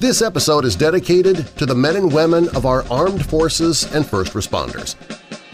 This 0.00 0.22
episode 0.22 0.64
is 0.64 0.76
dedicated 0.76 1.46
to 1.58 1.66
the 1.66 1.74
men 1.74 1.94
and 1.94 2.10
women 2.10 2.48
of 2.56 2.64
our 2.64 2.90
armed 2.90 3.26
forces 3.26 3.84
and 3.94 4.06
first 4.06 4.32
responders. 4.32 4.94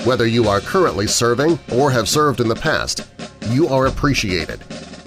Whether 0.06 0.28
you 0.28 0.46
are 0.48 0.60
currently 0.60 1.08
serving 1.08 1.58
or 1.74 1.90
have 1.90 2.08
served 2.08 2.40
in 2.40 2.46
the 2.46 2.54
past, 2.54 3.08
you 3.48 3.66
are 3.66 3.86
appreciated. 3.86 4.60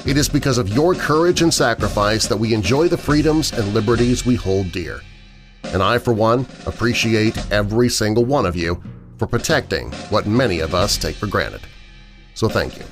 It 0.06 0.18
is 0.18 0.28
because 0.28 0.58
of 0.58 0.68
your 0.68 0.94
courage 0.94 1.42
and 1.42 1.54
sacrifice 1.54 2.28
that 2.28 2.36
we 2.36 2.54
enjoy 2.54 2.90
the 2.90 2.98
freedoms 2.98 3.54
and 3.54 3.74
liberties 3.74 4.26
we 4.26 4.36
hold 4.36 4.74
dear. 4.74 5.00
And 5.64 5.82
I, 5.82 6.00
for 6.00 6.12
one, 6.12 6.42
appreciate 6.66 7.38
every 7.50 7.88
single 7.88 8.26
one 8.26 8.46
of 8.46 8.58
you 8.58 8.84
for 9.18 9.26
protecting 9.26 9.90
what 10.10 10.28
many 10.28 10.60
of 10.60 10.76
us 10.76 10.98
take 10.98 11.16
for 11.16 11.28
granted. 11.28 11.62
So 12.34 12.50
thank 12.50 12.78
you. 12.78 12.84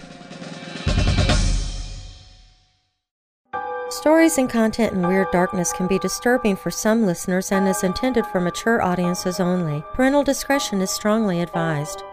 Stories 4.08 4.38
and 4.38 4.50
content 4.50 4.94
in 4.94 5.06
Weird 5.06 5.30
Darkness 5.32 5.74
can 5.74 5.86
be 5.86 6.00
disturbing 6.00 6.56
for 6.56 6.72
some 6.72 7.06
listeners 7.06 7.52
and 7.52 7.68
is 7.68 7.84
intended 7.84 8.26
for 8.28 8.40
mature 8.40 8.82
audiences 8.82 9.42
only. 9.42 9.84
Parental 9.92 10.24
discretion 10.24 10.80
is 10.80 10.90
strongly 10.90 11.42
advised. 11.42 12.04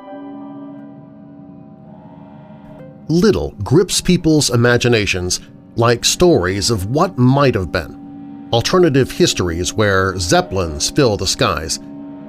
Little 3.06 3.52
grips 3.62 4.00
people's 4.00 4.50
imaginations 4.50 5.38
like 5.76 6.04
stories 6.04 6.68
of 6.68 6.90
what 6.90 7.16
might 7.16 7.54
have 7.54 7.70
been, 7.70 8.48
alternative 8.52 9.12
histories 9.12 9.72
where 9.72 10.18
Zeppelins 10.18 10.90
fill 10.90 11.16
the 11.16 11.28
skies, 11.28 11.78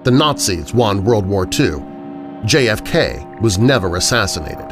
the 0.04 0.12
Nazis 0.12 0.76
won 0.76 1.04
World 1.04 1.26
War 1.26 1.46
II, 1.46 1.82
JFK 2.46 3.42
was 3.42 3.58
never 3.58 3.96
assassinated. 3.96 4.72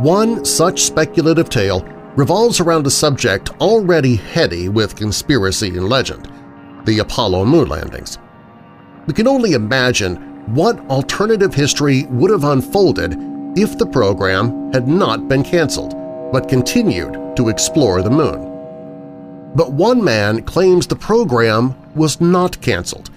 One 0.00 0.44
such 0.44 0.82
speculative 0.82 1.48
tale 1.48 1.86
revolves 2.16 2.60
around 2.60 2.86
a 2.86 2.90
subject 2.90 3.50
already 3.60 4.16
heady 4.16 4.68
with 4.68 4.96
conspiracy 4.96 5.68
and 5.68 5.88
legend– 5.88 6.30
the 6.84 6.98
Apollo 6.98 7.44
moon 7.44 7.68
landings. 7.68 8.18
We 9.06 9.14
can 9.14 9.28
only 9.28 9.52
imagine 9.52 10.16
what 10.54 10.78
alternative 10.90 11.54
history 11.54 12.04
would 12.10 12.30
have 12.30 12.44
unfolded 12.44 13.16
if 13.56 13.78
the 13.78 13.86
program 13.86 14.72
had 14.72 14.88
not 14.88 15.28
been 15.28 15.44
canceled, 15.44 15.94
but 16.32 16.48
continued 16.48 17.36
to 17.36 17.48
explore 17.48 18.02
the 18.02 18.10
moon. 18.10 18.48
But 19.54 19.72
one 19.72 20.02
man 20.02 20.42
claims 20.42 20.86
the 20.86 20.96
program 20.96 21.74
was 21.94 22.20
not 22.20 22.60
canceled. 22.60 23.10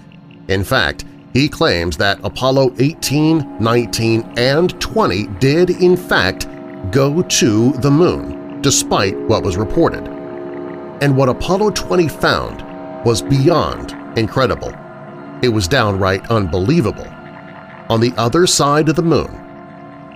In 0.48 0.62
fact, 0.62 1.04
he 1.32 1.48
claims 1.48 1.96
that 1.96 2.20
Apollo 2.22 2.74
18, 2.78 3.56
19, 3.58 4.34
and 4.36 4.80
20 4.80 5.26
did 5.38 5.70
in 5.70 5.96
fact 5.96 6.46
go 6.90 7.22
to 7.22 7.72
the 7.72 7.90
moon, 7.90 8.35
despite 8.66 9.16
what 9.28 9.44
was 9.44 9.56
reported. 9.56 10.04
And 11.00 11.16
what 11.16 11.28
Apollo 11.28 11.70
20 11.70 12.08
found 12.08 13.04
was 13.04 13.22
beyond 13.22 13.92
incredible. 14.18 14.74
It 15.40 15.50
was 15.50 15.68
downright 15.68 16.28
unbelievable. 16.32 17.06
On 17.88 18.00
the 18.00 18.12
other 18.16 18.44
side 18.44 18.88
of 18.88 18.96
the 18.96 19.02
moon, 19.02 19.30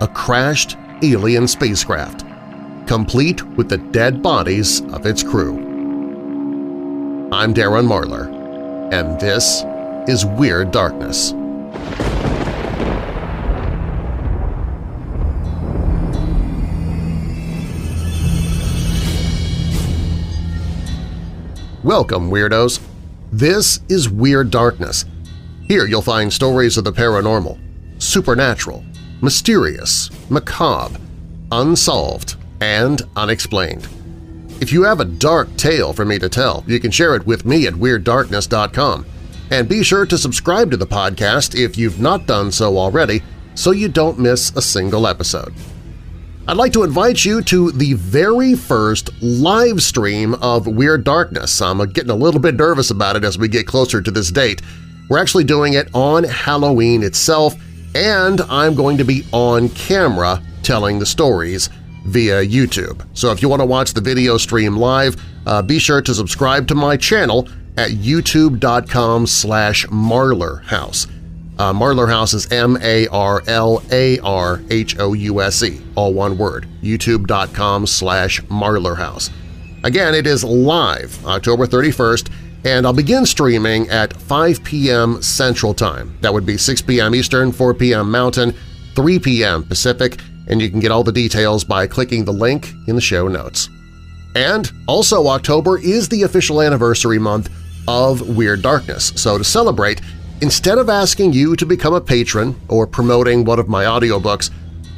a 0.01 0.07
crashed 0.09 0.75
alien 1.01 1.47
spacecraft, 1.47 2.25
complete 2.87 3.41
with 3.55 3.69
the 3.69 3.77
dead 3.77 4.21
bodies 4.21 4.81
of 4.91 5.05
its 5.05 5.23
crew. 5.23 5.55
I'm 7.31 7.53
Darren 7.53 7.87
Marlar, 7.87 8.27
and 8.91 9.17
this 9.17 9.63
is 10.09 10.25
Weird 10.25 10.71
Darkness. 10.71 11.31
Welcome, 21.83 22.29
Weirdos! 22.29 22.79
This 23.31 23.79
is 23.89 24.07
Weird 24.07 24.51
Darkness. 24.51 25.05
Here 25.67 25.87
you'll 25.87 26.03
find 26.03 26.31
stories 26.31 26.77
of 26.77 26.83
the 26.83 26.93
paranormal, 26.93 27.59
supernatural, 27.97 28.85
mysterious, 29.23 30.11
macabre, 30.29 30.99
unsolved, 31.51 32.35
and 32.59 33.01
unexplained. 33.15 33.87
If 34.59 34.71
you 34.71 34.83
have 34.83 34.99
a 34.99 35.05
dark 35.05 35.57
tale 35.57 35.91
for 35.91 36.05
me 36.05 36.19
to 36.19 36.29
tell, 36.29 36.63
you 36.67 36.79
can 36.79 36.91
share 36.91 37.15
it 37.15 37.25
with 37.25 37.47
me 37.47 37.65
at 37.65 37.73
WeirdDarkness.com. 37.73 39.03
And 39.49 39.67
be 39.67 39.81
sure 39.81 40.05
to 40.05 40.19
subscribe 40.19 40.69
to 40.69 40.77
the 40.77 40.85
podcast 40.85 41.59
if 41.59 41.79
you've 41.79 41.99
not 41.99 42.27
done 42.27 42.51
so 42.51 42.77
already 42.77 43.23
so 43.55 43.71
you 43.71 43.89
don't 43.89 44.19
miss 44.19 44.55
a 44.55 44.61
single 44.61 45.07
episode. 45.07 45.55
I'd 46.47 46.57
like 46.57 46.73
to 46.73 46.83
invite 46.83 47.23
you 47.23 47.43
to 47.43 47.71
the 47.71 47.93
very 47.93 48.55
first 48.55 49.11
live 49.21 49.81
stream 49.81 50.33
of 50.35 50.65
Weird 50.65 51.03
Darkness. 51.03 51.61
I'm 51.61 51.77
getting 51.91 52.09
a 52.09 52.15
little 52.15 52.41
bit 52.41 52.55
nervous 52.55 52.89
about 52.89 53.15
it 53.15 53.23
as 53.23 53.37
we 53.37 53.47
get 53.47 53.67
closer 53.67 54.01
to 54.01 54.09
this 54.09 54.31
date. 54.31 54.61
We're 55.07 55.19
actually 55.19 55.43
doing 55.43 55.73
it 55.73 55.89
on 55.93 56.23
Halloween 56.23 57.03
itself, 57.03 57.53
and 57.93 58.41
I'm 58.41 58.73
going 58.73 58.97
to 58.97 59.03
be 59.03 59.23
on 59.31 59.69
camera 59.69 60.41
telling 60.63 60.97
the 60.97 61.05
stories 61.05 61.69
via 62.05 62.43
YouTube. 62.43 63.05
So 63.13 63.31
if 63.31 63.43
you 63.43 63.47
want 63.49 63.61
to 63.61 63.65
watch 63.67 63.93
the 63.93 64.01
video 64.01 64.37
stream 64.37 64.75
live, 64.75 65.15
uh, 65.45 65.61
be 65.61 65.77
sure 65.77 66.01
to 66.01 66.13
subscribe 66.13 66.67
to 66.69 66.75
my 66.75 66.97
channel 66.97 67.47
at 67.77 67.91
youtube.com 67.91 69.27
slash 69.27 69.85
marlarhouse. 69.87 71.07
Uh, 71.61 71.71
Marlar 71.71 72.09
House 72.09 72.33
is 72.33 72.51
M-A-R-L-A-R-H-O-U-S-E, 72.51 73.11
all 75.93 76.11
one 76.11 76.35
word, 76.35 76.67
youtube.com 76.81 77.85
slash 77.85 78.41
marlarhouse. 78.45 79.29
Again, 79.83 80.15
it 80.15 80.25
is 80.25 80.43
live 80.43 81.23
October 81.23 81.67
31st, 81.67 82.31
and 82.65 82.87
I'll 82.87 82.93
begin 82.93 83.27
streaming 83.27 83.87
at 83.89 84.11
5 84.11 84.63
p.m. 84.63 85.21
Central 85.21 85.75
Time. 85.75 86.17
That 86.21 86.33
would 86.33 86.47
be 86.47 86.57
6 86.57 86.81
p.m. 86.81 87.13
Eastern, 87.13 87.51
4 87.51 87.75
p.m. 87.75 88.09
Mountain, 88.09 88.55
3 88.95 89.19
p.m. 89.19 89.61
Pacific, 89.61 90.19
and 90.47 90.59
you 90.59 90.71
can 90.71 90.79
get 90.79 90.89
all 90.89 91.03
the 91.03 91.11
details 91.11 91.63
by 91.63 91.85
clicking 91.85 92.25
the 92.25 92.33
link 92.33 92.71
in 92.87 92.95
the 92.95 93.01
show 93.01 93.27
notes. 93.27 93.69
And 94.35 94.71
also 94.87 95.27
October 95.27 95.77
is 95.77 96.09
the 96.09 96.23
official 96.23 96.59
anniversary 96.59 97.19
month 97.19 97.51
of 97.87 98.35
Weird 98.35 98.63
Darkness, 98.63 99.13
so 99.15 99.37
to 99.37 99.43
celebrate, 99.43 100.01
Instead 100.41 100.77
of 100.79 100.89
asking 100.89 101.31
you 101.33 101.55
to 101.55 101.67
become 101.67 101.93
a 101.93 102.01
patron 102.01 102.59
or 102.67 102.87
promoting 102.87 103.45
one 103.45 103.59
of 103.59 103.69
my 103.69 103.83
audiobooks, 103.83 104.49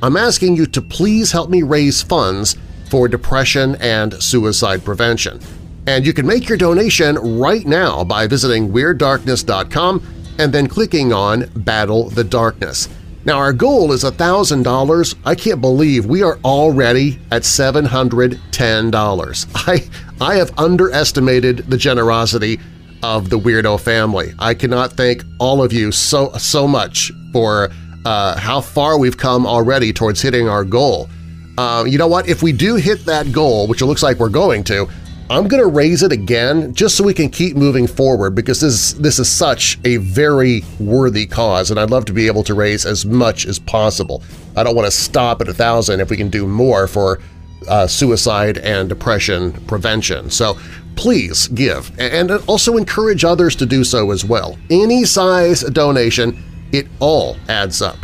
I'm 0.02 0.16
asking 0.16 0.56
you 0.56 0.66
to 0.68 0.82
please 0.82 1.34
help 1.34 1.50
me 1.50 1.64
raise 1.64 2.02
funds 2.02 2.56
for 2.90 3.10
depression 3.10 3.76
and 3.82 4.14
suicide 4.24 4.86
prevention. 4.86 5.42
And 5.86 6.06
you 6.06 6.14
can 6.14 6.26
make 6.26 6.48
your 6.48 6.58
donation 6.58 7.18
right 7.40 7.66
now 7.66 8.06
by 8.06 8.26
visiting 8.26 8.72
WeirdDarkness.com 8.72 10.36
and 10.40 10.54
then 10.54 10.68
clicking 10.68 11.12
on 11.12 11.52
Battle 11.58 12.10
the 12.10 12.24
Darkness. 12.24 12.88
Now 13.26 13.38
our 13.38 13.52
goal 13.52 13.92
is 13.92 14.06
$1,000. 14.06 15.16
I 15.26 15.36
can't 15.36 15.60
believe 15.60 16.06
we 16.06 16.24
are 16.24 16.40
already 16.46 17.20
at 17.32 17.42
$710. 17.42 19.48
I, 19.68 19.84
I 20.26 20.36
have 20.36 20.58
underestimated 20.58 21.70
the 21.70 21.78
generosity 21.78 22.62
of 23.04 23.30
the 23.30 23.38
Weirdo 23.38 23.80
family. 23.80 24.34
I 24.40 24.54
cannot 24.54 24.94
thank 24.94 25.24
all 25.40 25.62
of 25.62 25.74
you 25.74 25.92
so, 25.92 26.32
so 26.38 26.68
much 26.68 27.12
for 27.32 27.70
uh, 28.06 28.38
how 28.38 28.62
far 28.62 28.98
we've 28.98 29.18
come 29.18 29.46
already 29.46 29.94
towards 29.94 30.22
hitting 30.22 30.48
our 30.48 30.64
goal. 30.64 31.10
Uh, 31.58 31.84
you 31.86 31.98
know 31.98 32.08
what? 32.08 32.28
If 32.28 32.42
we 32.42 32.52
do 32.52 32.76
hit 32.76 33.06
that 33.06 33.32
goal, 33.32 33.68
which 33.68 33.82
it 33.82 33.86
looks 33.86 34.02
like 34.02 34.18
we're 34.18 34.30
going 34.30 34.64
to, 34.66 34.88
I'm 35.30 35.48
going 35.48 35.62
to 35.64 35.70
raise 35.70 36.04
it 36.04 36.12
again 36.12 36.74
just 36.74 36.96
so 36.96 37.04
we 37.04 37.14
can 37.14 37.30
keep 37.30 37.56
moving 37.56 37.88
forward 37.88 38.36
because 38.36 38.62
this, 38.62 38.94
this 38.94 39.20
is 39.20 39.32
such 39.32 39.80
a 39.86 39.98
very 39.98 40.64
worthy 40.80 41.26
cause 41.26 41.72
and 41.72 41.80
I'd 41.80 41.90
love 41.90 42.06
to 42.06 42.14
be 42.14 42.28
able 42.28 42.44
to 42.44 42.54
raise 42.54 42.86
as 42.86 43.06
much 43.06 43.46
as 43.46 43.58
possible. 43.58 44.24
I 44.56 44.64
don't 44.64 44.76
want 44.76 44.86
to 44.86 44.92
stop 44.92 45.42
at 45.42 45.48
a 45.48 45.54
thousand 45.54 46.02
if 46.02 46.10
we 46.10 46.18
can 46.18 46.30
do 46.30 46.46
more 46.46 46.88
for 46.88 47.20
uh, 47.68 47.88
suicide 47.88 48.58
and 48.60 48.90
depression 48.90 49.54
prevention. 49.66 50.30
So 50.30 50.58
please 50.96 51.48
give, 51.50 51.92
and 52.00 52.32
also 52.48 52.78
encourage 52.78 53.24
others 53.24 53.56
to 53.58 53.66
do 53.66 53.84
so 53.84 54.12
as 54.12 54.24
well. 54.24 54.58
Any 54.70 55.06
size 55.06 55.62
donation, 55.62 56.42
it 56.72 56.88
all 57.00 57.38
adds 57.50 57.82
up. 57.82 57.98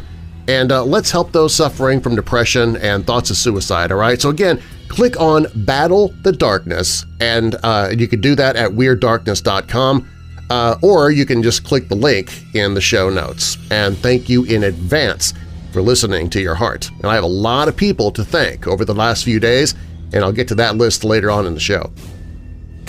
And 0.47 0.71
uh, 0.71 0.83
let's 0.83 1.11
help 1.11 1.31
those 1.31 1.53
suffering 1.53 2.01
from 2.01 2.15
depression 2.15 2.75
and 2.77 3.05
thoughts 3.05 3.29
of 3.29 3.37
suicide, 3.37 3.91
all 3.91 3.99
right? 3.99 4.19
So 4.19 4.29
again, 4.29 4.59
click 4.87 5.19
on 5.19 5.45
Battle 5.55 6.13
the 6.23 6.31
Darkness, 6.31 7.05
and 7.19 7.55
uh, 7.63 7.91
you 7.95 8.07
can 8.07 8.19
do 8.19 8.33
that 8.35 8.55
at 8.55 8.71
WeirdDarkness.com, 8.71 10.09
uh, 10.49 10.75
or 10.81 11.11
you 11.11 11.25
can 11.25 11.43
just 11.43 11.63
click 11.63 11.87
the 11.87 11.95
link 11.95 12.31
in 12.55 12.73
the 12.73 12.81
show 12.81 13.11
notes. 13.11 13.57
And 13.69 13.95
thank 13.99 14.27
you 14.27 14.43
in 14.45 14.63
advance 14.63 15.33
for 15.71 15.83
listening 15.83 16.29
to 16.31 16.41
your 16.41 16.55
heart. 16.55 16.89
And 16.97 17.05
I 17.05 17.13
have 17.13 17.23
a 17.23 17.27
lot 17.27 17.67
of 17.67 17.77
people 17.77 18.09
to 18.11 18.23
thank 18.25 18.65
over 18.65 18.83
the 18.83 18.95
last 18.95 19.23
few 19.23 19.39
days, 19.39 19.75
and 20.13 20.23
I'll 20.23 20.31
get 20.31 20.47
to 20.47 20.55
that 20.55 20.77
list 20.77 21.03
later 21.03 21.29
on 21.29 21.45
in 21.45 21.53
the 21.53 21.59
show. 21.59 21.91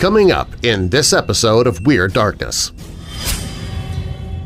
Coming 0.01 0.31
up 0.31 0.47
in 0.63 0.89
this 0.89 1.13
episode 1.13 1.67
of 1.67 1.85
Weird 1.85 2.11
Darkness. 2.11 2.71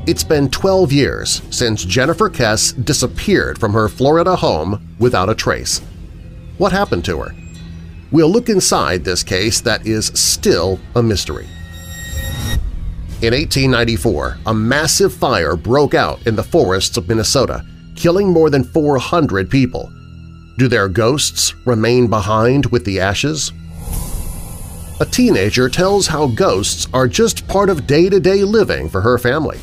It's 0.05 0.21
been 0.21 0.49
12 0.49 0.91
years 0.91 1.41
since 1.49 1.85
Jennifer 1.85 2.29
Kesse 2.29 2.73
disappeared 2.83 3.57
from 3.57 3.71
her 3.71 3.87
Florida 3.87 4.35
home 4.35 4.85
without 4.99 5.29
a 5.29 5.33
trace. 5.33 5.79
What 6.57 6.73
happened 6.73 7.05
to 7.05 7.19
her? 7.21 7.33
We'll 8.11 8.29
look 8.29 8.49
inside 8.49 9.05
this 9.05 9.23
case 9.23 9.61
that 9.61 9.87
is 9.87 10.07
still 10.07 10.77
a 10.93 11.01
mystery. 11.01 11.47
In 13.21 13.33
1894, 13.33 14.39
a 14.47 14.53
massive 14.53 15.13
fire 15.13 15.55
broke 15.55 15.93
out 15.93 16.27
in 16.27 16.35
the 16.35 16.43
forests 16.43 16.97
of 16.97 17.07
Minnesota, 17.07 17.63
killing 17.95 18.27
more 18.27 18.49
than 18.49 18.65
400 18.65 19.49
people. 19.49 19.89
Do 20.57 20.67
their 20.67 20.89
ghosts 20.89 21.55
remain 21.65 22.07
behind 22.07 22.65
with 22.65 22.83
the 22.83 22.99
ashes? 22.99 23.53
A 24.97 25.05
teenager 25.05 25.67
tells 25.67 26.07
how 26.07 26.27
ghosts 26.27 26.87
are 26.93 27.05
just 27.05 27.45
part 27.49 27.69
of 27.69 27.85
day-to-day 27.85 28.39
-day 28.39 28.49
living 28.49 28.89
for 28.89 29.01
her 29.01 29.17
family. 29.17 29.59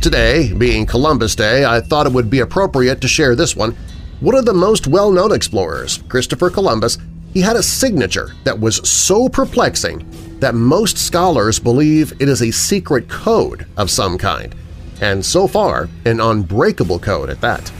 Today, 0.00 0.54
being 0.54 0.86
Columbus 0.86 1.34
Day, 1.34 1.66
I 1.66 1.82
thought 1.82 2.06
it 2.06 2.12
would 2.14 2.30
be 2.30 2.40
appropriate 2.40 3.02
to 3.02 3.08
share 3.08 3.36
this 3.36 3.54
one. 3.54 3.76
One 4.20 4.34
of 4.34 4.46
the 4.46 4.54
most 4.54 4.86
well-known 4.86 5.30
explorers, 5.30 6.00
Christopher 6.08 6.48
Columbus, 6.48 6.96
he 7.34 7.42
had 7.42 7.56
a 7.56 7.62
signature 7.62 8.32
that 8.44 8.58
was 8.58 8.80
so 8.88 9.28
perplexing 9.28 10.06
that 10.40 10.54
most 10.54 10.96
scholars 10.96 11.58
believe 11.58 12.14
it 12.18 12.30
is 12.30 12.40
a 12.40 12.50
secret 12.50 13.10
code 13.10 13.66
of 13.76 13.90
some 13.90 14.16
kind, 14.16 14.54
and 15.02 15.22
so 15.22 15.46
far 15.46 15.90
an 16.06 16.20
unbreakable 16.20 16.98
code 16.98 17.28
at 17.28 17.42
that. 17.42 17.70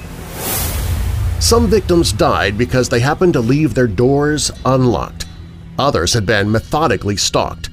Some 1.41 1.69
victims 1.69 2.13
died 2.13 2.59
because 2.59 2.91
they 2.91 3.01
happened 3.01 3.33
to 3.33 3.41
leave 3.41 3.73
their 3.73 3.89
doors 3.89 4.51
unlocked. 4.67 5.26
Others 5.79 6.15
had 6.15 6.25
been 6.25 6.51
methodically 6.51 7.17
stalked. 7.17 7.69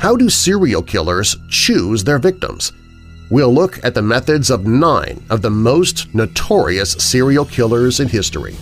How 0.00 0.16
do 0.16 0.30
serial 0.30 0.82
killers 0.82 1.36
choose 1.50 2.04
their 2.04 2.18
victims? 2.18 2.72
We'll 3.30 3.52
look 3.52 3.82
at 3.84 3.94
the 3.94 4.02
methods 4.02 4.50
of 4.50 4.66
nine 4.66 5.24
of 5.30 5.42
the 5.42 5.50
most 5.50 6.14
notorious 6.14 6.92
serial 6.92 7.44
killers 7.44 8.00
in 8.00 8.08
history. 8.08 8.56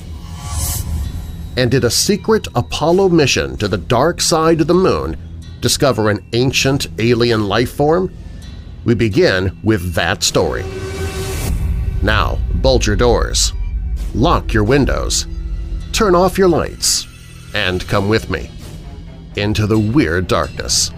And 1.56 1.70
did 1.70 1.84
a 1.84 1.90
secret 1.90 2.48
Apollo 2.54 3.10
mission 3.10 3.56
to 3.58 3.68
the 3.68 3.78
dark 3.78 4.20
side 4.20 4.60
of 4.60 4.66
the 4.66 4.74
moon 4.74 5.16
discover 5.60 6.10
an 6.10 6.24
ancient 6.32 6.88
alien 6.98 7.46
life 7.46 7.72
form? 7.72 8.12
We 8.84 8.94
begin 8.94 9.56
with 9.62 9.94
that 9.94 10.22
story. 10.22 10.64
Now, 12.02 12.38
bolt 12.54 12.86
your 12.86 12.96
doors, 12.96 13.52
lock 14.14 14.52
your 14.52 14.64
windows, 14.64 15.26
turn 15.92 16.14
off 16.14 16.38
your 16.38 16.48
lights, 16.48 17.06
and 17.54 17.86
come 17.86 18.08
with 18.08 18.30
me 18.30 18.50
into 19.36 19.66
the 19.66 19.78
Weird 19.78 20.26
Darkness. 20.26 20.90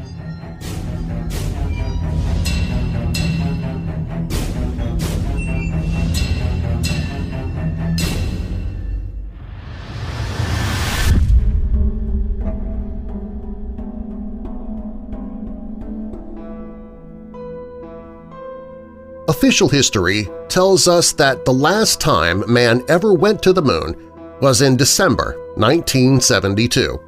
Official 19.29 19.69
history 19.69 20.29
tells 20.49 20.89
us 20.89 21.13
that 21.13 21.45
the 21.45 21.53
last 21.53 22.01
time 22.01 22.43
man 22.53 22.83
ever 22.89 23.13
went 23.13 23.43
to 23.43 23.53
the 23.53 23.63
moon 23.63 23.95
was 24.41 24.63
in 24.63 24.77
December 24.77 25.37
1972, 25.57 26.99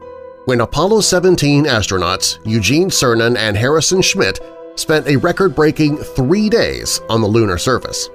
when 0.48 0.62
Apollo 0.62 1.02
17 1.02 1.66
astronauts 1.66 2.38
Eugene 2.42 2.88
Cernan 2.88 3.36
and 3.36 3.54
Harrison 3.54 4.00
Schmitt 4.00 4.40
spent 4.76 5.06
a 5.06 5.16
record-breaking 5.16 5.98
three 5.98 6.48
days 6.48 7.02
on 7.10 7.20
the 7.20 7.26
lunar 7.26 7.58
surface. 7.58 8.08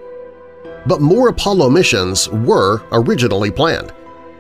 But 0.88 1.00
more 1.00 1.27
Apollo 1.27 1.69
missions 1.69 2.27
were 2.30 2.81
originally 2.91 3.51
planned, 3.51 3.94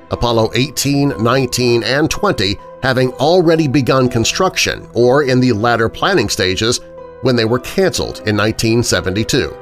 Apollo 0.09 0.53
18, 0.55 1.23
19, 1.23 1.83
and 1.83 2.09
20 2.09 2.57
having 2.81 3.11
already 3.13 3.67
begun 3.67 4.09
construction 4.09 4.89
or 4.95 5.25
in 5.25 5.39
the 5.39 5.53
latter 5.53 5.87
planning 5.87 6.29
stages 6.29 6.79
when 7.21 7.35
they 7.35 7.45
were 7.45 7.59
canceled 7.59 8.23
in 8.25 8.35
1972, 8.35 9.55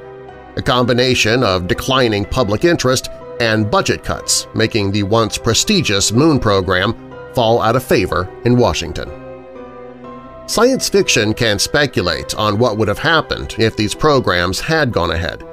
a 0.56 0.62
combination 0.62 1.44
of 1.44 1.68
declining 1.68 2.24
public 2.24 2.64
interest 2.64 3.10
and 3.42 3.70
budget 3.70 4.06
cuts 4.06 4.48
making 4.56 4.90
the 4.90 5.04
once 5.04 5.38
prestigious 5.38 6.14
Moon 6.14 6.40
program 6.40 7.11
fall 7.34 7.62
out 7.62 7.76
of 7.76 7.84
favor 7.84 8.30
in 8.46 8.58
Washington. 8.58 9.10
Science 10.48 10.90
fiction 10.90 11.34
can 11.34 11.60
speculate 11.60 12.36
on 12.36 12.58
what 12.58 12.78
would 12.78 12.88
have 12.88 13.00
happened 13.00 13.56
if 13.58 13.78
these 13.78 13.96
programs 13.96 14.60
had 14.60 14.92
gone 14.92 15.12
ahead. 15.12 15.44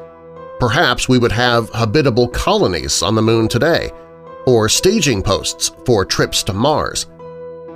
Perhaps 0.59 1.09
we 1.09 1.19
would 1.19 1.33
have 1.33 1.71
habitable 1.71 2.29
colonies 2.29 3.03
on 3.03 3.15
the 3.15 3.23
Moon 3.23 3.49
today, 3.49 3.91
or 4.47 4.69
staging 4.69 5.23
posts 5.23 5.71
for 5.85 6.05
trips 6.05 6.43
to 6.43 6.53
Mars– 6.53 7.07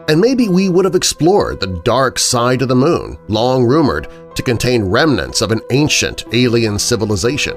and 0.09 0.21
maybe 0.21 0.49
we 0.49 0.69
would 0.69 0.85
have 0.85 0.95
explored 0.95 1.61
the 1.61 1.81
dark 1.85 2.19
side 2.19 2.63
of 2.63 2.69
the 2.69 2.75
moon, 2.75 3.19
long 3.29 3.65
rumored 3.65 4.09
to 4.35 4.43
contain 4.43 4.85
remnants 4.85 5.41
of 5.41 5.53
an 5.53 5.61
ancient 5.71 6.25
alien 6.33 6.79
civilization. 6.79 7.57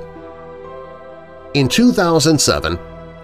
In 1.53 1.67
2007, 1.67 2.77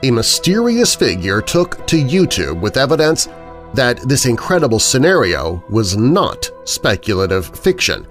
a 0.03 0.11
mysterious 0.11 0.95
figure 0.95 1.41
took 1.41 1.85
to 1.87 1.97
YouTube 1.97 2.59
with 2.59 2.77
evidence 2.77 3.27
that 3.73 3.99
this 4.07 4.25
incredible 4.25 4.79
scenario 4.79 5.63
was 5.69 5.95
not 5.95 6.49
speculative 6.65 7.47
fiction, 7.57 8.07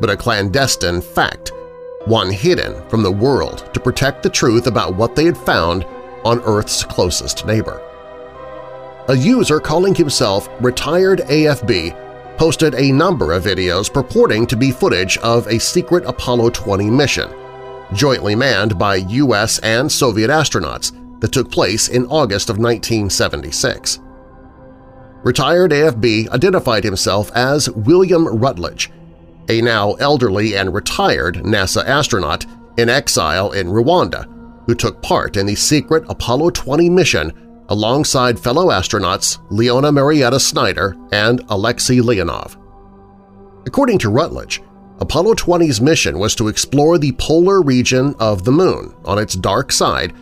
but 0.00 0.10
a 0.10 0.16
clandestine 0.16 1.00
fact, 1.00 1.52
one 2.06 2.30
hidden 2.30 2.86
from 2.88 3.02
the 3.02 3.12
world 3.12 3.68
to 3.74 3.80
protect 3.80 4.22
the 4.22 4.30
truth 4.30 4.66
about 4.66 4.96
what 4.96 5.14
they 5.14 5.24
had 5.24 5.38
found 5.38 5.84
on 6.24 6.40
Earth's 6.44 6.82
closest 6.84 7.46
neighbor 7.46 7.80
a 9.08 9.16
user 9.16 9.60
calling 9.60 9.94
himself 9.94 10.48
Retired 10.60 11.20
AFB 11.20 12.36
posted 12.38 12.74
a 12.74 12.90
number 12.90 13.32
of 13.32 13.44
videos 13.44 13.92
purporting 13.92 14.46
to 14.46 14.56
be 14.56 14.70
footage 14.70 15.18
of 15.18 15.46
a 15.46 15.60
secret 15.60 16.04
Apollo 16.06 16.50
20 16.50 16.90
mission, 16.90 17.30
jointly 17.92 18.34
manned 18.34 18.78
by 18.78 18.96
U.S. 18.96 19.58
and 19.60 19.90
Soviet 19.90 20.30
astronauts 20.30 20.92
that 21.20 21.32
took 21.32 21.50
place 21.50 21.88
in 21.88 22.06
August 22.06 22.50
of 22.50 22.58
1976. 22.58 24.00
Retired 25.22 25.70
AFB 25.70 26.28
identified 26.28 26.84
himself 26.84 27.30
as 27.34 27.70
William 27.70 28.26
Rutledge, 28.28 28.90
a 29.48 29.60
now 29.62 29.94
elderly 29.94 30.56
and 30.56 30.74
retired 30.74 31.36
NASA 31.36 31.84
astronaut 31.86 32.44
in 32.76 32.88
exile 32.88 33.52
in 33.52 33.68
Rwanda 33.68 34.30
who 34.66 34.74
took 34.74 35.02
part 35.02 35.36
in 35.36 35.46
the 35.46 35.54
secret 35.54 36.04
Apollo 36.08 36.50
20 36.50 36.88
mission 36.90 37.64
alongside 37.68 38.38
fellow 38.38 38.68
astronauts 38.68 39.38
Leona 39.50 39.90
Marietta 39.92 40.40
Snyder 40.40 40.96
and 41.12 41.42
Alexei 41.48 41.96
Leonov. 41.96 42.56
According 43.66 43.98
to 44.00 44.10
Rutledge, 44.10 44.62
Apollo 45.00 45.34
20's 45.34 45.80
mission 45.80 46.18
was 46.18 46.34
to 46.36 46.48
explore 46.48 46.98
the 46.98 47.12
polar 47.12 47.62
region 47.62 48.14
of 48.18 48.44
the 48.44 48.52
Moon 48.52 48.94
on 49.04 49.18
its 49.18 49.34
dark 49.34 49.72
side 49.72 50.12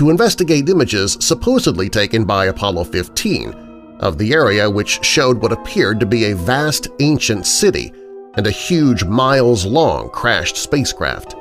to 0.00 0.08
investigate 0.08 0.66
images 0.70 1.18
supposedly 1.20 1.86
taken 1.86 2.24
by 2.24 2.46
Apollo 2.46 2.84
15 2.84 3.52
of 4.00 4.16
the 4.16 4.32
area 4.32 4.68
which 4.70 5.04
showed 5.04 5.36
what 5.42 5.52
appeared 5.52 6.00
to 6.00 6.06
be 6.06 6.24
a 6.24 6.34
vast 6.34 6.88
ancient 7.00 7.44
city 7.44 7.92
and 8.32 8.46
a 8.46 8.50
huge 8.50 9.04
miles-long 9.04 10.08
crashed 10.08 10.56
spacecraft. 10.56 11.34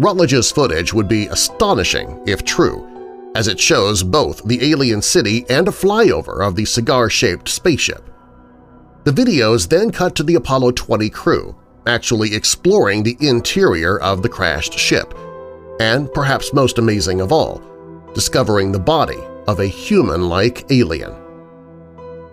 Rutledge's 0.00 0.50
footage 0.50 0.92
would 0.92 1.06
be 1.06 1.28
astonishing 1.28 2.20
if 2.26 2.44
true, 2.44 3.30
as 3.36 3.46
it 3.46 3.60
shows 3.60 4.02
both 4.02 4.42
the 4.42 4.68
alien 4.68 5.00
city 5.00 5.46
and 5.48 5.68
a 5.68 5.70
flyover 5.70 6.44
of 6.44 6.56
the 6.56 6.64
cigar-shaped 6.64 7.48
spaceship. 7.48 8.10
The 9.04 9.12
videos 9.12 9.68
then 9.68 9.92
cut 9.92 10.16
to 10.16 10.24
the 10.24 10.34
Apollo 10.34 10.72
20 10.72 11.08
crew, 11.10 11.54
actually 11.86 12.34
exploring 12.34 13.04
the 13.04 13.16
interior 13.20 14.00
of 14.00 14.22
the 14.22 14.28
crashed 14.28 14.76
ship, 14.76 15.14
and 15.80 16.12
perhaps 16.12 16.52
most 16.52 16.78
amazing 16.78 17.20
of 17.20 17.32
all, 17.32 17.60
discovering 18.14 18.70
the 18.70 18.78
body 18.78 19.18
of 19.48 19.58
a 19.58 19.66
human-like 19.66 20.70
alien. 20.70 21.12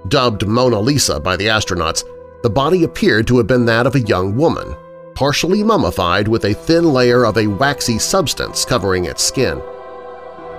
Dubbed 0.10 0.46
Mona 0.46 0.80
Lisa 0.80 1.20
by 1.20 1.36
the 1.36 1.48
astronauts, 1.48 2.04
the 2.44 2.50
body 2.50 2.84
appeared 2.84 3.26
to 3.28 3.38
have 3.38 3.48
been 3.48 3.66
that 3.66 3.88
of 3.88 3.96
a 3.96 4.02
young 4.02 4.36
woman, 4.36 4.76
partially 5.16 5.64
mummified 5.64 6.28
with 6.28 6.46
a 6.46 6.54
thin 6.54 6.94
layer 6.94 7.26
of 7.26 7.38
a 7.38 7.48
waxy 7.48 7.98
substance 7.98 8.64
covering 8.64 9.06
its 9.06 9.24
skin 9.24 9.60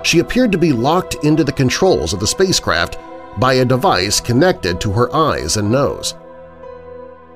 she 0.03 0.19
appeared 0.19 0.51
to 0.51 0.57
be 0.57 0.71
locked 0.71 1.15
into 1.23 1.43
the 1.43 1.51
controls 1.51 2.13
of 2.13 2.19
the 2.19 2.27
spacecraft 2.27 2.97
by 3.37 3.53
a 3.55 3.65
device 3.65 4.19
connected 4.19 4.79
to 4.81 4.91
her 4.91 5.13
eyes 5.15 5.57
and 5.57 5.69
nose. 5.69 6.15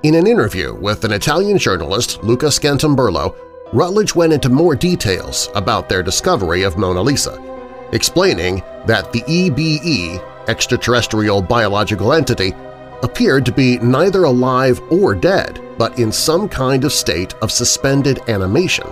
In 0.04 0.16
an 0.16 0.28
interview 0.28 0.74
with 0.74 1.06
an 1.06 1.12
Italian 1.12 1.58
journalist, 1.58 2.24
Luca 2.24 2.48
Scantamburlo, 2.48 3.36
Rutledge 3.74 4.14
went 4.14 4.34
into 4.34 4.50
more 4.50 4.76
details 4.76 5.50
about 5.56 5.90
their 5.90 6.04
discovery 6.04 6.62
of 6.62 6.78
Mona 6.78 7.02
Lisa, 7.02 7.42
explaining 7.92 8.62
that 8.86 9.12
the 9.12 9.22
EBE, 9.22 10.22
extraterrestrial 10.48 11.42
biological 11.42 12.14
entity, 12.14 12.54
appeared 13.02 13.48
to 13.48 13.52
be 13.52 13.80
neither 13.80 14.26
alive 14.26 14.80
or 14.92 15.16
dead, 15.16 15.60
but 15.80 15.98
in 15.98 16.12
some 16.12 16.48
kind 16.48 16.84
of 16.84 16.94
state 16.94 17.34
of 17.42 17.52
suspended 17.52 18.22
animation. 18.30 18.86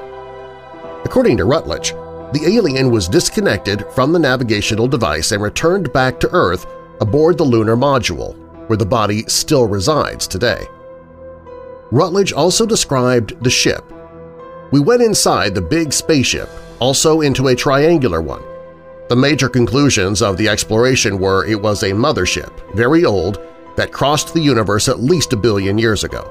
According 1.06 1.38
to 1.38 1.46
Rutledge, 1.46 1.92
the 2.34 2.46
alien 2.48 2.90
was 2.90 3.08
disconnected 3.08 3.86
from 3.94 4.12
the 4.12 4.18
navigational 4.18 4.88
device 4.88 5.32
and 5.32 5.44
returned 5.44 5.94
back 5.94 6.20
to 6.22 6.32
Earth 6.32 6.66
aboard 7.00 7.38
the 7.38 7.44
lunar 7.44 7.78
module, 7.78 8.36
where 8.68 8.78
the 8.78 8.86
body 8.88 9.26
still 9.28 9.68
resides 9.68 10.26
today. 10.26 10.66
Rutledge 11.92 12.34
also 12.34 12.66
described 12.66 13.40
the 13.44 13.50
ship. 13.52 13.84
We 14.72 14.80
went 14.80 15.02
inside 15.02 15.54
the 15.54 15.62
big 15.62 15.92
spaceship, 15.92 16.50
also 16.80 17.22
into 17.22 17.50
a 17.50 17.56
triangular 17.56 18.22
one. 18.22 18.42
The 19.10 19.16
major 19.18 19.50
conclusions 19.50 20.22
of 20.22 20.38
the 20.38 20.48
exploration 20.48 21.20
were 21.20 21.46
it 21.46 21.62
was 21.62 21.84
a 21.84 21.92
mothership, 21.92 22.52
very 22.74 23.04
old, 23.04 23.40
that 23.76 23.92
crossed 23.92 24.34
the 24.34 24.40
universe 24.40 24.88
at 24.88 25.02
least 25.02 25.34
a 25.34 25.38
billion 25.38 25.78
years 25.78 26.06
ago. 26.06 26.30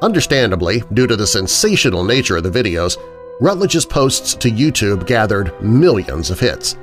Understandably, 0.00 0.84
due 0.94 1.08
to 1.08 1.16
the 1.16 1.26
sensational 1.26 2.04
nature 2.04 2.36
of 2.36 2.44
the 2.44 2.50
videos, 2.50 2.96
Rutledge's 3.40 3.84
posts 3.84 4.34
to 4.36 4.50
YouTube 4.50 5.06
gathered 5.06 5.60
millions 5.60 6.30
of 6.30 6.38
hits. 6.38 6.76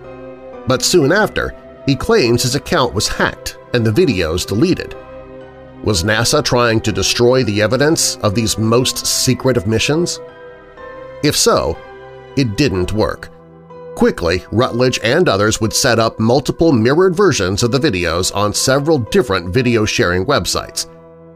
But 0.67 0.83
soon 0.83 1.11
after, 1.13 1.55
he 1.85 1.95
claims 1.95 2.43
his 2.43 2.55
account 2.55 2.93
was 2.93 3.07
hacked 3.07 3.57
and 3.73 3.85
the 3.85 3.91
videos 3.91 4.45
deleted. 4.45 4.95
Was 5.83 6.03
NASA 6.03 6.43
trying 6.43 6.81
to 6.81 6.91
destroy 6.91 7.43
the 7.43 7.61
evidence 7.61 8.17
of 8.17 8.35
these 8.35 8.57
most 8.57 9.05
secret 9.05 9.57
of 9.57 9.67
missions? 9.67 10.19
If 11.23 11.35
so, 11.35 11.77
it 12.35 12.57
didn't 12.57 12.93
work. 12.93 13.29
Quickly, 13.95 14.43
Rutledge 14.51 14.99
and 15.03 15.27
others 15.27 15.59
would 15.61 15.73
set 15.73 15.97
up 15.97 16.19
multiple 16.19 16.71
mirrored 16.71 17.15
versions 17.15 17.63
of 17.63 17.71
the 17.71 17.79
videos 17.79 18.35
on 18.35 18.53
several 18.53 18.99
different 18.99 19.53
video-sharing 19.53 20.25
websites, 20.25 20.85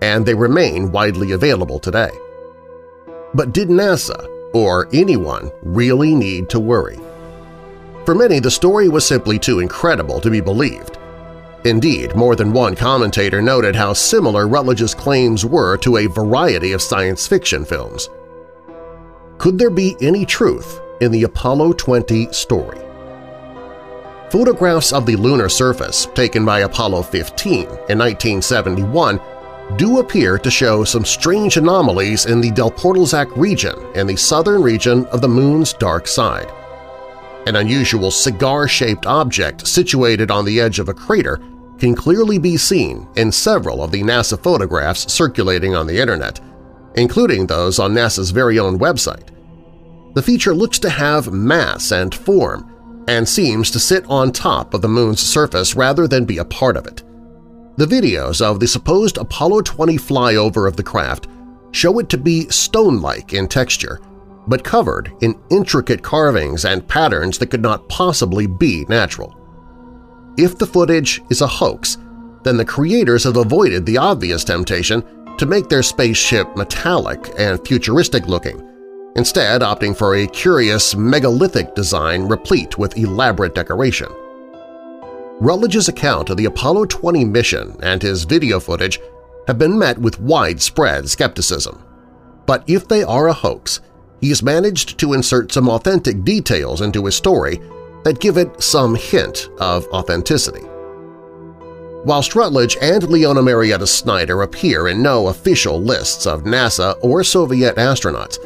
and 0.01 0.25
they 0.25 0.35
remain 0.35 0.91
widely 0.91 1.31
available 1.31 1.79
today. 1.79 2.11
But 3.33 3.53
did 3.53 3.69
NASA, 3.69 4.27
or 4.53 4.89
anyone, 4.93 5.51
really 5.63 6.13
need 6.13 6.49
to 6.49 6.59
worry? 6.59 6.99
For 8.05 8.13
many, 8.13 8.39
the 8.39 8.51
story 8.51 8.89
was 8.89 9.07
simply 9.07 9.39
too 9.39 9.59
incredible 9.59 10.19
to 10.21 10.29
be 10.29 10.41
believed. 10.41 10.97
Indeed, 11.63 12.15
more 12.15 12.35
than 12.35 12.53
one 12.53 12.75
commentator 12.75 13.41
noted 13.41 13.75
how 13.75 13.93
similar 13.93 14.47
Rutledge's 14.47 14.95
claims 14.95 15.45
were 15.45 15.77
to 15.77 15.97
a 15.97 16.07
variety 16.07 16.71
of 16.71 16.81
science 16.81 17.27
fiction 17.27 17.65
films. 17.65 18.09
Could 19.37 19.59
there 19.59 19.69
be 19.69 19.95
any 20.01 20.25
truth 20.25 20.79
in 21.01 21.11
the 21.11 21.23
Apollo 21.23 21.73
20 21.73 22.33
story? 22.33 22.79
Photographs 24.31 24.91
of 24.91 25.05
the 25.05 25.15
lunar 25.15 25.49
surface 25.49 26.07
taken 26.15 26.45
by 26.45 26.61
Apollo 26.61 27.03
15 27.03 27.57
in 27.59 27.67
1971 27.67 29.19
do 29.77 29.99
appear 29.99 30.37
to 30.37 30.49
show 30.49 30.83
some 30.83 31.05
strange 31.05 31.57
anomalies 31.57 32.25
in 32.25 32.41
the 32.41 32.51
Delporte-Izsak 32.51 33.35
region 33.37 33.75
in 33.93 34.07
the 34.07 34.15
southern 34.15 34.61
region 34.61 35.05
of 35.07 35.21
the 35.21 35.27
Moon's 35.27 35.73
dark 35.73 36.07
side. 36.07 36.51
An 37.47 37.55
unusual 37.57 38.11
cigar-shaped 38.11 39.05
object 39.05 39.67
situated 39.67 40.29
on 40.29 40.45
the 40.45 40.59
edge 40.59 40.79
of 40.79 40.89
a 40.89 40.93
crater 40.93 41.39
can 41.81 41.95
clearly 41.95 42.37
be 42.37 42.57
seen 42.57 43.07
in 43.15 43.31
several 43.31 43.83
of 43.83 43.89
the 43.89 44.03
NASA 44.03 44.39
photographs 44.39 45.11
circulating 45.11 45.75
on 45.75 45.87
the 45.87 45.99
Internet, 45.99 46.39
including 46.93 47.47
those 47.47 47.79
on 47.79 47.91
NASA's 47.91 48.29
very 48.29 48.59
own 48.59 48.77
website. 48.77 49.29
The 50.13 50.21
feature 50.21 50.53
looks 50.53 50.77
to 50.77 50.91
have 50.91 51.33
mass 51.33 51.91
and 51.91 52.13
form 52.13 53.03
and 53.07 53.27
seems 53.27 53.71
to 53.71 53.79
sit 53.79 54.05
on 54.07 54.31
top 54.31 54.75
of 54.75 54.83
the 54.83 54.87
Moon's 54.87 55.21
surface 55.21 55.75
rather 55.75 56.07
than 56.07 56.23
be 56.23 56.37
a 56.37 56.45
part 56.45 56.77
of 56.77 56.85
it. 56.85 57.01
The 57.77 57.87
videos 57.87 58.43
of 58.43 58.59
the 58.59 58.67
supposed 58.67 59.17
Apollo 59.17 59.63
20 59.63 59.97
flyover 59.97 60.67
of 60.67 60.77
the 60.77 60.83
craft 60.83 61.29
show 61.71 61.97
it 61.97 62.09
to 62.09 62.17
be 62.19 62.47
stone-like 62.49 63.33
in 63.33 63.47
texture, 63.47 63.99
but 64.45 64.63
covered 64.63 65.11
in 65.21 65.41
intricate 65.49 66.03
carvings 66.03 66.63
and 66.63 66.87
patterns 66.87 67.39
that 67.39 67.49
could 67.49 67.63
not 67.63 67.89
possibly 67.89 68.45
be 68.45 68.85
natural. 68.87 69.35
If 70.37 70.57
the 70.57 70.65
footage 70.65 71.21
is 71.29 71.41
a 71.41 71.47
hoax, 71.47 71.97
then 72.43 72.57
the 72.57 72.65
creators 72.65 73.25
have 73.25 73.37
avoided 73.37 73.85
the 73.85 73.97
obvious 73.97 74.43
temptation 74.43 75.03
to 75.37 75.45
make 75.45 75.67
their 75.67 75.83
spaceship 75.83 76.55
metallic 76.55 77.31
and 77.37 77.65
futuristic-looking, 77.67 78.61
instead 79.15 79.61
opting 79.61 79.95
for 79.95 80.15
a 80.15 80.27
curious 80.27 80.95
megalithic 80.95 81.75
design 81.75 82.23
replete 82.23 82.77
with 82.77 82.97
elaborate 82.97 83.53
decoration. 83.53 84.07
Rutledge's 85.41 85.89
account 85.89 86.29
of 86.29 86.37
the 86.37 86.45
Apollo 86.45 86.85
20 86.85 87.25
mission 87.25 87.75
and 87.83 88.01
his 88.01 88.23
video 88.23 88.59
footage 88.59 88.99
have 89.47 89.57
been 89.57 89.77
met 89.77 89.97
with 89.97 90.19
widespread 90.19 91.09
skepticism. 91.09 91.83
But 92.45 92.63
if 92.67 92.87
they 92.87 93.03
are 93.03 93.27
a 93.27 93.33
hoax, 93.33 93.81
he 94.21 94.29
has 94.29 94.43
managed 94.43 94.97
to 94.99 95.13
insert 95.13 95.51
some 95.51 95.67
authentic 95.67 96.23
details 96.23 96.81
into 96.81 97.05
his 97.05 97.15
story 97.15 97.59
that 98.03 98.19
give 98.19 98.37
it 98.37 98.61
some 98.61 98.95
hint 98.95 99.49
of 99.59 99.87
authenticity. 99.87 100.65
Whilst 102.03 102.33
Rutledge 102.33 102.77
and 102.81 103.07
Leona 103.09 103.43
Marietta 103.43 103.85
Snyder 103.85 104.41
appear 104.41 104.87
in 104.87 105.03
no 105.03 105.27
official 105.27 105.79
lists 105.79 106.25
of 106.25 106.43
NASA 106.43 106.97
or 107.03 107.23
Soviet 107.23 107.75
astronauts, 107.75 108.39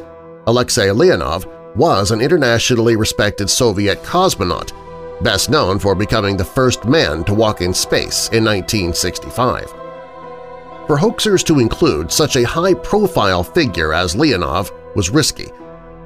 Alexei 0.46 0.88
Leonov 0.88 1.46
was 1.74 2.10
an 2.10 2.20
internationally 2.20 2.96
respected 2.96 3.48
Soviet 3.48 4.02
cosmonaut, 4.02 4.72
best 5.22 5.48
known 5.48 5.78
for 5.78 5.94
becoming 5.94 6.36
the 6.36 6.44
first 6.44 6.84
man 6.84 7.24
to 7.24 7.32
walk 7.32 7.62
in 7.62 7.72
space 7.72 8.28
in 8.28 8.44
1965. 8.44 9.70
For 10.86 10.98
hoaxers 10.98 11.42
to 11.44 11.58
include 11.58 12.12
such 12.12 12.36
a 12.36 12.46
high-profile 12.46 13.42
figure 13.42 13.94
as 13.94 14.14
Leonov 14.14 14.70
was 14.94 15.10
risky, 15.10 15.50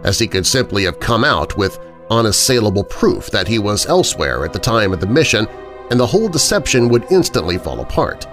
as 0.05 0.19
he 0.19 0.27
could 0.27 0.47
simply 0.47 0.85
have 0.85 1.01
come 1.01 1.25
out 1.25 1.57
with 1.59 1.79
unassailable 2.11 2.85
proof 2.85 3.31
that 3.31 3.49
he 3.49 3.59
was 3.59 3.87
elsewhere 3.87 4.45
at 4.45 4.53
the 4.53 4.59
time 4.59 4.93
of 4.93 5.01
the 5.01 5.07
mission 5.07 5.47
and 5.91 5.99
the 5.99 6.07
whole 6.07 6.29
deception 6.29 6.89
would 6.89 7.11
instantly 7.11 7.59
fall 7.59 7.81
apart. 7.81 8.27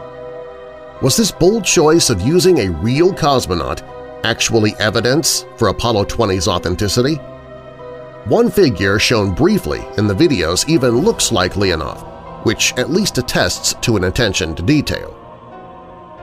Was 1.01 1.15
this 1.15 1.31
bold 1.31 1.63
choice 1.63 2.09
of 2.09 2.21
using 2.21 2.59
a 2.59 2.71
real 2.71 3.13
cosmonaut 3.13 3.83
actually 4.23 4.73
evidence 4.79 5.45
for 5.57 5.67
Apollo 5.67 6.05
20's 6.05 6.47
authenticity? 6.47 7.15
One 8.25 8.51
figure 8.51 8.99
shown 8.99 9.33
briefly 9.33 9.85
in 9.97 10.07
the 10.07 10.13
videos 10.13 10.67
even 10.67 10.97
looks 10.97 11.31
like 11.31 11.53
Leonov, 11.53 12.45
which 12.45 12.73
at 12.77 12.89
least 12.89 13.17
attests 13.17 13.73
to 13.75 13.95
an 13.95 14.05
attention 14.05 14.55
to 14.55 14.63
detail. 14.63 15.13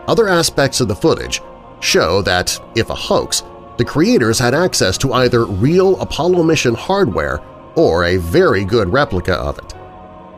Other 0.07 0.29
aspects 0.29 0.81
of 0.81 0.89
the 0.89 0.97
footage 0.97 1.41
show 1.81 2.21
that, 2.23 2.61
if 2.75 2.91
a 2.91 2.95
hoax, 2.95 3.43
the 3.77 3.85
creators 3.85 4.39
had 4.39 4.55
access 4.55 4.97
to 4.99 5.13
either 5.15 5.45
real 5.45 6.01
Apollo 6.01 6.43
mission 6.45 6.75
hardware 6.75 7.41
or 7.75 8.05
a 8.05 8.17
very 8.17 8.65
good 8.65 8.93
replica 8.93 9.35
of 9.35 9.59
it. 9.59 9.75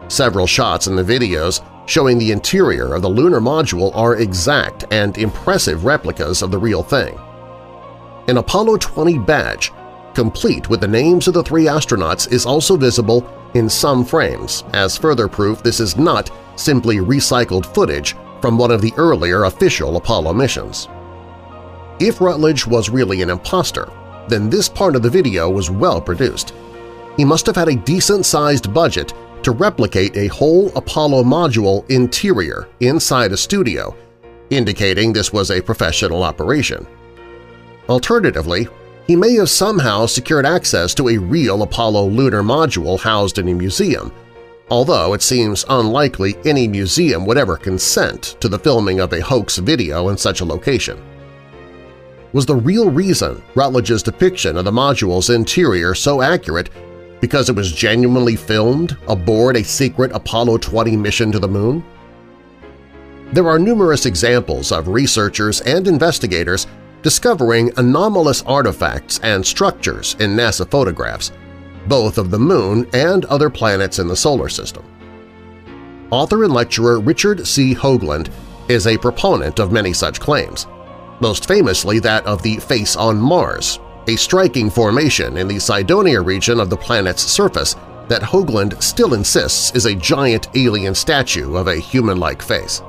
Several 0.09 0.47
shots 0.47 0.87
in 0.87 0.97
the 0.97 1.03
videos 1.03 1.63
showing 1.87 2.19
the 2.19 2.33
interior 2.33 2.95
of 2.95 3.03
the 3.03 3.09
lunar 3.09 3.41
module 3.41 3.95
are 3.95 4.17
exact 4.17 4.85
and 4.91 5.19
impressive 5.19 5.85
replicas 5.85 6.43
of 6.43 6.51
the 6.51 6.59
real 6.59 6.83
thing. 6.83 7.19
An 8.29 8.39
Apollo 8.39 8.79
20 8.79 9.19
badge, 9.19 9.73
complete 10.15 10.69
with 10.69 10.81
the 10.81 10.89
names 10.89 11.29
of 11.29 11.35
the 11.35 11.43
three 11.43 11.65
astronauts, 11.65 12.31
is 12.33 12.47
also 12.47 12.77
visible 12.77 13.27
in 13.55 13.69
some 13.69 14.05
frames, 14.05 14.65
as 14.73 14.97
further 14.97 15.29
proof 15.29 15.63
this 15.63 15.79
is 15.79 15.97
not 15.97 16.31
simply 16.57 16.97
recycled 16.97 17.67
footage 17.75 18.17
from 18.41 18.59
one 18.59 18.71
of 18.71 18.81
the 18.81 18.93
earlier 18.97 19.45
official 19.45 19.97
Apollo 19.97 20.33
missions. 20.33 20.89
If 21.99 22.21
Rutledge 22.21 22.67
was 22.67 22.91
really 22.91 23.23
an 23.23 23.31
imposter, 23.31 23.91
then 24.29 24.51
this 24.51 24.69
part 24.69 24.97
of 24.97 25.03
the 25.03 25.09
video 25.09 25.49
was 25.49 25.71
well 25.71 25.99
produced. 25.99 26.53
He 27.17 27.25
must 27.25 27.47
have 27.47 27.57
had 27.57 27.69
a 27.69 27.77
decent-sized 27.77 28.75
budget 28.75 29.15
to 29.43 29.53
replicate 29.53 30.15
a 30.15 30.27
whole 30.27 30.69
Apollo 30.77 31.23
module 31.23 31.89
interior 31.91 32.69
inside 32.81 33.33
a 33.33 33.37
studio, 33.37 33.97
indicating 34.51 35.11
this 35.11 35.33
was 35.33 35.51
a 35.51 35.63
professional 35.63 36.23
operation. 36.23 36.87
Alternatively, 37.89 38.69
he 39.07 39.17
may 39.17 39.33
have 39.37 39.49
somehow 39.49 40.05
secured 40.05 40.45
access 40.45 40.93
to 40.95 41.09
a 41.09 41.17
real 41.17 41.63
Apollo 41.63 42.09
lunar 42.09 42.43
module 42.43 43.01
housed 43.01 43.39
in 43.39 43.49
a 43.49 43.55
museum, 43.55 44.13
although 44.69 45.15
it 45.15 45.23
seems 45.23 45.65
unlikely 45.71 46.35
any 46.45 46.69
museum 46.69 47.25
would 47.25 47.39
ever 47.39 47.57
consent 47.57 48.37
to 48.41 48.49
the 48.49 48.59
filming 48.59 49.01
of 49.01 49.15
a 49.15 49.23
hoax 49.23 49.57
video 49.57 50.11
in 50.11 50.19
such 50.19 50.43
a 50.43 50.45
location 50.45 51.03
was 52.37 52.45
the 52.45 52.55
real 52.55 52.91
reason 52.91 53.43
Rutledge's 53.55 54.03
depiction 54.03 54.59
of 54.59 54.67
the 54.67 54.71
module's 54.71 55.31
interior 55.31 55.95
so 55.95 56.21
accurate 56.21 56.69
because 57.19 57.49
it 57.49 57.57
was 57.57 57.73
genuinely 57.73 58.37
filmed 58.37 58.95
aboard 59.09 59.57
a 59.57 59.65
secret 59.65 60.13
Apollo 60.13 60.59
20 60.59 60.99
mission 60.99 61.33
to 61.33 61.39
the 61.39 61.49
Moon? 61.49 61.83
There 63.33 63.49
are 63.49 63.59
numerous 63.59 64.05
examples 64.05 64.71
of 64.71 64.87
researchers 64.87 65.63
and 65.63 65.89
investigators 65.89 66.67
discovering 67.01 67.73
anomalous 67.79 68.43
artifacts 68.43 69.19
and 69.21 69.45
structures 69.45 70.15
in 70.21 70.37
NASA 70.37 70.71
photographs, 70.71 71.33
both 71.87 72.19
of 72.19 72.31
the 72.31 72.39
Moon 72.39 72.87
and 72.93 73.25
other 73.25 73.49
planets 73.49 73.99
in 73.99 74.09
the 74.09 74.15
Solar 74.15 74.51
System. 74.51 74.85
Author 76.11 76.45
and 76.45 76.53
lecturer 76.53 77.01
Richard 77.01 77.47
C. 77.47 77.75
Hoagland 77.75 78.31
is 78.69 78.87
a 78.87 78.99
proponent 78.99 79.59
of 79.59 79.73
many 79.73 79.95
such 79.95 80.21
claims 80.21 80.67
most 81.21 81.47
famously 81.47 81.99
that 82.01 82.27
of 82.27 82.43
the 82.43 82.57
Face 82.57 82.97
on 82.97 83.19
Mars, 83.19 83.81
a 84.07 84.17
striking 84.17 84.71
formation 84.71 85.37
in 85.37 85.49
the 85.49 85.59
Cydonia 85.59 86.21
region 86.21 86.61
of 86.61 86.71
the 86.71 86.77
planet's 86.77 87.23
surface 87.23 87.75
that 88.09 88.23
Hoagland 88.23 88.81
still 88.83 89.15
insists 89.15 89.75
is 89.75 89.87
a 89.87 89.95
giant 89.95 90.49
alien 90.55 90.95
statue 90.95 91.57
of 91.57 91.67
a 91.67 91.77
human-like 91.77 92.41
face. 92.41 92.83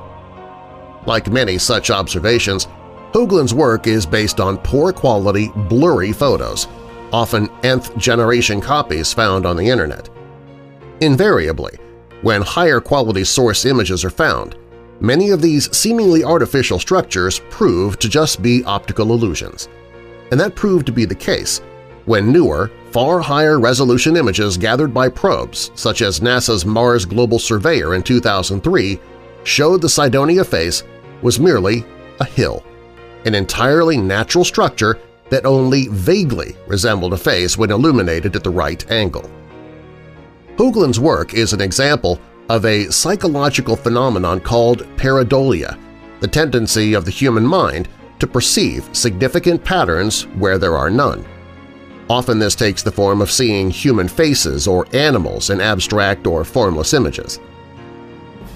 Like 1.05 1.31
many 1.31 1.57
such 1.57 1.89
observations, 1.89 2.67
Hoagland's 3.13 3.53
work 3.53 3.88
is 3.88 4.05
based 4.05 4.39
on 4.39 4.57
poor-quality, 4.60 5.51
blurry 5.69 6.12
photos, 6.12 6.67
often 7.12 7.50
nth-generation 7.63 8.62
copies 8.62 9.13
found 9.13 9.46
on 9.46 9.55
the 9.55 9.67
Internet. 9.67 10.10
Invariably, 11.01 11.77
when 12.22 12.41
higher-quality 12.41 13.24
source 13.24 13.65
images 13.65 14.03
are 14.03 14.10
found, 14.10 14.55
many 15.00 15.30
of 15.30 15.42
these 15.42 15.75
seemingly 15.75 16.24
artificial 16.24 16.80
structures 16.80 17.42
prove 17.50 18.00
to 18.00 18.10
just 18.10 18.42
be 18.42 18.63
optical 18.63 19.12
illusions. 19.12 19.70
And 20.32 20.39
that 20.39 20.56
proved 20.56 20.86
to 20.88 20.92
be 20.92 21.06
the 21.06 21.16
case 21.16 21.62
when 22.06 22.32
newer, 22.32 22.72
far 22.92 23.20
higher 23.20 23.60
resolution 23.60 24.16
images 24.16 24.58
gathered 24.58 24.94
by 24.94 25.10
probes 25.10 25.72
such 25.75 26.01
as 26.01 26.22
NASA's 26.22 26.66
Mars 26.66 27.06
Global 27.06 27.38
Surveyor 27.38 27.96
in 27.96 28.01
2003 28.01 28.98
showed 29.44 29.82
the 29.82 29.89
Cydonia 29.89 30.44
face 30.44 30.84
was 31.22 31.39
merely 31.39 31.86
a 32.22 32.25
hill, 32.25 32.63
an 33.25 33.36
entirely 33.36 33.98
natural 33.98 34.46
structure 34.46 34.98
that 35.30 35.46
only 35.46 35.88
vaguely 35.89 36.56
resembled 36.66 37.12
a 37.12 37.18
face 37.18 37.58
when 37.58 37.72
illuminated 37.72 38.36
at 38.36 38.44
the 38.44 38.50
right 38.50 38.89
angle. 38.89 39.30
Hoagland's 40.56 41.00
work 41.00 41.34
is 41.34 41.51
an 41.51 41.62
example 41.62 42.20
of 42.50 42.66
a 42.66 42.89
psychological 42.92 43.75
phenomenon 43.75 44.39
called 44.39 44.84
pareidolia, 44.98 45.77
the 46.20 46.27
tendency 46.27 46.94
of 46.94 47.06
the 47.06 47.12
human 47.12 47.46
mind 47.46 47.89
to 48.20 48.27
perceive 48.27 48.89
significant 48.94 49.63
patterns 49.63 50.24
where 50.38 50.58
there 50.58 50.75
are 50.75 50.89
none. 50.89 51.25
Often 52.10 52.39
this 52.39 52.56
takes 52.56 52.84
the 52.84 52.92
form 52.92 53.22
of 53.22 53.32
seeing 53.32 53.70
human 53.70 54.08
faces 54.08 54.68
or 54.68 54.88
animals 54.96 55.50
in 55.50 55.60
abstract 55.60 56.25
or 56.25 56.44
formless 56.46 56.94
images. 56.94 57.39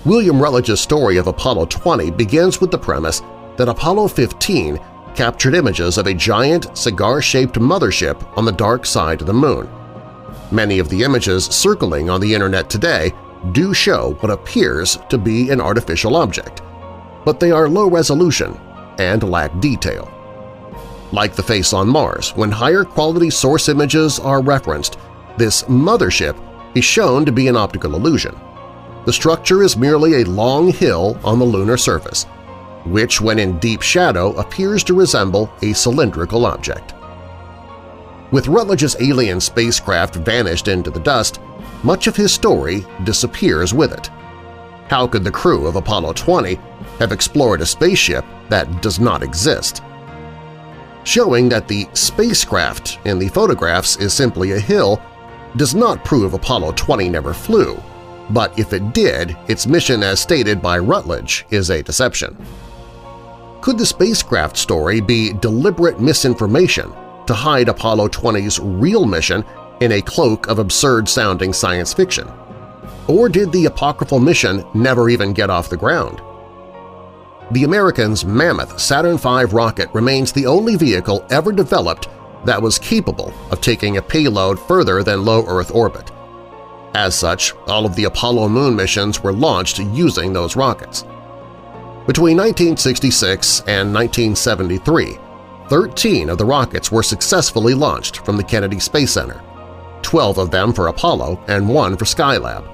William 0.05 0.41
Rutledge's 0.41 0.79
story 0.79 1.17
of 1.17 1.27
Apollo 1.27 1.65
20 1.65 2.11
begins 2.11 2.61
with 2.61 2.71
the 2.71 2.77
premise 2.77 3.21
that 3.57 3.69
Apollo 3.69 4.07
15 4.07 4.79
captured 5.13 5.53
images 5.53 5.97
of 5.97 6.07
a 6.07 6.13
giant 6.13 6.75
cigar-shaped 6.75 7.55
mothership 7.55 8.25
on 8.37 8.45
the 8.45 8.51
dark 8.51 8.85
side 8.85 9.19
of 9.21 9.27
the 9.27 9.33
Moon. 9.33 9.69
Many 10.49 10.79
of 10.79 10.89
the 10.89 11.03
images 11.03 11.45
circling 11.45 12.09
on 12.09 12.21
the 12.21 12.33
Internet 12.33 12.69
today 12.69 13.11
do 13.51 13.73
show 13.73 14.13
what 14.19 14.31
appears 14.31 14.97
to 15.09 15.17
be 15.17 15.49
an 15.49 15.59
artificial 15.59 16.15
object, 16.15 16.61
but 17.25 17.39
they 17.39 17.51
are 17.51 17.67
low 17.67 17.89
resolution 17.89 18.59
and 18.99 19.23
lack 19.23 19.59
detail. 19.59 20.11
Like 21.11 21.35
the 21.35 21.43
face 21.43 21.73
on 21.73 21.89
Mars, 21.89 22.31
when 22.35 22.51
higher 22.51 22.83
quality 22.83 23.29
source 23.29 23.67
images 23.67 24.19
are 24.19 24.41
referenced, 24.41 24.97
this 25.37 25.63
mothership 25.63 26.37
is 26.75 26.85
shown 26.85 27.25
to 27.25 27.31
be 27.31 27.47
an 27.47 27.57
optical 27.57 27.95
illusion. 27.95 28.39
The 29.05 29.13
structure 29.13 29.63
is 29.63 29.75
merely 29.75 30.21
a 30.21 30.25
long 30.25 30.71
hill 30.71 31.19
on 31.23 31.39
the 31.39 31.45
lunar 31.45 31.77
surface, 31.77 32.25
which 32.85 33.19
when 33.19 33.39
in 33.39 33.59
deep 33.59 33.81
shadow 33.81 34.33
appears 34.33 34.83
to 34.85 34.93
resemble 34.93 35.51
a 35.61 35.73
cylindrical 35.73 36.45
object. 36.45 36.93
With 38.31 38.47
Rutledge's 38.47 38.95
alien 39.01 39.41
spacecraft 39.41 40.15
vanished 40.15 40.67
into 40.69 40.89
the 40.89 40.99
dust, 41.01 41.41
much 41.83 42.07
of 42.07 42.15
his 42.15 42.33
story 42.33 42.85
disappears 43.03 43.73
with 43.73 43.91
it. 43.91 44.07
How 44.87 45.07
could 45.07 45.23
the 45.23 45.31
crew 45.31 45.67
of 45.67 45.75
Apollo 45.75 46.13
20 46.13 46.55
have 46.99 47.11
explored 47.11 47.61
a 47.61 47.65
spaceship 47.65 48.25
that 48.49 48.81
does 48.81 48.99
not 48.99 49.23
exist? 49.23 49.81
showing 51.03 51.49
that 51.49 51.67
the 51.67 51.87
spacecraft 51.93 52.99
in 53.05 53.19
the 53.19 53.29
photographs 53.29 53.97
is 53.97 54.13
simply 54.13 54.51
a 54.51 54.59
hill 54.59 55.01
does 55.57 55.75
not 55.75 56.05
prove 56.05 56.33
Apollo 56.33 56.73
20 56.73 57.09
never 57.09 57.33
flew, 57.33 57.81
but 58.29 58.57
if 58.57 58.71
it 58.73 58.93
did, 58.93 59.35
its 59.47 59.67
mission 59.67 60.03
as 60.03 60.19
stated 60.19 60.61
by 60.61 60.77
Rutledge 60.77 61.45
is 61.49 61.69
a 61.69 61.83
deception. 61.83 62.37
Could 63.61 63.77
the 63.77 63.85
spacecraft 63.85 64.57
story 64.57 65.01
be 65.01 65.33
deliberate 65.33 65.99
misinformation 65.99 66.91
to 67.27 67.33
hide 67.33 67.69
Apollo 67.69 68.09
20's 68.09 68.59
real 68.59 69.05
mission 69.05 69.43
in 69.81 69.91
a 69.91 70.01
cloak 70.01 70.47
of 70.47 70.59
absurd-sounding 70.59 71.53
science 71.53 71.93
fiction? 71.93 72.31
Or 73.07 73.27
did 73.27 73.51
the 73.51 73.65
apocryphal 73.65 74.19
mission 74.19 74.63
never 74.73 75.09
even 75.09 75.33
get 75.33 75.49
off 75.49 75.69
the 75.69 75.77
ground? 75.77 76.21
the 77.51 77.65
Americans' 77.65 78.23
mammoth 78.23 78.79
Saturn 78.79 79.17
V 79.17 79.43
rocket 79.53 79.89
remains 79.93 80.31
the 80.31 80.45
only 80.45 80.77
vehicle 80.77 81.25
ever 81.29 81.51
developed 81.51 82.07
that 82.45 82.61
was 82.61 82.79
capable 82.79 83.33
of 83.51 83.59
taking 83.59 83.97
a 83.97 84.01
payload 84.01 84.57
further 84.57 85.03
than 85.03 85.25
low 85.25 85.45
Earth 85.45 85.71
orbit. 85.71 86.11
As 86.95 87.13
such, 87.13 87.53
all 87.67 87.85
of 87.85 87.95
the 87.95 88.05
Apollo 88.05 88.49
moon 88.49 88.75
missions 88.75 89.21
were 89.21 89.33
launched 89.33 89.79
using 89.79 90.31
those 90.31 90.55
rockets. 90.55 91.03
Between 92.07 92.37
1966 92.37 93.59
and 93.67 93.93
1973, 93.93 95.17
13 95.67 96.29
of 96.29 96.37
the 96.37 96.45
rockets 96.45 96.91
were 96.91 97.03
successfully 97.03 97.73
launched 97.73 98.25
from 98.25 98.37
the 98.37 98.43
Kennedy 98.43 98.79
Space 98.79 99.11
Center, 99.11 99.41
12 100.03 100.37
of 100.37 100.51
them 100.51 100.73
for 100.73 100.87
Apollo 100.87 101.43
and 101.47 101.67
one 101.67 101.97
for 101.97 102.05
Skylab. 102.05 102.67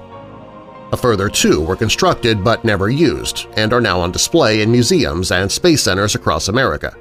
A 0.92 0.96
further 0.96 1.28
two 1.28 1.60
were 1.60 1.76
constructed 1.76 2.42
but 2.42 2.64
never 2.64 2.88
used 2.88 3.46
and 3.56 3.72
are 3.72 3.80
now 3.80 4.00
on 4.00 4.10
display 4.10 4.62
in 4.62 4.72
museums 4.72 5.30
and 5.30 5.50
space 5.50 5.82
centers 5.82 6.14
across 6.14 6.48
America. 6.48 6.96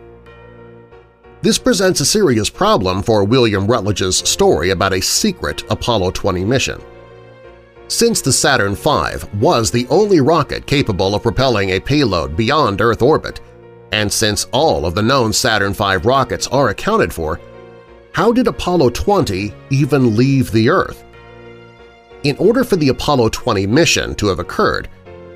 This 1.42 1.58
presents 1.58 2.02
a 2.02 2.06
serious 2.06 2.50
problem 2.50 3.02
for 3.02 3.24
William 3.24 3.68
Rutledge's 3.68 4.18
story 4.18 4.72
about 4.72 4.94
a 4.94 5.02
secret 5.02 5.64
Apollo 5.70 6.12
20 6.12 6.44
mission. 6.44 6.82
Since 7.88 8.22
the 8.22 8.34
Saturn 8.34 8.76
V 8.76 9.26
was 9.36 9.72
the 9.72 9.88
only 9.90 10.20
rocket 10.20 10.66
capable 10.66 11.16
of 11.16 11.24
propelling 11.24 11.70
a 11.70 11.80
payload 11.80 12.36
beyond 12.36 12.82
Earth 12.82 13.02
orbit, 13.02 13.40
and 13.94 14.12
since 14.12 14.48
all 14.52 14.86
of 14.86 14.96
the 14.96 15.02
known 15.02 15.32
Saturn 15.32 15.74
V 15.74 15.96
rockets 15.98 16.48
are 16.48 16.70
accounted 16.70 17.14
for, 17.14 17.40
how 18.18 18.32
did 18.32 18.48
Apollo 18.48 18.90
20 18.90 19.54
even 19.70 20.16
leave 20.16 20.52
the 20.52 20.70
Earth? 20.70 21.04
In 22.24 22.36
order 22.38 22.64
for 22.64 22.76
the 22.76 22.90
Apollo 22.90 23.30
20 23.30 23.68
mission 23.68 24.16
to 24.16 24.26
have 24.26 24.40
occurred, 24.40 24.90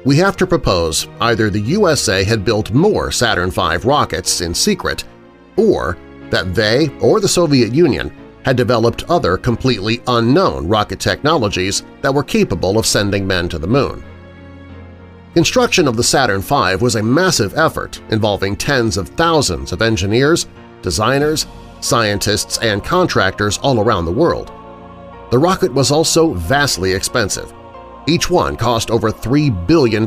we 0.03 0.15
have 0.17 0.35
to 0.37 0.47
propose 0.47 1.07
either 1.21 1.51
the 1.51 1.59
USA 1.59 2.23
had 2.23 2.43
built 2.43 2.73
more 2.73 3.11
Saturn 3.11 3.51
V 3.51 3.77
rockets 3.87 4.41
in 4.41 4.55
secret 4.55 5.03
or 5.57 5.95
that 6.31 6.55
they 6.55 6.89
or 7.01 7.19
the 7.19 7.27
Soviet 7.27 7.71
Union 7.71 8.11
had 8.43 8.55
developed 8.55 9.07
other 9.11 9.37
completely 9.37 10.01
unknown 10.07 10.67
rocket 10.67 10.99
technologies 10.99 11.83
that 12.01 12.11
were 12.11 12.23
capable 12.23 12.79
of 12.79 12.87
sending 12.87 13.27
men 13.27 13.47
to 13.49 13.59
the 13.59 13.67
Moon. 13.67 14.03
Construction 15.35 15.87
of 15.87 15.97
the 15.97 16.03
Saturn 16.03 16.41
V 16.41 16.77
was 16.77 16.95
a 16.95 17.03
massive 17.03 17.55
effort 17.55 18.01
involving 18.09 18.55
tens 18.55 18.97
of 18.97 19.09
thousands 19.09 19.71
of 19.71 19.83
engineers, 19.83 20.47
designers, 20.81 21.45
scientists, 21.81 22.57
and 22.59 22.83
contractors 22.83 23.57
all 23.59 23.81
around 23.81 24.05
the 24.05 24.11
world. 24.11 24.51
The 25.31 25.39
rocket 25.39 25.73
was 25.73 25.91
also 25.91 26.33
vastly 26.33 26.93
expensive. 26.93 27.53
Each 28.07 28.29
one 28.29 28.55
cost 28.55 28.91
over 28.91 29.11
$3 29.11 29.67
billion, 29.67 30.05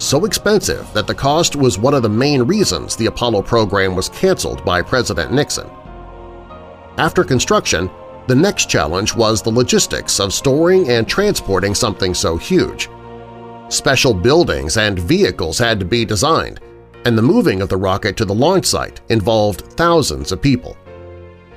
so 0.00 0.24
expensive 0.24 0.92
that 0.92 1.06
the 1.06 1.14
cost 1.14 1.56
was 1.56 1.78
one 1.78 1.94
of 1.94 2.02
the 2.02 2.08
main 2.08 2.42
reasons 2.42 2.96
the 2.96 3.06
Apollo 3.06 3.42
program 3.42 3.94
was 3.94 4.08
canceled 4.08 4.64
by 4.64 4.82
President 4.82 5.32
Nixon. 5.32 5.68
After 6.96 7.24
construction, 7.24 7.90
the 8.26 8.34
next 8.34 8.70
challenge 8.70 9.14
was 9.14 9.42
the 9.42 9.50
logistics 9.50 10.20
of 10.20 10.32
storing 10.32 10.88
and 10.88 11.08
transporting 11.08 11.74
something 11.74 12.14
so 12.14 12.36
huge. 12.36 12.88
Special 13.68 14.14
buildings 14.14 14.76
and 14.76 14.98
vehicles 14.98 15.58
had 15.58 15.80
to 15.80 15.86
be 15.86 16.04
designed, 16.04 16.60
and 17.04 17.16
the 17.16 17.22
moving 17.22 17.62
of 17.62 17.68
the 17.68 17.76
rocket 17.76 18.16
to 18.16 18.24
the 18.24 18.34
launch 18.34 18.66
site 18.66 19.00
involved 19.08 19.62
thousands 19.72 20.32
of 20.32 20.42
people. 20.42 20.76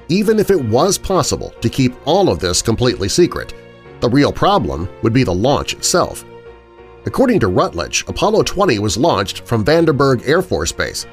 Even 0.09 0.39
if 0.39 0.49
it 0.49 0.63
was 0.65 0.97
possible 0.97 1.49
to 1.61 1.69
keep 1.69 1.95
all 2.05 2.29
of 2.29 2.39
this 2.39 2.61
completely 2.61 3.09
secret, 3.09 3.53
the 3.99 4.09
real 4.09 4.31
problem 4.31 4.89
would 5.01 5.13
be 5.13 5.23
the 5.23 5.33
launch 5.33 5.73
itself. 5.73 6.25
According 7.05 7.39
to 7.41 7.47
Rutledge, 7.47 8.05
Apollo 8.07 8.43
20 8.43 8.79
was 8.79 8.97
launched 8.97 9.45
from 9.45 9.65
Vandenberg 9.65 10.27
Air 10.27 10.41
Force 10.41 10.71
Base, 10.71 11.05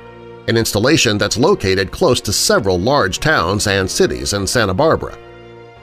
an 0.48 0.56
installation 0.56 1.18
that's 1.18 1.36
located 1.36 1.92
close 1.92 2.20
to 2.20 2.32
several 2.32 2.78
large 2.78 3.20
towns 3.20 3.66
and 3.66 3.90
cities 3.90 4.32
in 4.32 4.46
Santa 4.46 4.74
Barbara. 4.74 5.16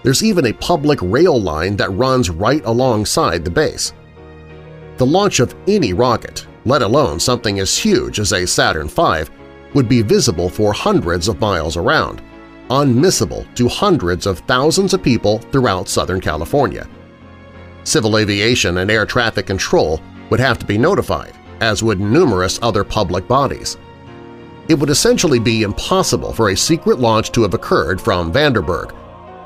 There's 0.03 0.23
even 0.23 0.45
a 0.45 0.53
public 0.53 0.99
rail 1.01 1.41
line 1.41 1.75
that 1.77 1.89
runs 1.89 2.29
right 2.29 2.63
alongside 2.65 3.43
the 3.43 3.51
base. 3.51 3.93
The 4.97 5.05
launch 5.05 5.39
of 5.39 5.55
any 5.67 5.93
rocket, 5.93 6.47
let 6.67 6.81
alone 6.81 7.17
something 7.19 7.59
as 7.59 7.77
huge 7.77 8.19
as 8.19 8.33
a 8.33 8.45
Saturn 8.45 8.89
V, 8.89 9.23
would 9.73 9.87
be 9.87 10.01
visible 10.01 10.49
for 10.49 10.73
hundreds 10.73 11.29
of 11.29 11.39
miles 11.39 11.77
around, 11.77 12.21
unmissable 12.69 13.47
to 13.55 13.69
hundreds 13.69 14.25
of 14.25 14.39
thousands 14.39 14.93
of 14.93 15.01
people 15.01 15.39
throughout 15.51 15.87
Southern 15.87 16.19
California. 16.19 16.85
Civil 17.85 18.17
aviation 18.17 18.79
and 18.79 18.91
air 18.91 19.05
traffic 19.05 19.45
control 19.45 20.01
would 20.29 20.41
have 20.41 20.59
to 20.59 20.65
be 20.65 20.77
notified, 20.77 21.33
as 21.61 21.83
would 21.83 22.01
numerous 22.01 22.59
other 22.61 22.83
public 22.83 23.25
bodies. 23.29 23.77
It 24.67 24.73
would 24.73 24.89
essentially 24.89 25.39
be 25.39 25.63
impossible 25.63 26.33
for 26.33 26.49
a 26.49 26.57
secret 26.57 26.99
launch 26.99 27.31
to 27.31 27.43
have 27.43 27.53
occurred 27.53 28.01
from 28.01 28.33
Vandenberg, 28.33 28.93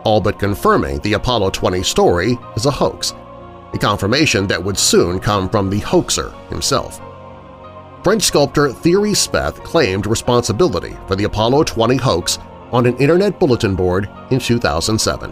all 0.03 0.19
but 0.19 0.39
confirming 0.39 0.97
the 1.01 1.13
Apollo 1.13 1.51
20 1.51 1.83
story 1.83 2.35
is 2.55 2.65
a 2.65 2.71
hoax, 2.71 3.13
a 3.73 3.77
confirmation 3.77 4.47
that 4.47 4.63
would 4.63 4.79
soon 4.79 5.19
come 5.19 5.47
from 5.47 5.69
the 5.69 5.79
hoaxer 5.79 6.31
himself. 6.49 6.99
French 8.03 8.23
sculptor 8.23 8.69
Thierry 8.69 9.11
Speth 9.11 9.63
claimed 9.63 10.07
responsibility 10.07 10.97
for 11.07 11.15
the 11.15 11.25
Apollo 11.25 11.65
20 11.65 11.97
hoax 11.97 12.39
on 12.71 12.87
an 12.87 12.97
internet 12.97 13.39
bulletin 13.39 13.75
board 13.75 14.09
in 14.31 14.39
2007. 14.39 15.31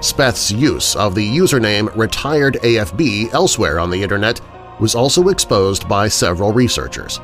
Speth's 0.00 0.50
use 0.50 0.96
of 0.96 1.14
the 1.14 1.36
username 1.36 1.88
retiredafb 1.90 3.32
elsewhere 3.32 3.78
on 3.78 3.90
the 3.90 4.02
internet 4.02 4.40
was 4.80 4.96
also 4.96 5.28
exposed 5.28 5.88
by 5.88 6.08
several 6.08 6.52
researchers. 6.52 7.20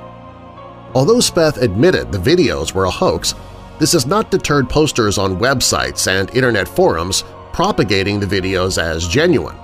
Although 0.95 1.19
Speth 1.19 1.61
admitted 1.61 2.13
the 2.13 2.19
videos 2.19 2.73
were 2.73 2.85
a 2.85 2.91
hoax, 2.91 3.35
this 3.81 3.93
has 3.93 4.07
not 4.07 4.31
deterred 4.31 4.71
posters 4.71 5.19
on 5.19 5.41
websites 5.41 6.07
and 6.07 6.31
internet 6.37 6.69
forums 6.69 7.25
propagating 7.53 8.21
the 8.21 8.27
videos 8.27 8.81
as 8.81 9.09
genuine, 9.09 9.57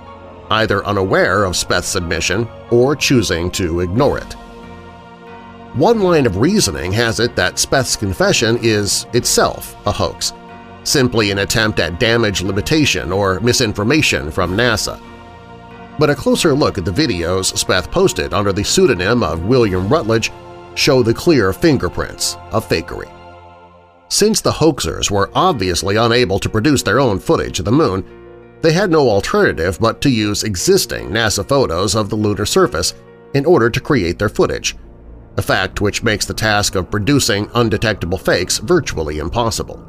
either 0.51 0.85
unaware 0.85 1.45
of 1.45 1.53
Speth's 1.53 1.95
admission 1.95 2.49
or 2.69 2.97
choosing 2.97 3.49
to 3.51 3.79
ignore 3.79 4.17
it. 4.17 4.35
One 5.75 6.01
line 6.01 6.25
of 6.25 6.37
reasoning 6.37 6.91
has 6.93 7.19
it 7.19 7.35
that 7.35 7.55
Speth's 7.55 7.95
confession 7.95 8.57
is 8.63 9.05
itself 9.13 9.75
a 9.85 9.91
hoax, 9.91 10.33
simply 10.83 11.29
an 11.29 11.39
attempt 11.39 11.79
at 11.79 11.99
damage 11.99 12.41
limitation 12.41 13.11
or 13.11 13.39
misinformation 13.39 14.31
from 14.31 14.57
NASA. 14.57 14.99
But 15.99 16.09
a 16.09 16.15
closer 16.15 16.55
look 16.55 16.79
at 16.79 16.85
the 16.85 16.91
videos 16.91 17.53
Speth 17.53 17.91
posted 17.91 18.33
under 18.33 18.51
the 18.51 18.63
pseudonym 18.63 19.21
of 19.21 19.45
William 19.45 19.87
Rutledge 19.87 20.31
show 20.73 21.03
the 21.03 21.13
clear 21.13 21.53
fingerprints 21.53 22.35
of 22.51 22.67
fakery. 22.67 23.11
Since 24.09 24.41
the 24.41 24.51
hoaxers 24.51 25.11
were 25.11 25.29
obviously 25.35 25.97
unable 25.97 26.39
to 26.39 26.49
produce 26.49 26.81
their 26.81 26.99
own 26.99 27.19
footage 27.19 27.59
of 27.59 27.65
the 27.65 27.71
Moon, 27.71 28.03
they 28.61 28.73
had 28.73 28.89
no 28.89 29.07
alternative 29.07 29.77
but 29.79 30.01
to 30.01 30.09
use 30.09 30.43
existing 30.43 31.09
NASA 31.09 31.47
photos 31.47 31.95
of 31.95 32.09
the 32.09 32.15
lunar 32.15 32.47
surface 32.47 32.95
in 33.35 33.45
order 33.45 33.69
to 33.69 33.79
create 33.79 34.17
their 34.17 34.29
footage, 34.29 34.75
a 35.39 35.41
fact 35.41 35.79
which 35.79 36.03
makes 36.03 36.25
the 36.25 36.33
task 36.33 36.75
of 36.75 36.91
producing 36.91 37.49
undetectable 37.55 38.17
fakes 38.17 38.57
virtually 38.57 39.19
impossible. 39.19 39.85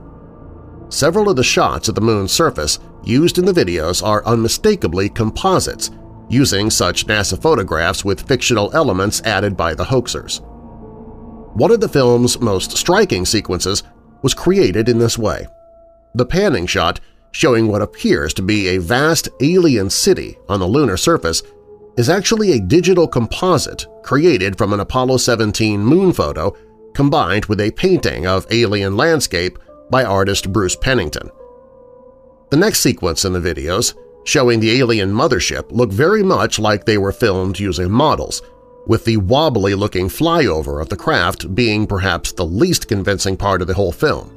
Several 0.90 1.28
of 1.28 1.34
the 1.34 1.42
shots 1.42 1.88
of 1.88 1.96
the 1.96 2.00
Moon's 2.00 2.30
surface 2.30 2.78
used 3.02 3.36
in 3.36 3.44
the 3.44 3.52
videos 3.52 4.00
are 4.00 4.24
unmistakably 4.26 5.08
composites, 5.08 5.90
using 6.28 6.70
such 6.70 7.08
NASA 7.08 7.40
photographs 7.40 8.04
with 8.04 8.28
fictional 8.28 8.70
elements 8.74 9.20
added 9.22 9.56
by 9.56 9.74
the 9.74 9.84
hoaxers. 9.84 10.40
One 11.56 11.72
of 11.72 11.80
the 11.80 11.88
film's 11.88 12.40
most 12.40 12.76
striking 12.76 13.26
sequences 13.26 13.82
was 14.22 14.34
created 14.34 14.88
in 14.88 15.00
this 15.00 15.18
way. 15.18 15.48
The 16.14 16.26
panning 16.26 16.66
shot, 16.66 17.00
showing 17.32 17.66
what 17.66 17.82
appears 17.82 18.32
to 18.34 18.42
be 18.42 18.68
a 18.68 18.78
vast 18.78 19.28
alien 19.40 19.90
city 19.90 20.38
on 20.48 20.60
the 20.60 20.68
lunar 20.68 20.96
surface, 20.96 21.42
is 22.00 22.08
actually 22.08 22.52
a 22.52 22.60
digital 22.60 23.06
composite 23.06 23.86
created 24.02 24.56
from 24.56 24.72
an 24.72 24.80
Apollo 24.80 25.18
17 25.18 25.78
moon 25.78 26.14
photo 26.14 26.50
combined 26.94 27.44
with 27.44 27.60
a 27.60 27.70
painting 27.72 28.26
of 28.26 28.46
alien 28.50 28.96
landscape 28.96 29.58
by 29.90 30.02
artist 30.02 30.50
Bruce 30.50 30.74
Pennington. 30.74 31.28
The 32.48 32.56
next 32.56 32.80
sequence 32.80 33.26
in 33.26 33.34
the 33.34 33.38
videos, 33.38 33.94
showing 34.24 34.60
the 34.60 34.78
alien 34.78 35.12
mothership, 35.12 35.70
look 35.70 35.92
very 35.92 36.22
much 36.22 36.58
like 36.58 36.86
they 36.86 36.96
were 36.96 37.12
filmed 37.12 37.60
using 37.60 37.90
models, 37.90 38.40
with 38.86 39.04
the 39.04 39.18
wobbly-looking 39.18 40.08
flyover 40.08 40.80
of 40.80 40.88
the 40.88 40.96
craft 40.96 41.54
being 41.54 41.86
perhaps 41.86 42.32
the 42.32 42.46
least 42.46 42.88
convincing 42.88 43.36
part 43.36 43.60
of 43.60 43.68
the 43.68 43.74
whole 43.74 43.92
film. 43.92 44.34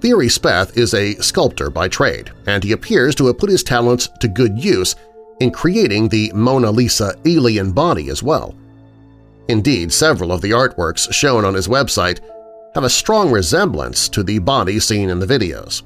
Thierry 0.00 0.28
Speth 0.28 0.78
is 0.78 0.94
a 0.94 1.14
sculptor 1.16 1.68
by 1.68 1.88
trade, 1.88 2.30
and 2.46 2.64
he 2.64 2.72
appears 2.72 3.14
to 3.16 3.26
have 3.26 3.36
put 3.36 3.50
his 3.50 3.62
talents 3.62 4.08
to 4.20 4.28
good 4.28 4.58
use 4.58 4.96
in 5.42 5.50
creating 5.50 6.08
the 6.08 6.30
Mona 6.34 6.70
Lisa 6.70 7.14
alien 7.24 7.72
body 7.72 8.08
as 8.10 8.22
well. 8.22 8.54
Indeed, 9.48 9.92
several 9.92 10.30
of 10.30 10.40
the 10.40 10.52
artworks 10.52 11.12
shown 11.12 11.44
on 11.44 11.52
his 11.52 11.66
website 11.66 12.20
have 12.76 12.84
a 12.84 12.90
strong 12.90 13.30
resemblance 13.32 14.08
to 14.10 14.22
the 14.22 14.38
body 14.38 14.78
seen 14.78 15.10
in 15.10 15.18
the 15.18 15.26
videos. 15.26 15.82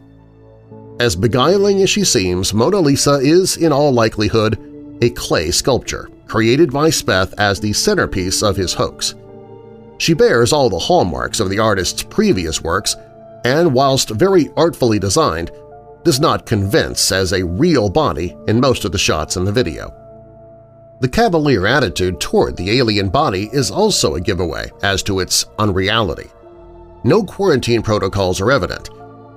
As 1.01 1.17
beguiling 1.17 1.83
as 1.83 1.89
she 1.89 2.05
seems, 2.05 2.53
Mona 2.53 2.81
Lisa 2.81 3.15
is, 3.15 3.57
in 3.57 3.73
all 3.73 3.93
likelihood, 3.93 4.59
a 5.01 5.11
clay 5.11 5.51
sculpture 5.51 6.11
created 6.27 6.71
by 6.71 6.89
Speth 6.91 7.33
as 7.39 7.59
the 7.59 7.73
centerpiece 7.73 8.43
of 8.43 8.57
his 8.57 8.75
hoax. 8.75 9.15
She 9.99 10.13
bears 10.13 10.53
all 10.53 10.69
the 10.69 10.79
hallmarks 10.79 11.41
of 11.41 11.49
the 11.49 11.59
artist's 11.59 12.03
previous 12.03 12.63
works 12.63 12.95
and, 13.45 13.73
whilst 13.73 14.11
very 14.11 14.51
artfully 14.57 14.99
designed, 14.99 15.51
does 16.07 16.21
not 16.21 16.47
convince 16.47 17.11
as 17.11 17.33
a 17.33 17.45
real 17.45 17.91
body 17.91 18.37
in 18.47 18.61
most 18.61 18.85
of 18.85 18.93
the 18.93 18.99
shots 18.99 19.37
in 19.37 19.45
the 19.45 19.51
video. 19.51 19.93
The 21.01 21.09
cavalier 21.09 21.67
attitude 21.67 22.21
toward 22.21 22.57
the 22.57 22.79
alien 22.79 23.09
body 23.09 23.51
is 23.53 23.73
also 23.73 24.15
a 24.15 24.21
giveaway 24.21 24.71
as 24.85 25.03
to 25.03 25.19
its 25.19 25.47
unreality. 25.59 26.31
No 27.03 27.25
quarantine 27.25 27.83
protocols 27.83 28.41
are 28.41 28.53
evident, 28.53 28.89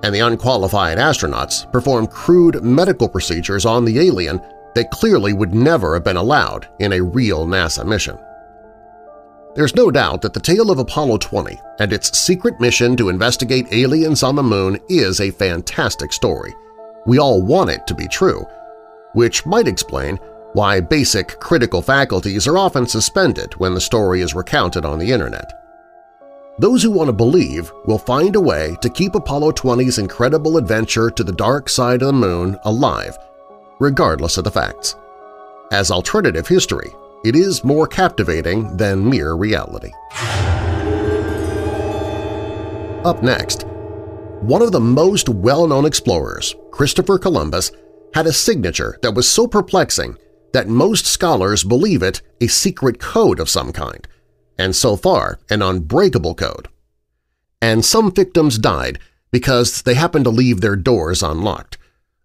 and 0.04 0.14
the 0.14 0.20
unqualified 0.20 0.98
astronauts 0.98 1.70
perform 1.72 2.06
crude 2.06 2.62
medical 2.62 3.08
procedures 3.08 3.66
on 3.66 3.84
the 3.84 3.98
alien 3.98 4.40
that 4.76 4.92
clearly 4.92 5.32
would 5.32 5.52
never 5.52 5.94
have 5.94 6.04
been 6.04 6.16
allowed 6.16 6.68
in 6.78 6.92
a 6.92 7.02
real 7.02 7.46
NASA 7.46 7.84
mission. 7.84 8.16
There's 9.54 9.74
no 9.74 9.90
doubt 9.90 10.22
that 10.22 10.32
the 10.32 10.40
tale 10.40 10.70
of 10.70 10.78
Apollo 10.78 11.18
20 11.18 11.60
and 11.80 11.92
its 11.92 12.16
secret 12.18 12.60
mission 12.60 12.96
to 12.96 13.08
investigate 13.08 13.72
aliens 13.72 14.22
on 14.22 14.36
the 14.36 14.42
Moon 14.42 14.78
is 14.88 15.20
a 15.20 15.30
fantastic 15.30 16.12
story. 16.12 16.54
We 17.06 17.18
all 17.18 17.42
want 17.42 17.70
it 17.70 17.86
to 17.88 17.94
be 17.94 18.06
true, 18.08 18.46
which 19.14 19.46
might 19.46 19.66
explain 19.66 20.18
why 20.52 20.80
basic 20.80 21.40
critical 21.40 21.82
faculties 21.82 22.46
are 22.46 22.58
often 22.58 22.86
suspended 22.86 23.54
when 23.54 23.74
the 23.74 23.80
story 23.80 24.20
is 24.20 24.34
recounted 24.34 24.84
on 24.84 24.98
the 24.98 25.10
Internet. 25.10 25.52
Those 26.58 26.82
who 26.82 26.90
want 26.90 27.08
to 27.08 27.12
believe 27.12 27.72
will 27.86 27.98
find 27.98 28.36
a 28.36 28.40
way 28.40 28.76
to 28.82 28.90
keep 28.90 29.14
Apollo 29.14 29.52
20's 29.52 29.98
incredible 29.98 30.58
adventure 30.58 31.10
to 31.10 31.24
the 31.24 31.32
dark 31.32 31.68
side 31.68 32.02
of 32.02 32.06
the 32.06 32.12
Moon 32.12 32.56
alive 32.64 33.16
regardless 33.80 34.36
of 34.36 34.44
the 34.44 34.50
facts. 34.50 34.94
As 35.72 35.90
alternative 35.90 36.46
history, 36.46 36.92
it 37.24 37.36
is 37.36 37.64
more 37.64 37.86
captivating 37.86 38.76
than 38.76 39.08
mere 39.08 39.34
reality. 39.34 39.92
Up 43.04 43.22
next, 43.22 43.66
one 44.40 44.62
of 44.62 44.72
the 44.72 44.80
most 44.80 45.28
well-known 45.28 45.84
explorers, 45.84 46.54
Christopher 46.70 47.18
Columbus, 47.18 47.72
had 48.14 48.26
a 48.26 48.32
signature 48.32 48.98
that 49.02 49.14
was 49.14 49.28
so 49.28 49.46
perplexing 49.46 50.16
that 50.52 50.66
most 50.66 51.06
scholars 51.06 51.62
believe 51.62 52.02
it 52.02 52.22
a 52.40 52.46
secret 52.46 52.98
code 52.98 53.38
of 53.38 53.48
some 53.48 53.72
kind, 53.72 54.08
and 54.58 54.74
so 54.74 54.96
far 54.96 55.38
an 55.50 55.62
unbreakable 55.62 56.34
code. 56.34 56.68
And 57.62 57.84
some 57.84 58.10
victims 58.12 58.58
died 58.58 58.98
because 59.30 59.82
they 59.82 59.94
happened 59.94 60.24
to 60.24 60.30
leave 60.30 60.60
their 60.60 60.76
doors 60.76 61.22
unlocked. 61.22 61.76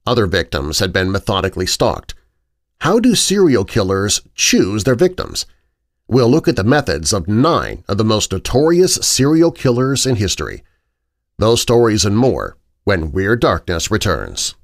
Other 0.08 0.26
victims 0.26 0.80
had 0.80 0.94
been 0.94 1.12
methodically 1.12 1.66
stalked. 1.66 2.16
How 2.82 3.00
do 3.00 3.16
serial 3.16 3.66
killers 3.66 4.22
choose 4.36 4.84
their 4.84 4.96
victims? 4.96 5.46
We'll 6.08 6.30
look 6.30 6.48
at 6.48 6.56
the 6.56 6.64
methods 6.64 7.14
of 7.14 7.28
nine 7.28 7.84
of 7.88 7.98
the 7.98 8.04
most 8.04 8.32
notorious 8.32 8.96
serial 8.96 9.52
killers 9.52 10.06
in 10.06 10.18
history. 10.18 10.64
Those 11.38 11.62
stories 11.62 12.06
and 12.06 12.18
more 12.18 12.58
when 12.84 13.12
Weird 13.12 13.42
Darkness 13.42 13.90
returns. 13.90 14.56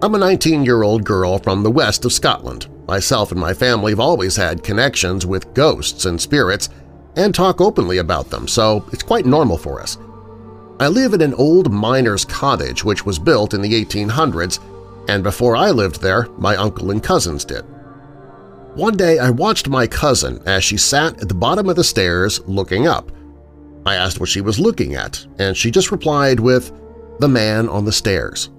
I'm 0.00 0.14
a 0.14 0.18
19-year-old 0.18 1.04
girl 1.04 1.38
from 1.38 1.64
the 1.64 1.72
west 1.72 2.04
of 2.04 2.12
Scotland. 2.12 2.68
Myself 2.86 3.32
and 3.32 3.40
my 3.40 3.52
family 3.52 3.90
have 3.90 3.98
always 3.98 4.36
had 4.36 4.62
connections 4.62 5.26
with 5.26 5.52
ghosts 5.54 6.04
and 6.04 6.20
spirits 6.20 6.68
and 7.16 7.34
talk 7.34 7.60
openly 7.60 7.98
about 7.98 8.30
them, 8.30 8.46
so 8.46 8.88
it's 8.92 9.02
quite 9.02 9.26
normal 9.26 9.58
for 9.58 9.80
us. 9.80 9.98
I 10.78 10.86
live 10.86 11.14
in 11.14 11.20
an 11.20 11.34
old 11.34 11.72
miner's 11.72 12.24
cottage 12.24 12.84
which 12.84 13.04
was 13.04 13.18
built 13.18 13.54
in 13.54 13.60
the 13.60 13.84
1800s, 13.84 14.60
and 15.08 15.24
before 15.24 15.56
I 15.56 15.72
lived 15.72 16.00
there, 16.00 16.28
my 16.38 16.54
uncle 16.54 16.92
and 16.92 17.02
cousins 17.02 17.44
did. 17.44 17.64
One 18.78 18.96
day 18.96 19.18
I 19.18 19.30
watched 19.30 19.68
my 19.68 19.88
cousin 19.88 20.40
as 20.46 20.62
she 20.62 20.76
sat 20.76 21.20
at 21.20 21.26
the 21.26 21.34
bottom 21.34 21.68
of 21.68 21.74
the 21.74 21.82
stairs 21.82 22.40
looking 22.46 22.86
up. 22.86 23.10
I 23.84 23.96
asked 23.96 24.20
what 24.20 24.28
she 24.28 24.40
was 24.40 24.60
looking 24.60 24.94
at, 24.94 25.26
and 25.40 25.56
she 25.56 25.72
just 25.72 25.90
replied 25.90 26.38
with, 26.38 26.70
the 27.18 27.26
man 27.26 27.68
on 27.68 27.84
the 27.84 27.90
stairs. 27.90 28.50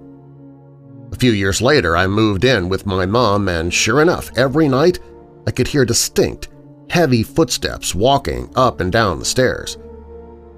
A 1.14 1.16
few 1.16 1.32
years 1.32 1.62
later, 1.62 1.96
I 1.96 2.08
moved 2.08 2.44
in 2.44 2.68
with 2.68 2.86
my 2.86 3.06
mom, 3.06 3.48
and 3.48 3.74
sure 3.74 4.02
enough, 4.02 4.30
every 4.38 4.68
night 4.68 5.00
I 5.48 5.52
could 5.52 5.70
hear 5.70 5.86
distinct, 5.86 6.50
heavy 6.90 7.24
footsteps 7.24 7.96
walking 7.96 8.52
up 8.58 8.82
and 8.82 8.92
down 8.92 9.20
the 9.20 9.26
stairs. 9.26 9.78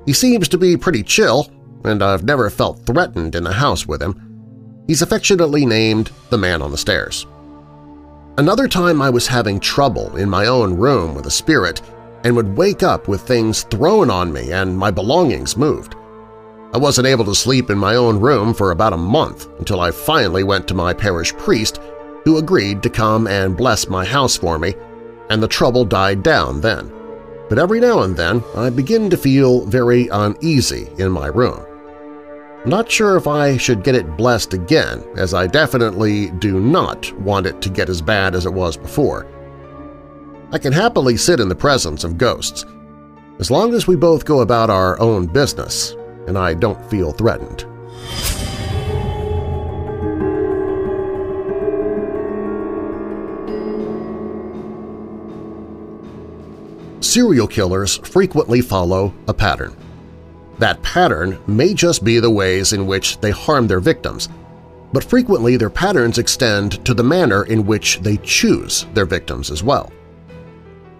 He 0.08 0.14
seems 0.14 0.50
to 0.50 0.58
be 0.58 0.76
pretty 0.76 1.04
chill, 1.04 1.52
and 1.84 2.02
I've 2.02 2.24
never 2.24 2.50
felt 2.50 2.84
threatened 2.88 3.36
in 3.36 3.44
the 3.44 3.54
house 3.54 3.86
with 3.86 4.02
him. 4.02 4.84
He's 4.88 5.04
affectionately 5.04 5.68
named 5.68 6.10
the 6.32 6.40
Man 6.40 6.64
on 6.64 6.72
the 6.72 6.80
Stairs. 6.80 7.28
Another 8.38 8.68
time 8.68 9.02
I 9.02 9.10
was 9.10 9.28
having 9.28 9.60
trouble 9.60 10.16
in 10.16 10.30
my 10.30 10.46
own 10.46 10.74
room 10.76 11.14
with 11.14 11.26
a 11.26 11.32
spirit 11.32 11.82
and 12.24 12.34
would 12.36 12.56
wake 12.56 12.82
up 12.82 13.10
with 13.10 13.22
things 13.22 13.64
thrown 13.64 14.10
on 14.10 14.32
me 14.32 14.54
and 14.54 14.78
my 14.78 14.90
belongings 14.90 15.58
moved. 15.58 15.96
I 16.74 16.78
wasn't 16.78 17.08
able 17.08 17.26
to 17.26 17.36
sleep 17.36 17.70
in 17.70 17.78
my 17.78 17.96
own 17.96 18.22
room 18.22 18.54
for 18.54 18.72
about 18.72 18.94
a 18.94 18.98
month 18.98 19.50
until 19.60 19.82
I 19.82 19.92
finally 19.92 20.44
went 20.44 20.66
to 20.70 20.74
my 20.74 20.94
parish 20.94 21.34
priest 21.34 21.82
who 22.24 22.38
agreed 22.38 22.82
to 22.84 22.90
come 22.90 23.28
and 23.28 23.58
bless 23.58 23.90
my 23.90 24.06
house 24.06 24.38
for 24.38 24.58
me, 24.58 24.76
and 25.30 25.44
the 25.44 25.48
trouble 25.48 25.84
died 25.84 26.24
down 26.24 26.62
then. 26.62 26.90
But 27.50 27.60
every 27.60 27.82
now 27.82 28.04
and 28.04 28.16
then 28.16 28.42
I 28.56 28.70
begin 28.70 29.10
to 29.10 29.18
feel 29.18 29.66
very 29.66 30.08
uneasy 30.08 30.88
in 30.98 31.12
my 31.12 31.28
room. 31.28 31.66
Not 32.64 32.92
sure 32.92 33.18
if 33.18 33.26
I 33.26 33.58
should 33.58 33.84
get 33.84 33.96
it 33.96 34.16
blessed 34.16 34.54
again, 34.54 35.04
as 35.18 35.34
I 35.34 35.48
definitely 35.48 36.30
do 36.30 36.60
not 36.60 37.12
want 37.14 37.48
it 37.48 37.60
to 37.64 37.70
get 37.70 37.90
as 37.90 38.04
bad 38.04 38.36
as 38.36 38.46
it 38.46 38.54
was 38.54 38.78
before. 38.78 39.26
I 40.52 40.60
can 40.60 40.72
happily 40.72 41.18
sit 41.18 41.40
in 41.40 41.50
the 41.50 41.56
presence 41.56 42.04
of 42.04 42.20
ghosts, 42.20 42.66
as 43.40 43.50
long 43.50 43.74
as 43.74 43.88
we 43.88 43.96
both 43.96 44.26
go 44.26 44.42
about 44.42 44.70
our 44.70 45.00
own 45.00 45.26
business 45.26 45.96
and 46.28 46.38
I 46.38 46.54
don't 46.54 46.88
feel 46.88 47.12
threatened. 47.12 47.66
Serial 57.04 57.48
killers 57.48 57.98
frequently 57.98 58.62
follow 58.62 59.14
a 59.28 59.34
pattern. 59.34 59.76
That 60.62 60.84
pattern 60.84 61.40
may 61.48 61.74
just 61.74 62.04
be 62.04 62.20
the 62.20 62.30
ways 62.30 62.72
in 62.72 62.86
which 62.86 63.20
they 63.20 63.32
harm 63.32 63.66
their 63.66 63.80
victims, 63.80 64.30
but 64.94 65.04
frequently 65.04 65.58
their 65.58 65.72
patterns 65.72 66.20
extend 66.20 66.86
to 66.86 66.94
the 66.94 67.04
manner 67.04 67.46
in 67.46 67.66
which 67.66 68.00
they 68.02 68.18
choose 68.18 68.86
their 68.94 69.08
victims 69.08 69.50
as 69.50 69.64
well. 69.64 69.92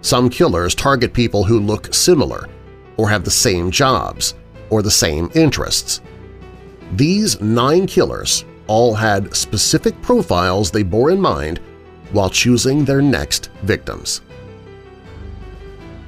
Some 0.00 0.28
killers 0.28 0.74
target 0.74 1.12
people 1.12 1.44
who 1.44 1.60
look 1.60 1.94
similar 1.94 2.48
or 2.96 3.08
have 3.08 3.22
the 3.22 3.30
same 3.30 3.70
jobs, 3.70 4.34
or 4.68 4.82
the 4.82 4.90
same 4.90 5.30
interests. 5.36 6.00
These 6.94 7.40
nine 7.40 7.86
killers 7.86 8.44
all 8.66 8.94
had 8.94 9.32
specific 9.32 9.94
profiles 10.02 10.72
they 10.72 10.82
bore 10.82 11.12
in 11.12 11.20
mind 11.20 11.60
while 12.10 12.30
choosing 12.30 12.84
their 12.84 13.00
next 13.00 13.48
victims. 13.62 14.22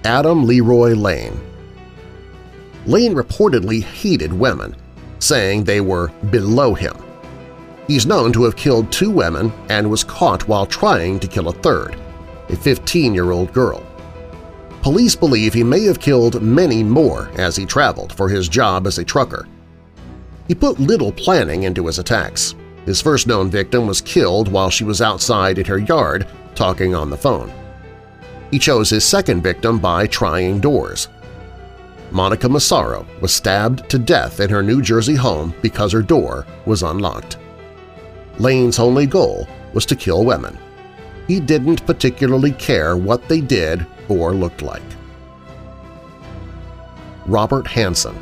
Adam 0.02 0.44
Leroy 0.44 0.94
Lane 0.94 1.40
Lane 2.86 3.14
reportedly 3.14 3.82
hated 3.82 4.32
women, 4.32 4.76
saying 5.18 5.64
they 5.64 5.80
were 5.80 6.08
below 6.30 6.74
him. 6.74 6.96
He's 7.86 8.06
known 8.06 8.32
to 8.32 8.44
have 8.44 8.56
killed 8.56 8.90
two 8.90 9.10
women 9.10 9.52
and 9.68 9.90
was 9.90 10.04
caught 10.04 10.48
while 10.48 10.66
trying 10.66 11.20
to 11.20 11.28
kill 11.28 11.48
a 11.48 11.52
third, 11.52 11.96
a 12.48 12.52
15-year-old 12.52 13.52
girl. 13.52 13.82
Police 14.82 15.16
believe 15.16 15.54
he 15.54 15.64
may 15.64 15.84
have 15.84 16.00
killed 16.00 16.42
many 16.42 16.82
more 16.82 17.30
as 17.36 17.56
he 17.56 17.64
traveled 17.64 18.12
for 18.12 18.28
his 18.28 18.48
job 18.48 18.86
as 18.86 18.98
a 18.98 19.04
trucker. 19.04 19.48
He 20.46 20.54
put 20.54 20.78
little 20.78 21.12
planning 21.12 21.62
into 21.62 21.86
his 21.86 21.98
attacks. 21.98 22.54
His 22.84 23.00
first 23.00 23.26
known 23.26 23.50
victim 23.50 23.86
was 23.86 24.02
killed 24.02 24.48
while 24.48 24.68
she 24.68 24.84
was 24.84 25.00
outside 25.00 25.58
in 25.58 25.64
her 25.64 25.78
yard 25.78 26.26
talking 26.54 26.94
on 26.94 27.08
the 27.08 27.16
phone. 27.16 27.50
He 28.50 28.58
chose 28.58 28.90
his 28.90 29.04
second 29.04 29.42
victim 29.42 29.78
by 29.78 30.06
trying 30.06 30.60
doors. 30.60 31.08
Monica 32.14 32.48
Massaro 32.48 33.04
was 33.20 33.34
stabbed 33.34 33.90
to 33.90 33.98
death 33.98 34.38
in 34.38 34.48
her 34.48 34.62
New 34.62 34.80
Jersey 34.80 35.16
home 35.16 35.52
because 35.60 35.90
her 35.90 36.00
door 36.00 36.46
was 36.64 36.84
unlocked. 36.84 37.38
Lane's 38.38 38.78
only 38.78 39.04
goal 39.04 39.48
was 39.72 39.84
to 39.86 39.96
kill 39.96 40.24
women. 40.24 40.56
He 41.26 41.40
didn't 41.40 41.84
particularly 41.84 42.52
care 42.52 42.96
what 42.96 43.28
they 43.28 43.40
did 43.40 43.84
or 44.08 44.32
looked 44.32 44.62
like. 44.62 44.84
Robert 47.26 47.66
Hansen 47.66 48.14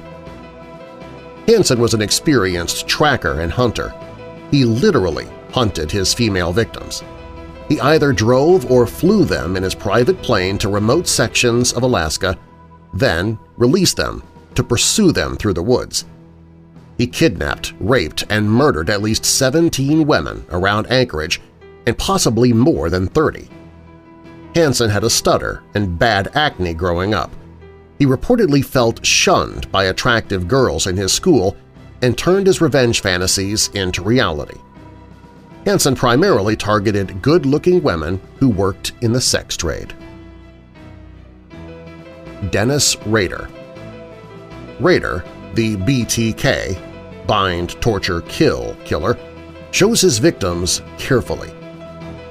Hansen 1.47 1.79
was 1.79 1.93
an 1.93 2.01
experienced 2.01 2.89
tracker 2.89 3.41
and 3.41 3.53
hunter. 3.53 3.93
He 4.51 4.65
literally 4.65 5.29
hunted 5.53 5.91
his 5.91 6.15
female 6.15 6.51
victims. 6.55 7.03
He 7.69 7.79
either 7.81 8.15
drove 8.15 8.71
or 8.71 8.87
flew 8.87 9.27
them 9.27 9.55
in 9.55 9.63
his 9.63 9.75
private 9.75 10.23
plane 10.23 10.57
to 10.59 10.71
remote 10.71 11.07
sections 11.07 11.75
of 11.75 11.83
Alaska, 11.83 12.39
then 12.93 13.39
released 13.57 13.97
them 13.97 14.23
to 14.55 14.65
pursue 14.65 15.13
them 15.13 15.37
through 15.37 15.55
the 15.55 15.63
woods. 15.63 16.05
He 16.99 17.07
kidnapped, 17.07 17.73
raped, 17.81 18.25
and 18.29 18.51
murdered 18.51 18.91
at 18.91 19.03
least 19.03 19.25
17 19.25 20.07
women 20.07 20.45
around 20.51 20.87
Anchorage 20.91 21.41
and 21.87 21.97
possibly 21.99 22.53
more 22.53 22.91
than 22.91 23.09
30. 23.09 23.49
Hansen 24.55 24.91
had 24.91 25.03
a 25.03 25.11
stutter 25.11 25.63
and 25.75 25.99
bad 25.99 26.31
acne 26.37 26.75
growing 26.75 27.15
up. 27.15 27.33
He 27.99 28.07
reportedly 28.07 28.65
felt 28.65 29.05
shunned 29.05 29.71
by 29.73 29.85
attractive 29.85 30.47
girls 30.47 30.87
in 30.87 30.97
his 30.97 31.13
school 31.13 31.57
and 32.03 32.17
turned 32.17 32.47
his 32.47 32.61
revenge 32.61 33.01
fantasies 33.01 33.69
into 33.75 34.03
reality. 34.03 34.59
Hansen 35.65 35.95
primarily 35.95 36.57
targeted 36.57 37.23
good-looking 37.23 37.83
women 37.83 38.21
who 38.37 38.49
worked 38.49 38.93
in 39.01 39.13
the 39.13 39.21
sex 39.21 39.57
trade. 39.57 39.95
Dennis 42.51 42.97
Rader 43.07 43.49
Rader, 44.81 45.25
the 45.55 45.77
BTK, 45.77 47.27
Bind, 47.27 47.81
Torture, 47.81 48.23
Kill 48.23 48.77
killer, 48.85 49.17
chose 49.71 50.01
his 50.01 50.19
victims 50.19 50.83
carefully. 50.99 51.51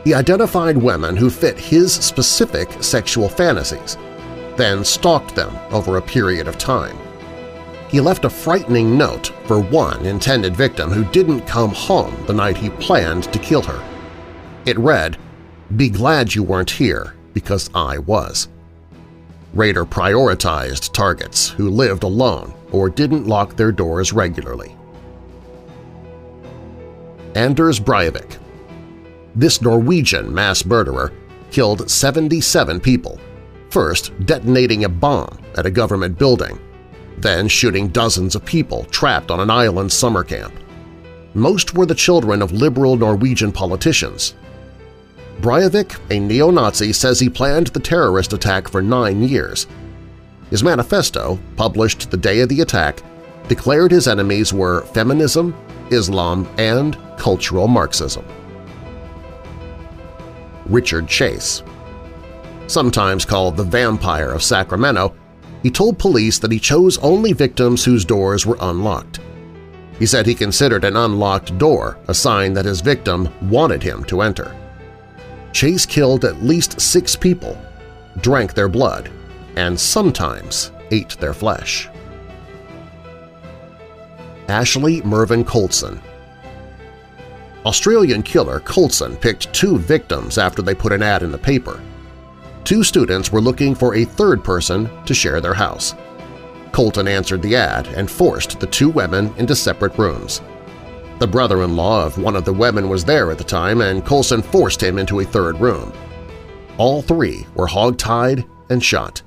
He 0.04 0.14
identified 0.14 0.78
women 0.78 1.16
who 1.16 1.30
fit 1.30 1.58
his 1.58 1.94
specific 1.94 2.84
sexual 2.84 3.30
fantasies, 3.30 3.98
then 4.58 4.84
stalked 4.84 5.36
them 5.36 5.58
over 5.72 5.98
a 5.98 6.02
period 6.02 6.48
of 6.48 6.58
time. 6.58 6.98
He 7.90 8.00
left 8.00 8.26
a 8.26 8.30
frightening 8.30 8.98
note 8.98 9.32
for 9.46 9.60
one 9.60 10.06
intended 10.06 10.56
victim 10.56 10.92
who 10.92 11.04
didn't 11.12 11.42
come 11.42 11.72
home 11.72 12.16
the 12.26 12.34
night 12.34 12.58
he 12.58 12.70
planned 12.70 13.26
to 13.34 13.40
kill 13.40 13.62
her. 13.62 13.84
It 14.66 14.78
read, 14.80 15.18
Be 15.76 15.90
glad 15.90 16.34
you 16.34 16.44
weren't 16.44 16.70
here, 16.70 17.16
because 17.34 17.70
I 17.74 17.98
was. 18.00 18.48
Rader 19.54 19.86
prioritized 19.86 20.94
targets 20.94 21.50
who 21.50 21.70
lived 21.70 22.04
alone 22.04 22.54
or 22.72 22.90
didn't 22.90 23.28
lock 23.28 23.56
their 23.56 23.72
doors 23.72 24.14
regularly. 24.14 24.76
Anders 27.36 27.80
Breivik 27.80 28.38
This 29.36 29.62
Norwegian 29.62 30.34
mass 30.34 30.66
murderer 30.66 31.12
killed 31.52 31.90
77 31.90 32.80
people, 32.80 33.20
first 33.70 34.12
detonating 34.26 34.86
a 34.86 34.90
bomb 34.90 35.38
at 35.58 35.66
a 35.66 35.72
government 35.72 36.18
building, 36.18 36.60
then 37.18 37.48
shooting 37.48 37.90
dozens 37.90 38.36
of 38.36 38.46
people 38.46 38.86
trapped 38.86 39.32
on 39.32 39.42
an 39.42 39.50
island 39.50 39.92
summer 39.92 40.24
camp. 40.24 40.54
Most 41.34 41.76
were 41.76 41.86
the 41.86 41.96
children 41.96 42.42
of 42.42 42.52
liberal 42.52 42.96
Norwegian 42.96 43.52
politicians. 43.52 44.34
Breivik, 45.40 46.00
a 46.12 46.20
neo-Nazi, 46.20 46.94
says 46.94 47.20
he 47.20 47.30
planned 47.30 47.68
the 47.68 47.80
terrorist 47.80 48.34
attack 48.34 48.68
for 48.68 48.82
nine 48.82 49.24
years. 49.24 49.66
His 50.50 50.64
manifesto, 50.64 51.40
published 51.56 52.12
the 52.12 52.18
day 52.18 52.42
of 52.42 52.50
the 52.50 52.62
attack, 52.62 53.02
declared 53.48 53.92
his 53.92 54.08
enemies 54.08 54.54
were 54.54 54.82
feminism, 54.88 55.56
Islam, 55.90 56.48
and 56.58 56.98
cultural 57.18 57.68
Marxism. 57.68 58.26
Richard 60.66 61.08
Chase 61.08 61.64
Sometimes 62.68 63.26
called 63.26 63.58
the 63.58 63.64
Vampire 63.64 64.32
of 64.32 64.44
Sacramento, 64.44 65.14
he 65.64 65.70
told 65.70 66.00
police 66.00 66.40
that 66.40 66.52
he 66.52 66.60
chose 66.60 66.98
only 67.00 67.34
victims 67.34 67.84
whose 67.84 68.06
doors 68.06 68.46
were 68.46 68.58
unlocked. 68.62 69.20
He 70.00 70.06
said 70.06 70.26
he 70.26 70.34
considered 70.34 70.84
an 70.84 70.96
unlocked 70.96 71.58
door 71.58 72.00
a 72.08 72.14
sign 72.14 72.54
that 72.54 72.66
his 72.66 72.82
victim 72.82 73.30
wanted 73.50 73.84
him 73.84 74.04
to 74.06 74.22
enter. 74.22 74.56
Chase 75.54 75.86
killed 75.86 76.26
at 76.26 76.44
least 76.44 76.80
six 76.80 77.16
people, 77.16 77.58
drank 78.22 78.54
their 78.54 78.70
blood, 78.70 79.10
and 79.56 79.80
sometimes 79.80 80.72
ate 80.92 81.18
their 81.20 81.34
flesh. 81.34 81.90
Ashley 84.48 85.02
Mervyn 85.04 85.46
Coulston 85.46 86.02
Australian 87.66 88.24
killer 88.24 88.60
Coulston 88.62 89.20
picked 89.22 89.54
two 89.54 89.78
victims 89.78 90.38
after 90.38 90.62
they 90.62 90.74
put 90.74 90.92
an 90.92 91.04
ad 91.04 91.22
in 91.22 91.32
the 91.32 91.38
paper. 91.38 91.80
Two 92.64 92.84
students 92.84 93.32
were 93.32 93.42
looking 93.42 93.76
for 93.76 93.96
a 93.96 94.06
third 94.06 94.44
person 94.44 94.90
to 95.06 95.14
share 95.14 95.42
their 95.42 95.54
house. 95.54 95.94
Coulston 96.72 97.08
answered 97.08 97.42
the 97.42 97.56
ad 97.56 97.88
and 97.88 98.10
forced 98.10 98.60
the 98.60 98.68
two 98.68 98.90
women 98.90 99.34
into 99.38 99.56
separate 99.56 99.98
rooms. 99.98 100.42
The 101.22 101.28
brother-in-law 101.28 102.04
of 102.04 102.18
one 102.18 102.36
of 102.36 102.46
the 102.46 102.52
women 102.54 102.90
was 102.90 103.06
there 103.06 103.30
at 103.30 103.38
the 103.38 103.44
time 103.44 103.82
and 103.82 104.04
Coulston 104.04 104.44
forced 104.44 104.82
him 104.82 104.98
into 104.98 105.20
a 105.20 105.24
third 105.24 105.62
room. 105.62 105.94
All 106.80 107.04
three 107.04 107.46
were 107.54 107.68
hog-tied 107.68 108.44
and 108.72 108.84
shot. 108.84 109.22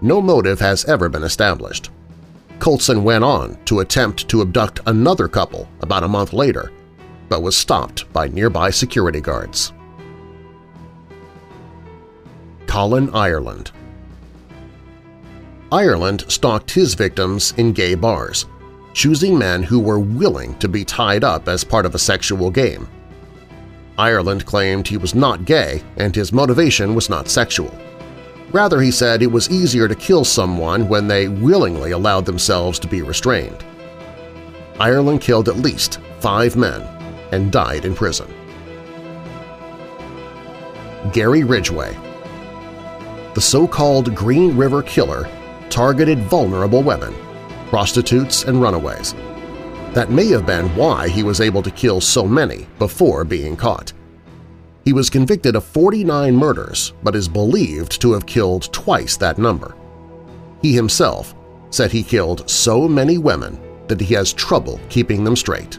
No 0.00 0.22
motive 0.22 0.60
has 0.60 0.84
ever 0.84 1.08
been 1.08 1.24
established. 1.24 1.90
Coulston 2.60 3.02
went 3.02 3.24
on 3.24 3.58
to 3.64 3.80
attempt 3.80 4.28
to 4.28 4.42
abduct 4.42 4.78
another 4.86 5.26
couple 5.26 5.68
about 5.80 6.04
a 6.04 6.08
month 6.08 6.32
later, 6.32 6.70
but 7.28 7.42
was 7.42 7.56
stopped 7.56 8.10
by 8.12 8.28
nearby 8.28 8.70
security 8.70 9.20
guards. 9.20 9.72
Colin 12.68 13.12
Ireland 13.12 13.72
Ireland 15.72 16.26
stalked 16.28 16.70
his 16.70 16.94
victims 16.94 17.54
in 17.56 17.72
gay 17.72 17.96
bars, 17.96 18.46
choosing 18.92 19.38
men 19.38 19.62
who 19.62 19.80
were 19.80 19.98
willing 19.98 20.58
to 20.58 20.68
be 20.68 20.84
tied 20.84 21.24
up 21.24 21.48
as 21.48 21.64
part 21.64 21.86
of 21.86 21.94
a 21.94 21.98
sexual 21.98 22.50
game. 22.50 22.88
Ireland 23.98 24.46
claimed 24.46 24.86
he 24.86 24.96
was 24.96 25.14
not 25.14 25.44
gay 25.44 25.82
and 25.96 26.14
his 26.14 26.32
motivation 26.32 26.94
was 26.94 27.10
not 27.10 27.28
sexual. 27.28 27.76
Rather, 28.50 28.80
he 28.80 28.90
said 28.90 29.22
it 29.22 29.32
was 29.32 29.50
easier 29.50 29.88
to 29.88 29.94
kill 29.94 30.24
someone 30.24 30.88
when 30.88 31.08
they 31.08 31.28
willingly 31.28 31.92
allowed 31.92 32.26
themselves 32.26 32.78
to 32.80 32.88
be 32.88 33.02
restrained. 33.02 33.64
Ireland 34.78 35.20
killed 35.20 35.48
at 35.48 35.56
least 35.56 36.00
five 36.20 36.56
men 36.56 36.82
and 37.32 37.50
died 37.50 37.84
in 37.84 37.94
prison. 37.94 38.32
Gary 41.12 41.44
Ridgway 41.44 41.96
the 43.34 43.40
so-called 43.40 44.14
Green 44.14 44.54
River 44.56 44.82
Killer 44.82 45.26
targeted 45.70 46.18
vulnerable 46.24 46.82
women, 46.82 47.14
prostitutes, 47.72 48.44
and 48.44 48.60
runaways. 48.60 49.14
That 49.94 50.10
may 50.10 50.26
have 50.26 50.44
been 50.44 50.68
why 50.76 51.08
he 51.08 51.22
was 51.22 51.40
able 51.40 51.62
to 51.62 51.70
kill 51.70 52.02
so 52.02 52.26
many 52.26 52.66
before 52.78 53.24
being 53.24 53.56
caught. 53.56 53.94
He 54.84 54.92
was 54.92 55.08
convicted 55.08 55.56
of 55.56 55.64
49 55.64 56.36
murders 56.36 56.92
but 57.02 57.16
is 57.16 57.28
believed 57.28 57.98
to 58.02 58.12
have 58.12 58.26
killed 58.26 58.70
twice 58.74 59.16
that 59.16 59.38
number. 59.38 59.74
He 60.60 60.74
himself 60.74 61.34
said 61.70 61.90
he 61.90 62.02
killed 62.02 62.50
so 62.50 62.86
many 62.86 63.16
women 63.16 63.58
that 63.88 64.02
he 64.02 64.12
has 64.16 64.34
trouble 64.34 64.78
keeping 64.90 65.24
them 65.24 65.34
straight. 65.34 65.78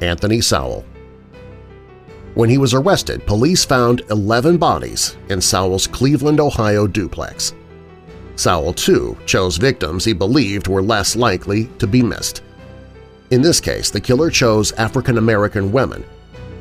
Anthony 0.00 0.40
Sowell 0.40 0.82
when 2.34 2.48
he 2.48 2.58
was 2.58 2.74
arrested, 2.74 3.24
police 3.26 3.64
found 3.64 4.00
11 4.10 4.56
bodies 4.56 5.16
in 5.28 5.40
Sowell's 5.40 5.86
Cleveland, 5.86 6.40
Ohio 6.40 6.88
duplex. 6.88 7.54
Sowell, 8.36 8.72
too, 8.72 9.16
chose 9.26 9.56
victims 9.56 10.04
he 10.04 10.12
believed 10.12 10.68
were 10.68 10.82
less 10.82 11.16
likely 11.16 11.66
to 11.78 11.86
be 11.86 12.02
missed. 12.02 12.42
In 13.30 13.42
this 13.42 13.60
case, 13.60 13.90
the 13.90 14.00
killer 14.00 14.30
chose 14.30 14.72
African-American 14.72 15.72
women, 15.72 16.04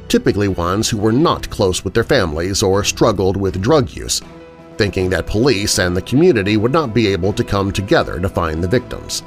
typically 0.07 0.47
ones 0.47 0.89
who 0.89 0.97
were 0.97 1.11
not 1.11 1.49
close 1.49 1.83
with 1.83 1.93
their 1.93 2.03
families 2.03 2.61
or 2.61 2.83
struggled 2.83 3.35
with 3.35 3.61
drug 3.61 3.89
use, 3.91 4.21
thinking 4.77 5.09
that 5.09 5.27
police 5.27 5.79
and 5.79 5.95
the 5.95 6.01
community 6.01 6.57
would 6.57 6.71
not 6.71 6.93
be 6.93 7.07
able 7.07 7.33
to 7.33 7.43
come 7.43 7.71
together 7.71 8.19
to 8.19 8.29
find 8.29 8.63
the 8.63 8.67
victims. 8.67 9.23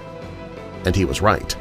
And 0.84 0.94
he 0.94 1.04
was 1.04 1.22
right. 1.22 1.56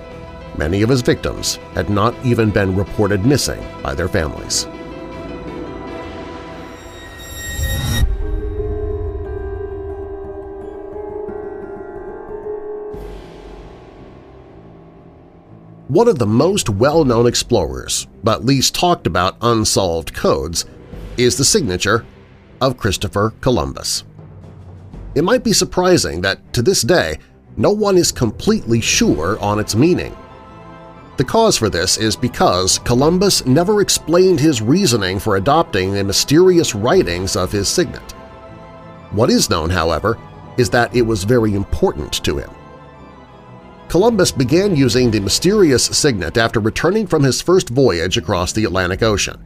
Many 0.58 0.82
of 0.84 0.90
his 0.90 1.02
victims 1.02 1.56
had 1.74 1.90
not 1.90 2.16
even 2.24 2.50
been 2.50 2.76
reported 2.76 3.26
missing 3.26 3.64
by 3.84 3.94
their 3.94 4.08
families. 4.08 4.68
One 15.88 16.08
of 16.08 16.18
the 16.18 16.26
most 16.26 16.68
well-known 16.68 17.28
explorers, 17.28 18.08
but 18.24 18.44
least 18.44 18.74
talked 18.74 19.06
about 19.06 19.38
unsolved 19.42 20.16
codes, 20.16 20.66
is 21.16 21.38
the 21.38 21.46
signature 21.46 22.04
of 22.60 22.78
Christopher 22.78 23.36
Columbus. 23.40 24.04
It 25.14 25.24
might 25.24 25.44
be 25.44 25.54
surprising 25.54 26.22
that, 26.22 26.54
to 26.54 26.64
this 26.64 26.82
day, 26.82 27.20
no 27.56 27.70
one 27.70 27.98
is 27.98 28.12
completely 28.12 28.82
sure 28.82 29.40
on 29.40 29.60
its 29.60 29.76
meaning. 29.76 30.18
The 31.18 31.24
cause 31.24 31.56
for 31.56 31.70
this 31.70 31.98
is 31.98 32.16
because 32.16 32.80
Columbus 32.80 33.46
never 33.46 33.80
explained 33.80 34.40
his 34.40 34.64
reasoning 34.64 35.20
for 35.20 35.36
adopting 35.36 35.94
the 35.94 36.04
mysterious 36.04 36.74
writings 36.74 37.36
of 37.36 37.52
his 37.52 37.70
signet. 37.70 38.12
What 39.12 39.30
is 39.30 39.52
known, 39.52 39.70
however, 39.70 40.18
is 40.58 40.72
that 40.72 40.96
it 40.96 41.04
was 41.04 41.26
very 41.26 41.54
important 41.54 42.14
to 42.26 42.40
him. 42.40 42.50
Columbus 43.88 44.32
began 44.32 44.76
using 44.76 45.12
the 45.12 45.20
mysterious 45.20 45.86
signet 45.86 46.38
after 46.38 46.60
returning 46.60 47.08
from 47.08 47.24
his 47.24 47.42
first 47.42 47.70
voyage 47.70 48.18
across 48.18 48.52
the 48.52 48.66
Atlantic 48.66 49.04
Ocean. 49.04 49.44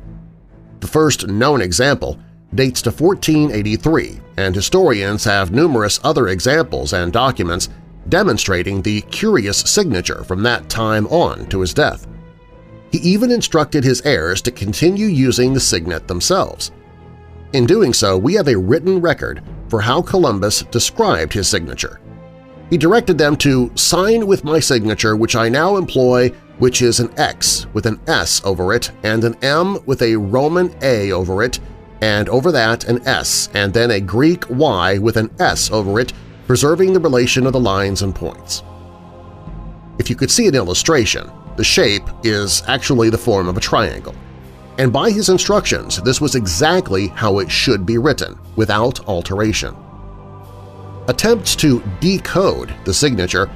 The 0.79 0.87
first 0.87 1.27
known 1.27 1.61
example 1.61 2.17
dates 2.55 2.81
to 2.83 2.89
1483, 2.89 4.19
and 4.37 4.55
historians 4.55 5.23
have 5.25 5.51
numerous 5.51 5.99
other 6.03 6.29
examples 6.29 6.93
and 6.93 7.13
documents 7.13 7.69
demonstrating 8.07 8.81
the 8.81 9.01
curious 9.01 9.59
signature 9.59 10.23
from 10.23 10.41
that 10.43 10.69
time 10.69 11.05
on 11.07 11.45
to 11.47 11.61
his 11.61 11.73
death. 11.73 12.07
He 12.91 12.97
even 12.99 13.29
instructed 13.29 13.83
his 13.83 14.01
heirs 14.01 14.41
to 14.43 14.51
continue 14.51 15.07
using 15.07 15.53
the 15.53 15.59
signet 15.59 16.07
themselves. 16.07 16.71
In 17.53 17.67
doing 17.67 17.93
so, 17.93 18.17
we 18.17 18.33
have 18.33 18.47
a 18.47 18.57
written 18.57 18.99
record 18.99 19.43
for 19.67 19.81
how 19.81 20.01
Columbus 20.01 20.63
described 20.63 21.33
his 21.33 21.47
signature, 21.47 21.99
he 22.69 22.77
directed 22.77 23.17
them 23.17 23.35
to 23.37 23.71
sign 23.75 24.27
with 24.27 24.43
my 24.43 24.59
signature 24.59 25.15
which 25.15 25.35
I 25.35 25.49
now 25.49 25.77
employ 25.77 26.29
which 26.59 26.81
is 26.81 26.99
an 26.99 27.11
X 27.17 27.65
with 27.73 27.85
an 27.85 27.99
S 28.07 28.41
over 28.43 28.73
it 28.73 28.91
and 29.03 29.23
an 29.23 29.35
M 29.41 29.79
with 29.85 30.01
a 30.01 30.15
Roman 30.15 30.75
A 30.81 31.11
over 31.11 31.41
it 31.41 31.59
and 32.01 32.29
over 32.29 32.51
that 32.51 32.85
an 32.85 33.05
S 33.07 33.49
and 33.53 33.73
then 33.73 33.91
a 33.91 33.99
Greek 33.99 34.49
Y 34.49 34.97
with 34.97 35.17
an 35.17 35.29
S 35.39 35.71
over 35.71 35.99
it, 35.99 36.13
preserving 36.47 36.93
the 36.93 36.99
relation 36.99 37.45
of 37.45 37.53
the 37.53 37.59
lines 37.59 38.01
and 38.01 38.15
points. 38.15 38.63
If 39.99 40.09
you 40.09 40.15
could 40.15 40.31
see 40.31 40.47
an 40.47 40.55
illustration, 40.55 41.29
the 41.57 41.63
shape 41.63 42.07
is 42.23 42.63
actually 42.67 43.09
the 43.09 43.17
form 43.17 43.47
of 43.47 43.57
a 43.57 43.61
triangle. 43.61 44.15
And 44.77 44.93
by 44.93 45.11
his 45.11 45.27
instructions, 45.27 46.01
this 46.01 46.21
was 46.21 46.35
exactly 46.35 47.07
how 47.07 47.39
it 47.39 47.51
should 47.51 47.85
be 47.85 47.97
written, 47.97 48.39
without 48.55 49.05
alteration. 49.07 49.75
Attempts 51.09 51.55
to 51.55 51.81
decode 51.99 52.71
the 52.85 52.93
signature 52.93 53.47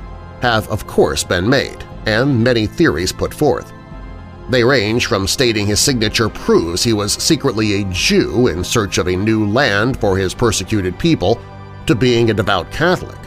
have 0.42 0.68
of 0.70 0.88
course 0.88 1.24
been 1.24 1.48
made, 1.48 1.86
and 2.08 2.44
many 2.44 2.66
theories 2.66 3.12
put 3.12 3.32
forth. 3.32 3.72
They 4.50 4.64
range 4.64 5.06
from 5.06 5.28
stating 5.28 5.68
his 5.68 5.80
signature 5.80 6.30
proves 6.30 6.82
he 6.82 6.94
was 6.94 7.14
secretly 7.14 7.76
a 7.76 7.86
Jew 7.92 8.48
in 8.48 8.64
search 8.64 8.98
of 8.98 9.08
a 9.08 9.16
new 9.16 9.48
land 9.48 10.00
for 10.00 10.18
his 10.18 10.34
persecuted 10.34 10.98
people 10.98 11.40
to 11.86 11.94
being 11.94 12.32
a 12.32 12.34
devout 12.34 12.72
Catholic. 12.72 13.20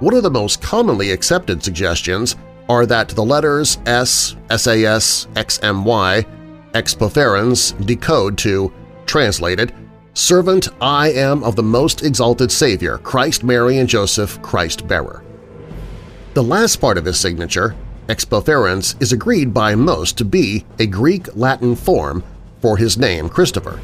One 0.00 0.12
of 0.12 0.24
the 0.24 0.30
most 0.30 0.60
commonly 0.60 1.10
accepted 1.10 1.64
suggestions 1.64 2.36
are 2.68 2.84
that 2.84 3.08
the 3.08 3.24
letters 3.24 3.78
S, 3.86 4.36
SAS, 4.50 5.26
XMY, 5.32 6.26
expofferens 6.72 7.86
decode 7.86 8.36
to, 8.38 8.70
translated, 9.06 9.72
Servant 10.14 10.68
I 10.78 11.10
am 11.12 11.42
of 11.42 11.56
the 11.56 11.62
most 11.62 12.02
exalted 12.02 12.52
Savior, 12.52 12.98
Christ 12.98 13.42
Mary 13.42 13.78
and 13.78 13.88
Joseph, 13.88 14.42
Christ 14.42 14.86
bearer. 14.86 15.24
The 16.34 16.42
last 16.42 16.76
part 16.76 16.98
of 16.98 17.06
his 17.06 17.18
signature, 17.18 17.74
expofferens, 18.08 19.00
is 19.00 19.14
agreed 19.14 19.54
by 19.54 19.74
most 19.74 20.18
to 20.18 20.26
be 20.26 20.66
a 20.78 20.84
Greek-Latin 20.84 21.76
form 21.76 22.22
for 22.60 22.76
his 22.76 22.98
name 22.98 23.30
Christopher. 23.30 23.80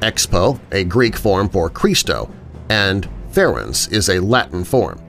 Expo, 0.00 0.58
a 0.72 0.82
Greek 0.82 1.14
form 1.14 1.48
for 1.48 1.70
Christo, 1.70 2.28
and 2.68 3.08
ferens 3.30 3.92
is 3.92 4.08
a 4.08 4.18
Latin 4.18 4.64
form. 4.64 5.00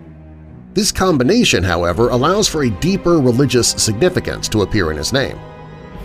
This 0.76 0.92
combination, 0.92 1.64
however, 1.64 2.10
allows 2.10 2.48
for 2.48 2.64
a 2.64 2.70
deeper 2.70 3.18
religious 3.18 3.70
significance 3.70 4.48
to 4.50 4.62
appear 4.62 4.92
in 4.92 4.98
his 4.98 5.12
name. 5.14 5.38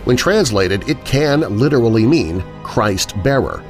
When 0.05 0.17
translated, 0.17 0.89
it 0.89 1.05
can 1.05 1.59
literally 1.59 2.07
mean 2.07 2.43
Christ-bearer. 2.63 3.63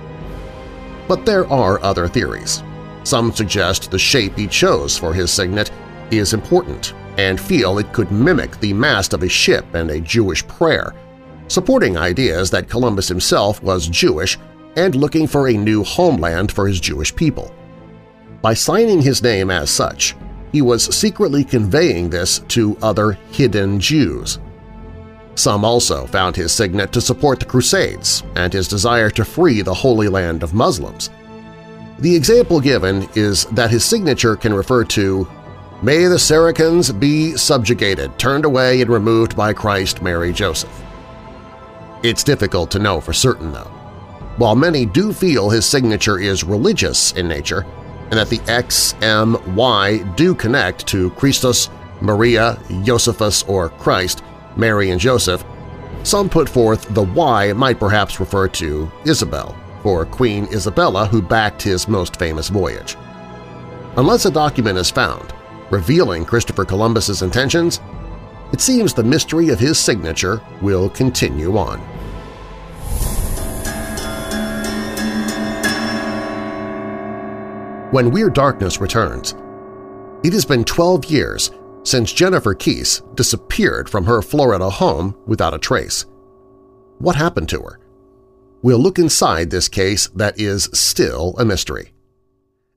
But 1.08 1.26
there 1.26 1.48
are 1.48 1.84
other 1.84 2.08
theories. 2.08 2.64
Some 3.04 3.34
suggest 3.34 3.92
the 3.92 4.00
shape 4.00 4.38
he 4.38 4.48
chose 4.48 4.98
for 4.98 5.14
his 5.14 5.32
signet 5.32 5.72
is 6.12 6.34
important 6.34 6.94
and 7.18 7.40
feel 7.40 7.78
it 7.78 7.92
could 7.94 8.12
mimic 8.12 8.60
the 8.60 8.74
mast 8.74 9.14
of 9.14 9.24
a 9.24 9.30
ship 9.30 9.66
and 9.74 9.92
a 9.92 10.00
Jewish 10.00 10.46
prayer, 10.48 10.94
supporting 11.48 11.98
ideas 11.98 12.50
that 12.52 12.70
Columbus 12.70 13.08
himself 13.08 13.62
was 13.62 13.88
Jewish 13.88 14.40
and 14.76 14.96
looking 14.96 15.28
for 15.28 15.48
a 15.48 15.54
new 15.54 15.84
homeland 15.84 16.52
for 16.52 16.68
his 16.68 16.80
Jewish 16.80 17.16
people. 17.16 17.54
By 18.42 18.54
signing 18.54 19.02
his 19.02 19.22
name 19.22 19.52
as 19.52 19.70
such, 19.70 20.16
he 20.52 20.62
was 20.62 20.96
secretly 20.96 21.44
conveying 21.44 22.10
this 22.10 22.40
to 22.50 22.78
other 22.82 23.14
hidden 23.32 23.80
Jews. 23.80 24.40
Some 25.36 25.66
also 25.66 26.06
found 26.08 26.36
his 26.36 26.52
signet 26.52 26.92
to 26.92 27.02
support 27.02 27.40
the 27.40 27.46
Crusades 27.46 28.24
and 28.36 28.54
his 28.54 28.68
desire 28.68 29.10
to 29.12 29.26
free 29.26 29.62
the 29.62 29.74
Holy 29.74 30.08
Land 30.08 30.44
of 30.44 30.54
Muslims. 30.54 31.10
The 32.00 32.16
example 32.16 32.60
given 32.60 33.08
is 33.16 33.46
that 33.46 33.72
his 33.72 33.84
signature 33.84 34.36
can 34.36 34.54
refer 34.54 34.84
to 34.86 35.28
May 35.82 36.06
the 36.06 36.20
Saracens 36.20 36.92
be 36.92 37.36
subjugated, 37.36 38.18
turned 38.18 38.46
away 38.46 38.82
and 38.82 38.90
removed 38.90 39.36
by 39.36 39.52
Christ, 39.52 40.02
Mary, 40.02 40.32
Joseph. 40.32 40.82
It's 42.04 42.24
difficult 42.24 42.72
to 42.72 42.80
know 42.80 43.02
for 43.02 43.12
certain, 43.12 43.52
though. 43.52 43.72
While 44.38 44.56
many 44.56 44.86
do 44.86 45.12
feel 45.12 45.50
his 45.50 45.66
signature 45.66 46.20
is 46.20 46.44
religious 46.44 47.12
in 47.14 47.28
nature 47.28 47.66
and 48.12 48.14
that 48.14 48.30
the 48.30 48.42
X, 48.48 48.96
M, 49.02 49.56
Y 49.56 49.98
do 50.16 50.34
connect 50.36 50.88
to 50.88 51.10
Christus, 51.12 51.70
Maria, 52.00 52.60
Josephus, 52.84 53.44
or 53.44 53.70
Christ, 53.70 54.24
Mary 54.56 54.92
and 54.92 55.00
Joseph, 55.00 55.44
some 56.04 56.30
put 56.30 56.50
forth 56.50 56.94
the 56.94 57.04
Y 57.04 57.54
might 57.54 57.80
perhaps 57.80 58.20
refer 58.20 58.48
to 58.50 58.92
Isabel, 59.06 59.56
or 59.84 60.06
Queen 60.06 60.46
Isabella 60.54 61.06
who 61.06 61.22
backed 61.22 61.62
his 61.62 61.88
most 61.88 62.18
famous 62.18 62.50
voyage. 62.50 62.98
Unless 63.96 64.26
a 64.26 64.32
document 64.32 64.78
is 64.78 64.90
found, 64.90 65.34
revealing 65.70 66.26
Christopher 66.26 66.66
Columbus's 66.66 67.22
intentions, 67.22 67.80
it 68.52 68.62
seems 68.62 68.94
the 68.94 69.04
mystery 69.04 69.50
of 69.50 69.60
his 69.60 69.80
signature 69.80 70.42
will 70.62 70.90
continue 70.90 71.58
on. 71.58 71.80
When 77.92 78.10
Weird 78.10 78.34
Darkness 78.34 78.82
returns, 78.82 79.36
it 80.24 80.34
has 80.34 80.46
been 80.46 80.64
12 80.64 81.06
years 81.06 81.52
since 81.84 82.14
Jennifer 82.14 82.56
Kesse 82.56 83.02
disappeared 83.16 83.90
from 83.90 84.06
her 84.06 84.22
Florida 84.22 84.70
home 84.70 85.16
without 85.26 85.54
a 85.54 85.60
trace. 85.60 86.06
What 87.00 87.16
happened 87.16 87.50
to 87.50 87.62
her? 87.62 87.80
We'll 88.62 88.80
look 88.80 88.98
inside 88.98 89.50
this 89.50 89.68
case 89.68 90.08
that 90.16 90.40
is 90.40 90.70
still 90.74 91.36
a 91.38 91.46
mystery. 91.46 91.94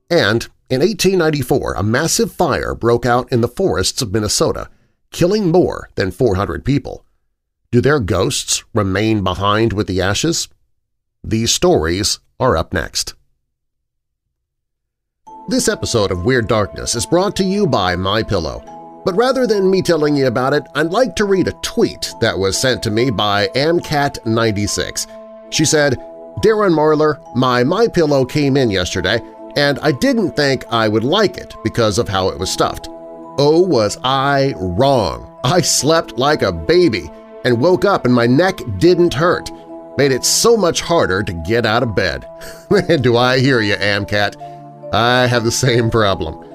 And 0.09 0.47
in 0.69 0.81
1894, 0.81 1.75
a 1.75 1.83
massive 1.83 2.31
fire 2.33 2.75
broke 2.75 3.05
out 3.05 3.31
in 3.31 3.39
the 3.39 3.47
forests 3.47 4.01
of 4.01 4.11
Minnesota, 4.11 4.69
killing 5.11 5.49
more 5.49 5.89
than 5.95 6.11
400 6.11 6.65
people. 6.65 7.05
Do 7.71 7.79
their 7.79 8.01
ghosts 8.01 8.65
remain 8.73 9.23
behind 9.23 9.71
with 9.71 9.87
the 9.87 10.01
ashes? 10.01 10.49
These 11.23 11.53
stories 11.53 12.19
are 12.39 12.57
up 12.57 12.73
next. 12.73 13.13
This 15.47 15.69
episode 15.69 16.11
of 16.11 16.25
Weird 16.25 16.49
Darkness 16.49 16.95
is 16.95 17.05
brought 17.05 17.37
to 17.37 17.43
you 17.45 17.65
by 17.65 17.95
MyPillow. 17.95 18.76
But 19.05 19.15
rather 19.15 19.47
than 19.47 19.71
me 19.71 19.81
telling 19.81 20.15
you 20.15 20.27
about 20.27 20.53
it, 20.53 20.67
I'd 20.75 20.91
like 20.91 21.15
to 21.15 21.25
read 21.25 21.47
a 21.47 21.53
tweet 21.61 22.13
that 22.19 22.37
was 22.37 22.57
sent 22.57 22.83
to 22.83 22.91
me 22.91 23.09
by 23.09 23.47
AmCat96. 23.49 25.07
She 25.49 25.65
said, 25.65 25.97
Darren 26.43 26.73
Marlar, 26.73 27.19
my 27.35 27.63
MyPillow 27.63 28.29
came 28.29 28.57
in 28.57 28.69
yesterday 28.69 29.19
and 29.55 29.79
I 29.79 29.91
didn't 29.91 30.35
think 30.35 30.65
I 30.71 30.87
would 30.87 31.03
like 31.03 31.37
it 31.37 31.55
because 31.63 31.97
of 31.97 32.07
how 32.07 32.29
it 32.29 32.37
was 32.37 32.51
stuffed. 32.51 32.89
Oh, 33.39 33.59
was 33.59 33.97
I 34.03 34.53
wrong! 34.57 35.39
I 35.43 35.61
slept 35.61 36.17
like 36.17 36.41
a 36.41 36.51
baby 36.51 37.09
and 37.43 37.59
woke 37.59 37.85
up 37.85 38.05
and 38.05 38.13
my 38.13 38.27
neck 38.27 38.59
didn't 38.77 39.13
hurt. 39.13 39.49
Made 39.97 40.11
it 40.11 40.25
so 40.25 40.55
much 40.55 40.81
harder 40.81 41.23
to 41.23 41.33
get 41.33 41.65
out 41.65 41.81
of 41.81 41.95
bed. 41.95 42.27
Man, 42.69 43.01
do 43.01 43.17
I 43.17 43.39
hear 43.39 43.61
you, 43.61 43.75
Amcat. 43.75 44.35
I 44.93 45.25
have 45.25 45.43
the 45.43 45.51
same 45.51 45.89
problem. 45.89 46.46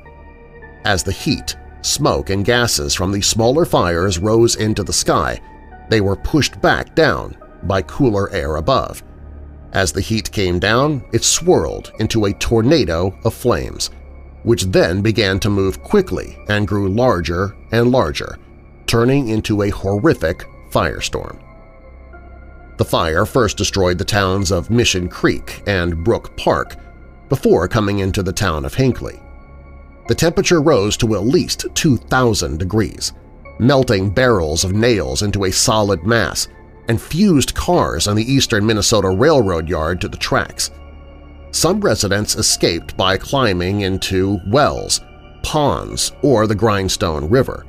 As 0.85 1.03
the 1.03 1.11
heat, 1.11 1.57
smoke, 1.81 2.29
and 2.29 2.45
gases 2.45 2.93
from 2.93 3.11
the 3.11 3.21
smaller 3.21 3.65
fires 3.65 4.19
rose 4.19 4.55
into 4.55 4.83
the 4.83 4.93
sky, 4.93 5.41
they 5.89 6.01
were 6.01 6.15
pushed 6.15 6.61
back 6.61 6.93
down 6.95 7.35
by 7.63 7.81
cooler 7.81 8.31
air 8.31 8.57
above. 8.57 9.03
As 9.73 9.91
the 9.91 10.01
heat 10.01 10.31
came 10.31 10.59
down, 10.59 11.03
it 11.11 11.23
swirled 11.23 11.91
into 11.99 12.25
a 12.25 12.33
tornado 12.33 13.17
of 13.25 13.33
flames, 13.33 13.89
which 14.45 14.65
then 14.65 15.01
began 15.01 15.39
to 15.39 15.49
move 15.49 15.83
quickly 15.83 16.37
and 16.47 16.67
grew 16.67 16.87
larger 16.87 17.55
and 17.71 17.91
larger, 17.91 18.37
turning 18.85 19.27
into 19.29 19.63
a 19.63 19.69
horrific 19.71 20.45
firestorm. 20.69 21.39
The 22.77 22.85
fire 22.85 23.25
first 23.25 23.57
destroyed 23.57 23.97
the 23.97 24.05
towns 24.05 24.51
of 24.51 24.69
Mission 24.69 25.09
Creek 25.09 25.63
and 25.65 26.03
Brook 26.03 26.37
Park 26.37 26.75
before 27.27 27.67
coming 27.67 27.99
into 27.99 28.21
the 28.21 28.33
town 28.33 28.65
of 28.65 28.75
Hinckley. 28.75 29.19
The 30.07 30.15
temperature 30.15 30.61
rose 30.61 30.95
to 30.97 31.15
at 31.15 31.23
least 31.23 31.65
2,000 31.73 32.59
degrees, 32.59 33.13
melting 33.57 34.11
barrels 34.11 34.63
of 34.63 34.73
nails 34.73 35.23
into 35.23 35.45
a 35.45 35.51
solid 35.51 36.03
mass 36.03 36.47
and 36.87 37.01
fused 37.01 37.55
cars 37.55 38.07
on 38.07 38.15
the 38.15 38.31
eastern 38.31 38.63
Minnesota 38.63 39.09
Railroad 39.09 39.67
yard 39.67 39.99
to 40.01 40.07
the 40.07 40.17
tracks. 40.17 40.69
Some 41.55 41.79
residents 41.79 42.35
escaped 42.35 42.97
by 42.97 43.15
climbing 43.15 43.79
into 43.79 44.41
wells, 44.45 44.99
ponds, 45.41 46.11
or 46.21 46.47
the 46.47 46.53
Grindstone 46.53 47.29
River. 47.29 47.65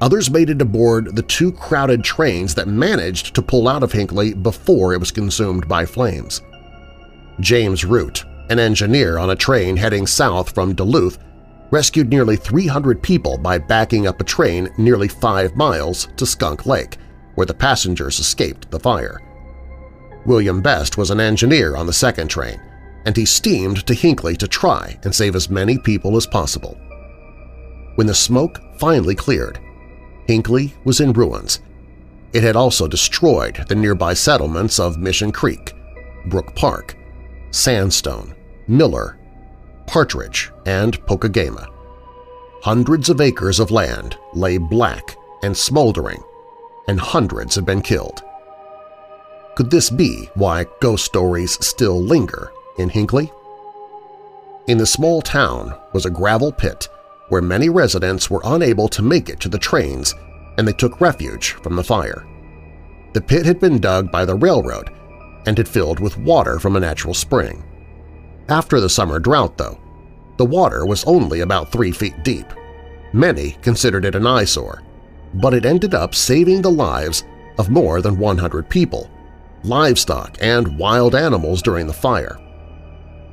Others 0.00 0.30
made 0.30 0.48
it 0.48 0.62
aboard 0.62 1.14
the 1.14 1.20
two 1.20 1.52
crowded 1.52 2.02
trains 2.02 2.54
that 2.54 2.68
managed 2.68 3.34
to 3.34 3.42
pull 3.42 3.68
out 3.68 3.82
of 3.82 3.92
Hinckley 3.92 4.32
before 4.32 4.94
it 4.94 4.98
was 4.98 5.10
consumed 5.10 5.68
by 5.68 5.84
flames. 5.84 6.40
James 7.38 7.84
Root, 7.84 8.24
an 8.48 8.58
engineer 8.58 9.18
on 9.18 9.28
a 9.28 9.36
train 9.36 9.76
heading 9.76 10.06
south 10.06 10.54
from 10.54 10.74
Duluth, 10.74 11.18
rescued 11.70 12.08
nearly 12.08 12.36
300 12.36 13.02
people 13.02 13.36
by 13.36 13.58
backing 13.58 14.06
up 14.06 14.22
a 14.22 14.24
train 14.24 14.70
nearly 14.78 15.08
five 15.08 15.54
miles 15.54 16.08
to 16.16 16.24
Skunk 16.24 16.64
Lake, 16.64 16.96
where 17.34 17.46
the 17.46 17.52
passengers 17.52 18.18
escaped 18.18 18.70
the 18.70 18.80
fire. 18.80 19.20
William 20.24 20.62
Best 20.62 20.96
was 20.96 21.10
an 21.10 21.20
engineer 21.20 21.76
on 21.76 21.86
the 21.86 21.92
second 21.92 22.28
train, 22.28 22.58
and 23.04 23.16
he 23.16 23.24
steamed 23.24 23.86
to 23.86 23.94
Hinckley 23.94 24.36
to 24.36 24.48
try 24.48 24.98
and 25.04 25.14
save 25.14 25.34
as 25.34 25.50
many 25.50 25.78
people 25.78 26.16
as 26.16 26.26
possible. 26.26 26.78
When 27.96 28.06
the 28.06 28.14
smoke 28.14 28.60
finally 28.78 29.14
cleared, 29.14 29.58
Hinckley 30.26 30.74
was 30.84 31.00
in 31.00 31.12
ruins. 31.12 31.60
It 32.32 32.42
had 32.42 32.56
also 32.56 32.88
destroyed 32.88 33.64
the 33.68 33.74
nearby 33.74 34.14
settlements 34.14 34.78
of 34.78 34.98
Mission 34.98 35.32
Creek, 35.32 35.74
Brook 36.26 36.54
Park, 36.54 36.96
Sandstone, 37.50 38.34
Miller, 38.68 39.18
Partridge, 39.86 40.50
and 40.64 40.98
Pokegama. 41.06 41.68
Hundreds 42.62 43.10
of 43.10 43.20
acres 43.20 43.60
of 43.60 43.70
land 43.70 44.16
lay 44.32 44.56
black 44.56 45.16
and 45.42 45.56
smoldering 45.56 46.22
and 46.88 46.98
hundreds 46.98 47.54
had 47.54 47.66
been 47.66 47.82
killed. 47.82 48.22
Could 49.54 49.70
this 49.70 49.90
be 49.90 50.30
why 50.34 50.66
ghost 50.80 51.04
stories 51.04 51.64
still 51.64 52.00
linger 52.00 52.52
in 52.78 52.88
Hinckley? 52.88 53.30
In 54.66 54.78
the 54.78 54.86
small 54.86 55.22
town 55.22 55.74
was 55.92 56.06
a 56.06 56.10
gravel 56.10 56.52
pit 56.52 56.88
where 57.28 57.42
many 57.42 57.68
residents 57.68 58.30
were 58.30 58.42
unable 58.44 58.88
to 58.88 59.02
make 59.02 59.28
it 59.28 59.40
to 59.40 59.48
the 59.48 59.58
trains 59.58 60.14
and 60.58 60.68
they 60.68 60.72
took 60.72 61.00
refuge 61.00 61.52
from 61.52 61.76
the 61.76 61.84
fire. 61.84 62.26
The 63.12 63.20
pit 63.20 63.44
had 63.44 63.60
been 63.60 63.80
dug 63.80 64.10
by 64.10 64.24
the 64.24 64.34
railroad 64.34 64.90
and 65.46 65.56
had 65.58 65.68
filled 65.68 66.00
with 66.00 66.18
water 66.18 66.58
from 66.58 66.76
a 66.76 66.80
natural 66.80 67.14
spring. 67.14 67.64
After 68.48 68.80
the 68.80 68.88
summer 68.88 69.18
drought, 69.18 69.56
though, 69.58 69.80
the 70.36 70.44
water 70.44 70.86
was 70.86 71.04
only 71.04 71.40
about 71.40 71.70
three 71.70 71.92
feet 71.92 72.22
deep. 72.22 72.46
Many 73.12 73.52
considered 73.62 74.04
it 74.04 74.14
an 74.14 74.26
eyesore, 74.26 74.82
but 75.34 75.54
it 75.54 75.66
ended 75.66 75.94
up 75.94 76.14
saving 76.14 76.62
the 76.62 76.70
lives 76.70 77.24
of 77.58 77.70
more 77.70 78.00
than 78.00 78.18
100 78.18 78.68
people, 78.68 79.10
livestock, 79.64 80.36
and 80.40 80.78
wild 80.78 81.14
animals 81.14 81.62
during 81.62 81.86
the 81.86 81.92
fire. 81.92 82.38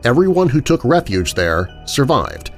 Everyone 0.03 0.49
who 0.49 0.61
took 0.61 0.83
refuge 0.83 1.33
there 1.33 1.69
survived, 1.85 2.51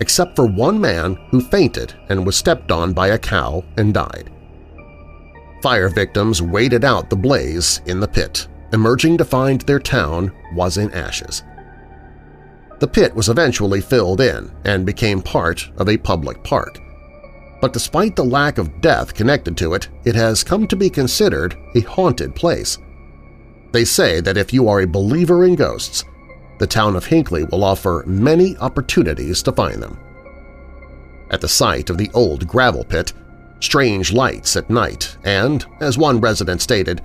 except 0.00 0.36
for 0.36 0.46
one 0.46 0.80
man 0.80 1.14
who 1.30 1.40
fainted 1.40 1.94
and 2.08 2.24
was 2.24 2.36
stepped 2.36 2.70
on 2.70 2.92
by 2.92 3.08
a 3.08 3.18
cow 3.18 3.64
and 3.76 3.92
died. 3.92 4.30
Fire 5.62 5.88
victims 5.88 6.40
waited 6.40 6.84
out 6.84 7.10
the 7.10 7.16
blaze 7.16 7.80
in 7.86 7.98
the 8.00 8.08
pit, 8.08 8.46
emerging 8.72 9.18
to 9.18 9.24
find 9.24 9.62
their 9.62 9.80
town 9.80 10.32
was 10.54 10.76
in 10.76 10.92
ashes. 10.92 11.42
The 12.78 12.88
pit 12.88 13.14
was 13.14 13.28
eventually 13.28 13.80
filled 13.80 14.20
in 14.20 14.52
and 14.64 14.84
became 14.84 15.22
part 15.22 15.68
of 15.78 15.88
a 15.88 15.96
public 15.96 16.44
park 16.44 16.78
but 17.60 17.72
despite 17.72 18.16
the 18.16 18.24
lack 18.24 18.58
of 18.58 18.80
death 18.80 19.14
connected 19.14 19.56
to 19.56 19.74
it, 19.74 19.88
it 20.04 20.14
has 20.14 20.44
come 20.44 20.66
to 20.66 20.76
be 20.76 20.90
considered 20.90 21.56
a 21.74 21.80
haunted 21.80 22.34
place. 22.34 22.78
They 23.72 23.84
say 23.84 24.20
that 24.20 24.36
if 24.36 24.52
you 24.52 24.68
are 24.68 24.80
a 24.80 24.86
believer 24.86 25.44
in 25.44 25.54
ghosts, 25.54 26.04
the 26.58 26.66
town 26.66 26.96
of 26.96 27.04
Hinckley 27.04 27.44
will 27.44 27.64
offer 27.64 28.04
many 28.06 28.56
opportunities 28.58 29.42
to 29.42 29.52
find 29.52 29.82
them. 29.82 29.98
At 31.30 31.40
the 31.40 31.48
site 31.48 31.90
of 31.90 31.98
the 31.98 32.10
old 32.14 32.46
gravel 32.46 32.84
pit, 32.84 33.12
strange 33.60 34.12
lights 34.12 34.56
at 34.56 34.70
night 34.70 35.16
and, 35.24 35.64
as 35.80 35.98
one 35.98 36.20
resident 36.20 36.62
stated, 36.62 37.02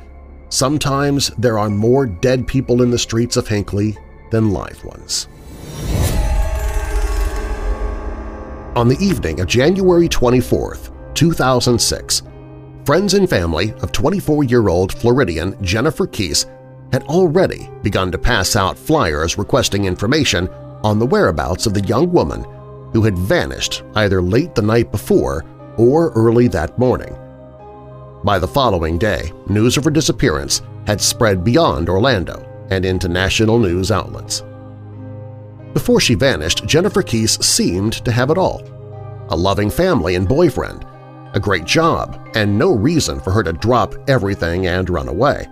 sometimes 0.49 1.29
there 1.37 1.57
are 1.57 1.69
more 1.69 2.05
dead 2.05 2.47
people 2.47 2.81
in 2.81 2.91
the 2.91 2.99
streets 2.99 3.37
of 3.37 3.47
Hinckley 3.47 3.97
than 4.31 4.51
live 4.51 4.83
ones. 4.83 5.27
On 8.75 8.87
the 8.87 8.97
evening 9.01 9.41
of 9.41 9.47
January 9.47 10.07
24, 10.07 10.77
2006, 11.13 12.21
friends 12.85 13.13
and 13.15 13.29
family 13.29 13.71
of 13.81 13.91
24-year-old 13.91 14.93
Floridian 14.93 15.61
Jennifer 15.61 16.07
Kesse 16.07 16.45
had 16.91 17.03
already 17.03 17.69
begun 17.83 18.11
to 18.11 18.17
pass 18.17 18.55
out 18.55 18.77
flyers 18.77 19.37
requesting 19.37 19.85
information 19.85 20.47
on 20.83 20.99
the 20.99 21.05
whereabouts 21.05 21.65
of 21.65 21.73
the 21.73 21.81
young 21.81 22.11
woman 22.11 22.43
who 22.93 23.03
had 23.03 23.17
vanished 23.17 23.83
either 23.95 24.21
late 24.21 24.53
the 24.55 24.61
night 24.61 24.91
before 24.91 25.45
or 25.77 26.11
early 26.11 26.47
that 26.47 26.77
morning. 26.77 27.15
By 28.23 28.37
the 28.37 28.47
following 28.47 28.97
day, 28.97 29.31
news 29.47 29.77
of 29.77 29.83
her 29.85 29.91
disappearance 29.91 30.61
had 30.85 31.01
spread 31.01 31.43
beyond 31.43 31.89
Orlando 31.89 32.47
and 32.69 32.85
into 32.85 33.07
national 33.07 33.59
news 33.59 33.91
outlets. 33.91 34.43
Before 35.73 35.99
she 35.99 36.15
vanished, 36.15 36.65
Jennifer 36.65 37.01
Kesse 37.01 37.41
seemed 37.41 37.93
to 38.05 38.11
have 38.11 38.29
it 38.29 38.37
all. 38.37 38.61
A 39.29 39.35
loving 39.35 39.69
family 39.69 40.15
and 40.15 40.27
boyfriend, 40.27 40.85
a 41.33 41.39
great 41.39 41.63
job, 41.63 42.19
and 42.35 42.57
no 42.57 42.75
reason 42.75 43.19
for 43.19 43.31
her 43.31 43.43
to 43.43 43.53
drop 43.53 43.95
everything 44.09 44.67
and 44.67 44.89
run 44.89 45.07
away. 45.07 45.47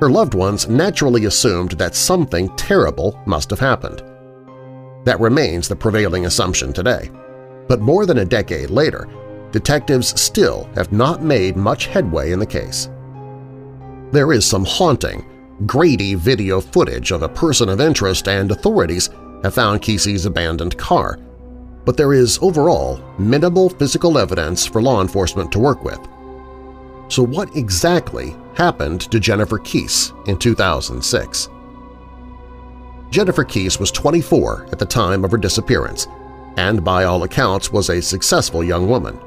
Her 0.00 0.10
loved 0.10 0.34
ones 0.34 0.68
naturally 0.68 1.24
assumed 1.24 1.72
that 1.72 1.94
something 1.94 2.54
terrible 2.56 3.18
must 3.26 3.50
have 3.50 3.60
happened. 3.60 4.02
That 5.04 5.20
remains 5.20 5.68
the 5.68 5.76
prevailing 5.76 6.26
assumption 6.26 6.72
today. 6.72 7.10
But 7.68 7.80
more 7.80 8.04
than 8.04 8.18
a 8.18 8.24
decade 8.24 8.70
later, 8.70 9.08
detectives 9.52 10.20
still 10.20 10.68
have 10.74 10.92
not 10.92 11.22
made 11.22 11.56
much 11.56 11.86
headway 11.86 12.32
in 12.32 12.38
the 12.38 12.46
case. 12.46 12.90
There 14.12 14.32
is 14.32 14.44
some 14.44 14.64
haunting, 14.64 15.24
Grady 15.64 16.14
video 16.14 16.60
footage 16.60 17.12
of 17.12 17.22
a 17.22 17.28
person 17.28 17.70
of 17.70 17.80
interest 17.80 18.28
and 18.28 18.50
authorities 18.50 19.08
have 19.42 19.54
found 19.54 19.80
Kesse's 19.80 20.26
abandoned 20.26 20.76
car, 20.76 21.18
but 21.86 21.96
there 21.96 22.12
is 22.12 22.38
overall 22.42 23.00
minimal 23.18 23.70
physical 23.70 24.18
evidence 24.18 24.66
for 24.66 24.82
law 24.82 25.00
enforcement 25.00 25.50
to 25.52 25.58
work 25.58 25.82
with. 25.82 25.98
So 27.08 27.22
what 27.22 27.56
exactly 27.56 28.36
happened 28.56 29.02
to 29.10 29.20
Jennifer 29.20 29.58
Kesse 29.58 30.12
in 30.28 30.36
2006? 30.38 31.48
Jennifer 33.10 33.44
Kesse 33.44 33.78
was 33.78 33.90
24 33.92 34.68
at 34.72 34.78
the 34.78 34.86
time 34.86 35.24
of 35.24 35.30
her 35.30 35.38
disappearance 35.38 36.08
and 36.56 36.82
by 36.82 37.04
all 37.04 37.22
accounts 37.22 37.70
was 37.70 37.90
a 37.90 38.02
successful 38.02 38.64
young 38.64 38.88
woman. 38.88 39.18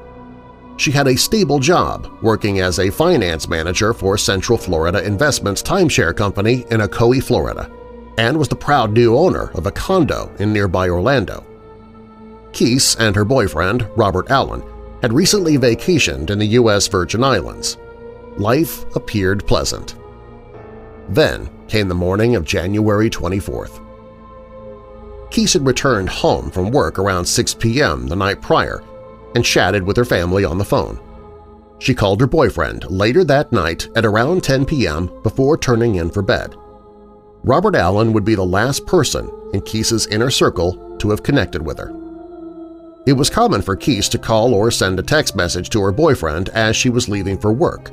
She 0.78 0.92
had 0.92 1.08
a 1.08 1.18
stable 1.18 1.60
job 1.60 2.10
working 2.22 2.60
as 2.60 2.80
a 2.80 2.90
finance 2.90 3.48
manager 3.48 3.94
for 3.94 4.18
Central 4.18 4.58
Florida 4.58 5.04
Investments 5.04 5.62
timeshare 5.62 6.16
company 6.16 6.66
in 6.72 6.80
Ocoee, 6.80 7.24
Florida, 7.24 7.70
and 8.18 8.38
was 8.38 8.48
the 8.48 8.56
proud 8.56 8.94
new 8.94 9.16
owner 9.16 9.52
of 9.52 9.68
a 9.68 9.72
condo 9.72 10.34
in 10.40 10.54
nearby 10.54 10.90
Orlando. 10.90 11.46
Kesse 12.54 12.96
and 13.00 13.16
her 13.16 13.26
boyfriend, 13.26 13.88
Robert 13.96 14.32
Allen, 14.32 14.64
had 15.02 15.14
recently 15.14 15.58
vacationed 15.58 16.30
in 16.30 16.40
the 16.40 16.48
U.S. 16.48 16.88
Virgin 16.88 17.24
Islands. 17.24 17.78
Life 18.40 18.86
appeared 18.96 19.46
pleasant. 19.46 19.98
Then 21.10 21.50
came 21.68 21.90
the 21.90 21.94
morning 21.94 22.38
of 22.38 22.46
January 22.46 23.10
24th. 23.10 23.86
Kesse 25.30 25.52
had 25.52 25.66
returned 25.66 26.08
home 26.08 26.50
from 26.50 26.72
work 26.72 26.98
around 26.98 27.26
6 27.26 27.54
p.m. 27.56 28.08
the 28.08 28.16
night 28.16 28.42
prior 28.42 28.82
and 29.36 29.44
chatted 29.44 29.84
with 29.84 29.98
her 29.98 30.06
family 30.06 30.46
on 30.46 30.58
the 30.58 30.64
phone. 30.64 31.02
She 31.80 31.94
called 31.94 32.22
her 32.22 32.28
boyfriend 32.28 32.90
later 32.90 33.26
that 33.26 33.52
night 33.52 33.90
at 33.98 34.06
around 34.06 34.42
10 34.42 34.66
p.m. 34.66 35.12
before 35.22 35.58
turning 35.58 35.96
in 35.96 36.10
for 36.10 36.22
bed. 36.22 36.56
Robert 37.44 37.76
Allen 37.76 38.14
would 38.14 38.24
be 38.24 38.36
the 38.36 38.46
last 38.46 38.86
person 38.86 39.30
in 39.54 39.60
Kesse's 39.60 40.08
inner 40.08 40.32
circle 40.32 40.96
to 41.00 41.10
have 41.10 41.24
connected 41.24 41.62
with 41.62 41.78
her. 41.78 41.94
It 43.06 43.14
was 43.14 43.30
common 43.30 43.62
for 43.62 43.76
Kesse 43.76 44.08
to 44.10 44.18
call 44.18 44.54
or 44.54 44.72
send 44.72 44.98
a 44.98 45.04
text 45.04 45.36
message 45.36 45.70
to 45.72 45.82
her 45.82 45.92
boyfriend 45.92 46.48
as 46.50 46.78
she 46.78 46.90
was 46.90 47.10
leaving 47.10 47.38
for 47.38 47.52
work, 47.52 47.92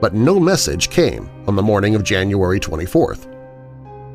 but 0.00 0.14
no 0.14 0.40
message 0.40 0.90
came 0.90 1.28
on 1.46 1.56
the 1.56 1.62
morning 1.62 1.94
of 1.94 2.04
January 2.04 2.58
24th. 2.58 3.26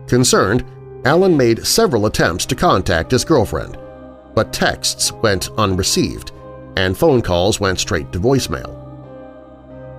Concerned, 0.07 0.65
Allen 1.05 1.37
made 1.37 1.65
several 1.65 2.07
attempts 2.07 2.45
to 2.47 2.55
contact 2.55 3.11
his 3.11 3.25
girlfriend, 3.25 3.77
but 4.33 4.51
texts 4.51 5.11
went 5.11 5.49
unreceived 5.57 6.31
and 6.77 6.97
phone 6.97 7.21
calls 7.21 7.59
went 7.59 7.79
straight 7.79 8.11
to 8.11 8.19
voicemail. 8.19 8.81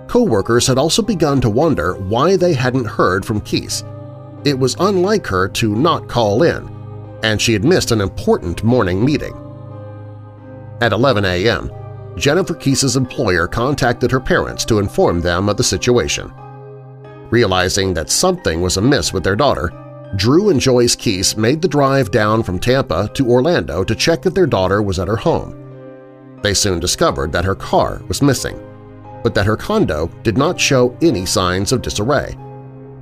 Co-workers 0.08 0.66
had 0.66 0.78
also 0.78 1.02
begun 1.02 1.40
to 1.40 1.50
wonder 1.50 1.94
why 1.94 2.36
they 2.36 2.54
hadn't 2.54 2.84
heard 2.84 3.24
from 3.24 3.40
Kesse. 3.40 3.82
It 4.44 4.58
was 4.58 4.76
unlike 4.78 5.26
her 5.26 5.48
to 5.48 5.74
not 5.74 6.08
call 6.08 6.42
in, 6.42 6.68
and 7.22 7.40
she 7.40 7.52
had 7.52 7.64
missed 7.64 7.90
an 7.90 8.00
important 8.00 8.62
morning 8.62 9.04
meeting. 9.04 9.34
At 10.80 10.92
11 10.92 11.24
a.m., 11.24 11.70
Jennifer 12.16 12.54
Kesse's 12.54 12.96
employer 12.96 13.46
contacted 13.46 14.10
her 14.10 14.20
parents 14.20 14.64
to 14.64 14.78
inform 14.78 15.20
them 15.20 15.48
of 15.48 15.56
the 15.56 15.64
situation. 15.64 16.32
Realizing 17.30 17.92
that 17.94 18.10
something 18.10 18.60
was 18.62 18.76
amiss 18.76 19.12
with 19.12 19.22
their 19.22 19.36
daughter, 19.36 19.70
Drew 20.16 20.50
and 20.50 20.60
Joyce 20.60 20.96
Kesse 20.96 21.36
made 21.36 21.60
the 21.60 21.68
drive 21.68 22.10
down 22.10 22.42
from 22.42 22.58
Tampa 22.58 23.10
to 23.14 23.28
Orlando 23.28 23.84
to 23.84 23.94
check 23.94 24.24
if 24.24 24.34
their 24.34 24.46
daughter 24.46 24.80
was 24.80 24.98
at 24.98 25.08
her 25.08 25.16
home. 25.16 26.38
They 26.42 26.54
soon 26.54 26.78
discovered 26.78 27.32
that 27.32 27.44
her 27.44 27.54
car 27.54 28.00
was 28.08 28.22
missing, 28.22 28.58
but 29.22 29.34
that 29.34 29.46
her 29.46 29.56
condo 29.56 30.06
did 30.22 30.38
not 30.38 30.60
show 30.60 30.96
any 31.02 31.26
signs 31.26 31.72
of 31.72 31.82
disarray. 31.82 32.36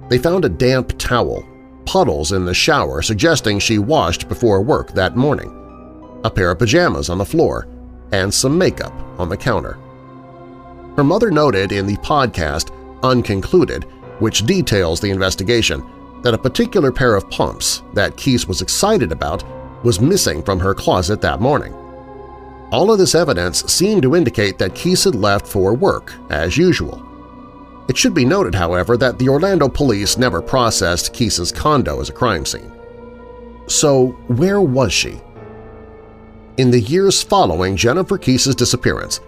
They 0.09 0.19
found 0.19 0.45
a 0.45 0.49
damp 0.49 0.99
towel, 0.99 1.47
puddles 1.85 2.33
in 2.33 2.47
the 2.47 2.55
shower 2.55 3.03
suggesting 3.03 3.59
she 3.59 3.79
washed 3.79 4.29
before 4.29 4.63
work 4.63 4.93
that 4.93 5.17
morning, 5.17 5.51
a 6.25 6.31
pair 6.31 6.51
of 6.51 6.59
pajamas 6.59 7.11
on 7.11 7.19
the 7.19 7.25
floor, 7.25 7.69
and 8.15 8.33
some 8.33 8.57
makeup 8.57 8.93
on 9.19 9.29
the 9.29 9.37
counter. 9.37 9.77
Her 10.97 11.03
mother 11.03 11.31
noted 11.33 11.73
in 11.73 11.87
the 11.87 11.97
podcast 11.97 12.71
Unconcluded, 13.03 13.85
which 14.21 14.47
details 14.47 15.01
the 15.01 15.11
investigation, 15.11 15.85
that 16.23 16.33
a 16.33 16.39
particular 16.39 16.93
pair 16.93 17.17
of 17.17 17.29
pumps 17.29 17.83
that 17.93 18.17
Kesse 18.17 18.47
was 18.47 18.63
excited 18.63 19.11
about 19.11 19.43
was 19.85 20.01
missing 20.01 20.43
from 20.43 20.61
her 20.61 20.75
closet 20.75 21.21
that 21.23 21.41
morning. 21.41 21.75
All 22.71 22.93
of 22.93 22.99
this 22.99 23.17
evidence 23.17 23.65
seemed 23.65 24.03
to 24.03 24.15
indicate 24.15 24.59
that 24.59 24.75
Kesse 24.75 25.05
had 25.05 25.17
left 25.17 25.47
for 25.47 25.75
work, 25.75 26.15
as 26.31 26.57
usual. 26.57 27.03
It 27.89 27.97
should 27.97 28.15
be 28.15 28.25
noted, 28.25 28.55
however, 28.55 28.97
that 28.97 29.19
the 29.19 29.29
Orlando 29.29 29.69
police 29.69 30.17
never 30.17 30.41
processed 30.41 31.13
Kesse's 31.13 31.53
condo 31.53 32.01
as 32.01 32.09
a 32.09 32.13
crime 32.13 32.47
scene. 32.47 32.73
So 33.67 34.17
where 34.29 34.61
was 34.61 34.93
she? 34.93 35.21
In 36.57 36.71
the 36.71 36.81
years 36.81 37.21
following 37.21 37.75
Jennifer 37.75 38.17
Kesse's 38.17 38.55
disappearance, 38.55 39.21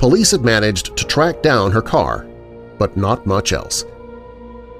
police 0.00 0.32
had 0.32 0.40
managed 0.40 0.96
to 0.96 1.06
track 1.06 1.40
down 1.40 1.70
her 1.70 1.80
car, 1.80 2.26
but 2.76 2.96
not 2.96 3.24
much 3.24 3.52
else. 3.52 3.84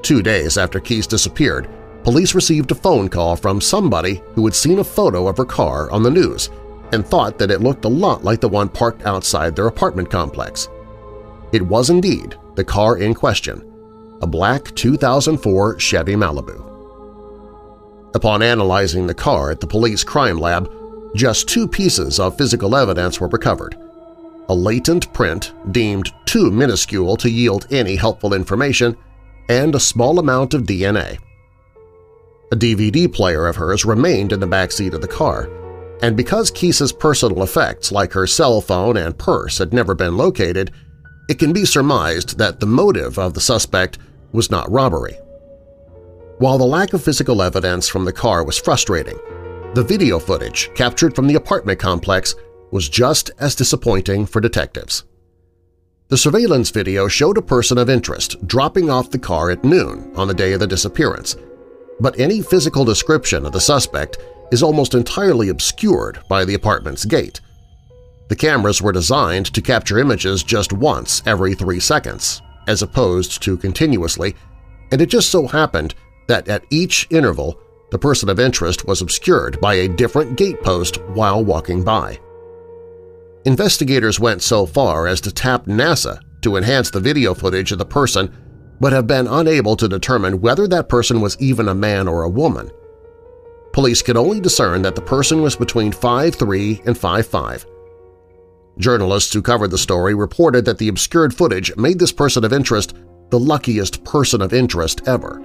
Two 0.02 0.20
days 0.20 0.58
after 0.58 0.80
Kesse 0.80 1.06
disappeared, 1.06 1.70
police 2.02 2.34
received 2.34 2.72
a 2.72 2.74
phone 2.74 3.08
call 3.08 3.36
from 3.36 3.60
somebody 3.60 4.20
who 4.34 4.44
had 4.44 4.54
seen 4.54 4.80
a 4.80 4.84
photo 4.84 5.28
of 5.28 5.36
her 5.36 5.44
car 5.44 5.92
on 5.92 6.02
the 6.02 6.10
news 6.10 6.50
and 6.90 7.06
thought 7.06 7.38
that 7.38 7.52
it 7.52 7.60
looked 7.60 7.84
a 7.84 7.88
lot 7.88 8.24
like 8.24 8.40
the 8.40 8.48
one 8.48 8.68
parked 8.68 9.06
outside 9.06 9.54
their 9.54 9.68
apartment 9.68 10.10
complex. 10.10 10.68
It 11.52 11.62
was 11.62 11.88
indeed 11.88 12.34
the 12.56 12.64
car 12.64 12.98
in 12.98 13.14
question, 13.14 13.62
a 14.20 14.26
black 14.26 14.74
2004 14.74 15.78
Chevy 15.78 16.16
Malibu. 16.16 16.68
Upon 18.16 18.42
analyzing 18.42 19.06
the 19.06 19.14
car 19.14 19.52
at 19.52 19.60
the 19.60 19.68
police 19.68 20.02
crime 20.02 20.38
lab, 20.38 20.68
just 21.14 21.48
two 21.48 21.68
pieces 21.68 22.18
of 22.18 22.36
physical 22.36 22.76
evidence 22.76 23.20
were 23.20 23.28
recovered– 23.28 23.76
a 24.48 24.54
latent 24.54 25.12
print 25.12 25.52
deemed 25.70 26.12
too 26.26 26.50
minuscule 26.50 27.16
to 27.16 27.30
yield 27.30 27.66
any 27.70 27.96
helpful 27.96 28.34
information, 28.34 28.96
and 29.48 29.74
a 29.74 29.80
small 29.80 30.18
amount 30.18 30.52
of 30.52 30.64
DNA. 30.64 31.18
A 32.50 32.56
DVD 32.56 33.10
player 33.10 33.46
of 33.46 33.56
hers 33.56 33.84
remained 33.84 34.32
in 34.32 34.40
the 34.40 34.46
backseat 34.46 34.92
of 34.92 35.00
the 35.00 35.08
car, 35.08 35.48
and 36.02 36.16
because 36.16 36.50
Kesse's 36.50 36.92
personal 36.92 37.42
effects 37.42 37.92
like 37.92 38.12
her 38.12 38.26
cell 38.26 38.60
phone 38.60 38.96
and 38.96 39.16
purse 39.16 39.58
had 39.58 39.72
never 39.72 39.94
been 39.94 40.16
located, 40.16 40.72
it 41.28 41.38
can 41.38 41.52
be 41.52 41.64
surmised 41.64 42.36
that 42.38 42.60
the 42.60 42.66
motive 42.66 43.18
of 43.18 43.34
the 43.34 43.40
suspect 43.40 43.98
was 44.32 44.50
not 44.50 44.70
robbery. 44.70 45.14
While 46.38 46.58
the 46.58 46.64
lack 46.64 46.92
of 46.92 47.02
physical 47.02 47.40
evidence 47.40 47.88
from 47.88 48.04
the 48.04 48.12
car 48.12 48.44
was 48.44 48.58
frustrating, 48.58 49.18
the 49.74 49.82
video 49.82 50.18
footage 50.18 50.70
captured 50.74 51.16
from 51.16 51.26
the 51.26 51.36
apartment 51.36 51.78
complex 51.78 52.34
was 52.72 52.90
just 52.90 53.30
as 53.38 53.54
disappointing 53.54 54.26
for 54.26 54.40
detectives. 54.40 55.04
The 56.08 56.18
surveillance 56.18 56.68
video 56.68 57.08
showed 57.08 57.38
a 57.38 57.42
person 57.42 57.78
of 57.78 57.88
interest 57.88 58.46
dropping 58.46 58.90
off 58.90 59.10
the 59.10 59.18
car 59.18 59.50
at 59.50 59.64
noon 59.64 60.12
on 60.14 60.28
the 60.28 60.34
day 60.34 60.52
of 60.52 60.60
the 60.60 60.66
disappearance, 60.66 61.36
but 62.00 62.20
any 62.20 62.42
physical 62.42 62.84
description 62.84 63.46
of 63.46 63.52
the 63.52 63.60
suspect 63.62 64.18
is 64.50 64.62
almost 64.62 64.92
entirely 64.92 65.48
obscured 65.48 66.20
by 66.28 66.44
the 66.44 66.54
apartment's 66.54 67.06
gate. 67.06 67.40
The 68.28 68.36
cameras 68.36 68.82
were 68.82 68.92
designed 68.92 69.54
to 69.54 69.62
capture 69.62 69.98
images 69.98 70.42
just 70.42 70.74
once 70.74 71.22
every 71.24 71.54
three 71.54 71.80
seconds, 71.80 72.42
as 72.66 72.82
opposed 72.82 73.42
to 73.42 73.56
continuously, 73.56 74.36
and 74.90 75.00
it 75.00 75.06
just 75.06 75.30
so 75.30 75.46
happened 75.46 75.94
that 76.26 76.46
at 76.48 76.64
each 76.68 77.06
interval 77.10 77.58
the 77.92 77.98
person 77.98 78.28
of 78.28 78.40
interest 78.40 78.88
was 78.88 79.00
obscured 79.00 79.60
by 79.60 79.74
a 79.74 79.88
different 79.88 80.36
gatepost 80.36 80.96
while 81.14 81.44
walking 81.44 81.84
by. 81.84 82.18
Investigators 83.44 84.18
went 84.18 84.42
so 84.42 84.66
far 84.66 85.06
as 85.06 85.20
to 85.20 85.32
tap 85.32 85.66
NASA 85.66 86.18
to 86.40 86.56
enhance 86.56 86.90
the 86.90 86.98
video 86.98 87.34
footage 87.34 87.70
of 87.70 87.78
the 87.78 87.84
person 87.84 88.34
but 88.80 88.92
have 88.92 89.06
been 89.06 89.28
unable 89.28 89.76
to 89.76 89.86
determine 89.86 90.40
whether 90.40 90.66
that 90.66 90.88
person 90.88 91.20
was 91.20 91.40
even 91.40 91.68
a 91.68 91.74
man 91.74 92.08
or 92.08 92.24
a 92.24 92.28
woman 92.28 92.68
police 93.72 94.02
could 94.02 94.16
only 94.16 94.40
discern 94.40 94.82
that 94.82 94.94
the 94.94 95.00
person 95.00 95.42
was 95.42 95.56
between 95.56 95.92
5'3 95.92 96.86
and 96.86 96.96
5'5. 96.96 97.66
Journalists 98.78 99.32
who 99.32 99.42
covered 99.42 99.70
the 99.70 99.78
story 99.78 100.14
reported 100.14 100.64
that 100.64 100.78
the 100.78 100.88
obscured 100.88 101.34
footage 101.34 101.74
made 101.76 101.98
this 101.98 102.12
person 102.12 102.44
of 102.44 102.52
interest 102.52 102.94
the 103.30 103.38
luckiest 103.38 104.04
person 104.04 104.42
of 104.42 104.52
interest 104.52 105.00
ever. 105.06 105.41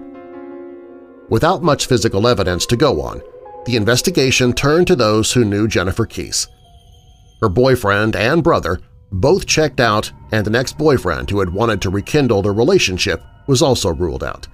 Without 1.30 1.62
much 1.62 1.88
physical 1.88 2.28
evidence 2.28 2.66
to 2.68 2.78
go 2.78 3.02
on, 3.02 3.22
the 3.66 3.76
investigation 3.76 4.54
turned 4.54 4.88
to 4.88 4.96
those 4.96 5.34
who 5.34 5.44
knew 5.44 5.68
Jennifer 5.68 6.06
Kesse. 6.06 6.48
Her 7.42 7.50
boyfriend 7.50 8.16
and 8.16 8.44
brother 8.44 8.80
both 9.12 9.46
checked 9.46 9.80
out 9.80 10.12
and 10.32 10.48
an 10.48 10.56
ex-boyfriend 10.56 11.30
who 11.30 11.40
had 11.40 11.50
wanted 11.50 11.82
to 11.82 11.90
rekindle 11.90 12.42
their 12.42 12.54
relationship 12.54 13.22
was 13.48 13.62
also 13.62 13.90
ruled 13.94 14.24
out. 14.24 14.48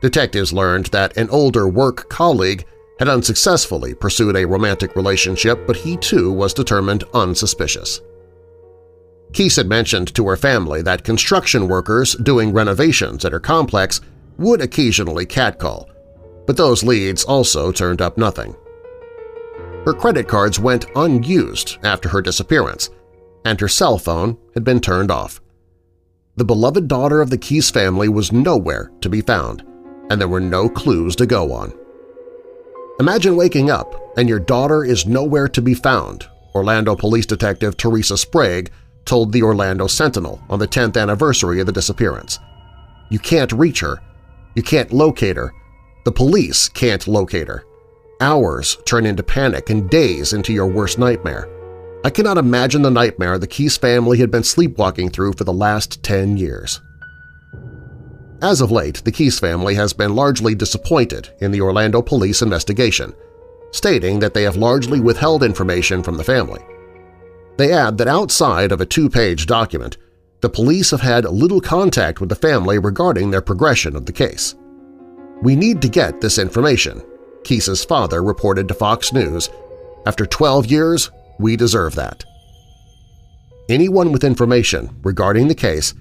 Detectives 0.00 0.52
learned 0.52 0.86
that 0.86 1.16
an 1.16 1.30
older 1.30 1.68
work 1.68 2.08
colleague 2.08 2.64
had 2.98 3.08
unsuccessfully 3.08 3.94
pursued 3.94 4.36
a 4.36 4.46
romantic 4.46 4.94
relationship, 4.96 5.66
but 5.66 5.76
he 5.76 5.96
too 5.96 6.32
was 6.32 6.54
determined 6.54 7.04
unsuspicious. 7.14 8.00
Kesse 9.32 9.56
had 9.56 9.68
mentioned 9.68 10.14
to 10.14 10.28
her 10.28 10.36
family 10.36 10.82
that 10.82 11.04
construction 11.04 11.66
workers 11.66 12.14
doing 12.16 12.52
renovations 12.52 13.24
at 13.24 13.32
her 13.32 13.40
complex 13.40 14.00
would 14.38 14.60
occasionally 14.60 15.26
catcall, 15.26 15.88
but 16.46 16.56
those 16.56 16.82
leads 16.82 17.24
also 17.24 17.72
turned 17.72 18.00
up 18.00 18.18
nothing. 18.18 18.54
Her 19.84 19.92
credit 19.92 20.28
cards 20.28 20.58
went 20.58 20.86
unused 20.96 21.78
after 21.84 22.08
her 22.08 22.22
disappearance, 22.22 22.90
and 23.44 23.60
her 23.60 23.68
cell 23.68 23.98
phone 23.98 24.38
had 24.54 24.64
been 24.64 24.80
turned 24.80 25.10
off. 25.10 25.40
The 26.36 26.44
beloved 26.44 26.88
daughter 26.88 27.20
of 27.20 27.30
the 27.30 27.38
Kesse 27.38 27.70
family 27.70 28.08
was 28.08 28.32
nowhere 28.32 28.90
to 29.02 29.08
be 29.08 29.20
found, 29.20 29.62
and 30.10 30.20
there 30.20 30.28
were 30.28 30.40
no 30.40 30.68
clues 30.68 31.14
to 31.16 31.26
go 31.26 31.52
on. 31.52 31.72
Imagine 32.98 33.36
waking 33.36 33.70
up 33.70 34.04
and 34.16 34.28
your 34.28 34.38
daughter 34.38 34.84
is 34.84 35.06
nowhere 35.06 35.48
to 35.48 35.62
be 35.62 35.74
found, 35.74 36.28
Orlando 36.54 36.94
Police 36.94 37.26
Detective 37.26 37.76
Teresa 37.76 38.16
Sprague 38.16 38.70
told 39.04 39.32
the 39.32 39.42
Orlando 39.42 39.86
Sentinel 39.86 40.42
on 40.48 40.58
the 40.58 40.68
10th 40.68 41.00
anniversary 41.00 41.60
of 41.60 41.66
the 41.66 41.72
disappearance. 41.72 42.38
You 43.10 43.18
can't 43.18 43.52
reach 43.52 43.80
her, 43.80 44.00
you 44.54 44.62
can't 44.62 44.92
locate 44.92 45.36
her, 45.36 45.52
The 46.04 46.12
police 46.12 46.68
can't 46.68 47.06
locate 47.06 47.48
her. 47.48 47.64
Hours 48.20 48.76
turn 48.84 49.06
into 49.06 49.22
panic 49.22 49.70
and 49.70 49.88
days 49.88 50.34
into 50.34 50.52
your 50.52 50.66
worst 50.66 50.98
nightmare. 50.98 51.48
I 52.04 52.10
cannot 52.10 52.36
imagine 52.36 52.82
the 52.82 52.90
nightmare 52.90 53.38
the 53.38 53.46
Kesse 53.46 53.78
family 53.78 54.18
had 54.18 54.30
been 54.30 54.44
sleepwalking 54.44 55.08
through 55.10 55.32
for 55.32 55.44
the 55.44 55.52
last 55.52 56.02
10 56.02 56.36
years. 56.36 56.82
As 58.42 58.60
of 58.60 58.70
late, 58.70 59.02
the 59.04 59.12
Kesse 59.12 59.40
family 59.40 59.74
has 59.76 59.94
been 59.94 60.14
largely 60.14 60.54
disappointed 60.54 61.30
in 61.40 61.50
the 61.50 61.62
Orlando 61.62 62.02
police 62.02 62.42
investigation, 62.42 63.14
stating 63.72 64.18
that 64.18 64.34
they 64.34 64.42
have 64.42 64.56
largely 64.56 65.00
withheld 65.00 65.42
information 65.42 66.02
from 66.02 66.18
the 66.18 66.24
family. 66.24 66.60
They 67.56 67.72
add 67.72 67.96
that 67.96 68.08
outside 68.08 68.72
of 68.72 68.82
a 68.82 68.86
two-page 68.86 69.46
document, 69.46 69.96
the 70.44 70.50
police 70.50 70.90
have 70.90 71.00
had 71.00 71.24
little 71.24 71.58
contact 71.58 72.20
with 72.20 72.28
the 72.28 72.34
family 72.34 72.78
regarding 72.78 73.30
their 73.30 73.40
progression 73.40 73.96
of 73.96 74.04
the 74.04 74.12
case. 74.12 74.54
We 75.40 75.56
need 75.56 75.80
to 75.80 75.88
get 75.88 76.20
this 76.20 76.36
information, 76.36 77.02
Kesse's 77.44 77.82
father 77.82 78.22
reported 78.22 78.68
to 78.68 78.74
Fox 78.74 79.10
News. 79.10 79.48
After 80.04 80.26
12 80.26 80.66
years, 80.66 81.10
we 81.38 81.56
deserve 81.56 81.94
that. 81.94 82.26
Anyone 83.70 84.12
with 84.12 84.22
information 84.22 84.94
regarding 85.02 85.48
the 85.48 85.54
case 85.54 85.94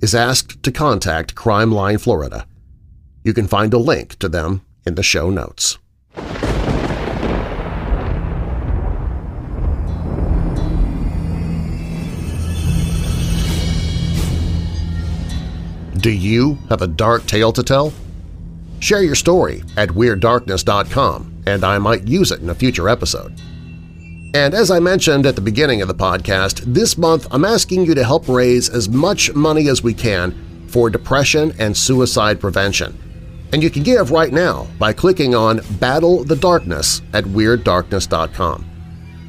is 0.00 0.14
asked 0.14 0.62
to 0.62 0.72
contact 0.72 1.34
Crime 1.34 1.70
Line 1.70 1.98
Florida. 1.98 2.46
You 3.22 3.34
can 3.34 3.48
find 3.48 3.74
a 3.74 3.78
link 3.78 4.18
to 4.20 4.30
them 4.30 4.62
in 4.86 4.94
the 4.94 5.02
show 5.02 5.28
notes. 5.28 5.76
Do 16.00 16.10
you 16.10 16.56
have 16.70 16.80
a 16.80 16.86
dark 16.86 17.26
tale 17.26 17.52
to 17.52 17.62
tell? 17.62 17.92
Share 18.78 19.02
your 19.02 19.14
story 19.14 19.62
at 19.76 19.90
WeirdDarkness.com 19.90 21.42
and 21.46 21.62
I 21.62 21.76
might 21.76 22.08
use 22.08 22.32
it 22.32 22.40
in 22.40 22.48
a 22.48 22.54
future 22.54 22.88
episode. 22.88 23.38
And 24.32 24.54
as 24.54 24.70
I 24.70 24.78
mentioned 24.78 25.26
at 25.26 25.34
the 25.34 25.42
beginning 25.42 25.82
of 25.82 25.88
the 25.88 25.94
podcast, 25.94 26.60
this 26.72 26.96
month 26.96 27.26
I'm 27.30 27.44
asking 27.44 27.84
you 27.84 27.94
to 27.94 28.04
help 28.04 28.28
raise 28.28 28.70
as 28.70 28.88
much 28.88 29.34
money 29.34 29.68
as 29.68 29.82
we 29.82 29.92
can 29.92 30.66
for 30.68 30.88
depression 30.88 31.52
and 31.58 31.76
suicide 31.76 32.40
prevention. 32.40 32.98
And 33.52 33.62
you 33.62 33.68
can 33.68 33.82
give 33.82 34.10
right 34.10 34.32
now 34.32 34.68
by 34.78 34.94
clicking 34.94 35.34
on 35.34 35.60
Battle 35.80 36.24
the 36.24 36.36
Darkness 36.36 37.02
at 37.12 37.24
WeirdDarkness.com. 37.24 38.64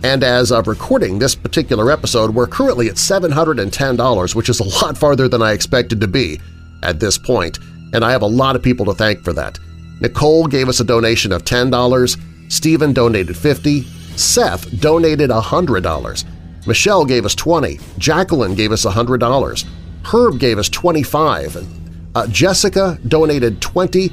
And 0.03 0.23
as 0.23 0.53
of 0.53 0.67
recording 0.67 1.19
this 1.19 1.35
particular 1.35 1.91
episode, 1.91 2.33
we're 2.33 2.47
currently 2.47 2.87
at 2.87 2.95
$710, 2.95 4.35
which 4.35 4.47
is 4.47 4.61
a 4.61 4.85
lot 4.85 4.97
farther 4.97 5.27
than 5.27 5.41
I 5.41 5.51
expected 5.51 5.99
to 5.99 6.07
be 6.07 6.39
at 6.83 6.99
this 6.99 7.17
point, 7.17 7.59
and 7.93 8.03
I 8.03 8.11
have 8.11 8.21
a 8.21 8.27
lot 8.27 8.55
of 8.55 8.63
people 8.63 8.85
to 8.85 8.93
thank 8.93 9.23
for 9.23 9.33
that. 9.33 9.59
Nicole 9.99 10.47
gave 10.47 10.69
us 10.69 10.79
a 10.79 10.83
donation 10.83 11.31
of 11.31 11.43
$10, 11.45 12.51
Stephen 12.51 12.93
donated 12.93 13.35
$50, 13.35 13.83
Seth 14.17 14.79
donated 14.79 15.29
$100. 15.29 16.25
Michelle 16.67 17.05
gave 17.05 17.25
us 17.25 17.35
$20, 17.35 17.97
Jacqueline 17.97 18.55
gave 18.55 18.71
us 18.71 18.85
$100. 18.85 19.65
Herb 20.03 20.39
gave 20.39 20.57
us 20.57 20.69
25 20.69 21.67
uh, 22.13 22.27
Jessica 22.27 22.97
donated 23.07 23.61
20 23.61 24.11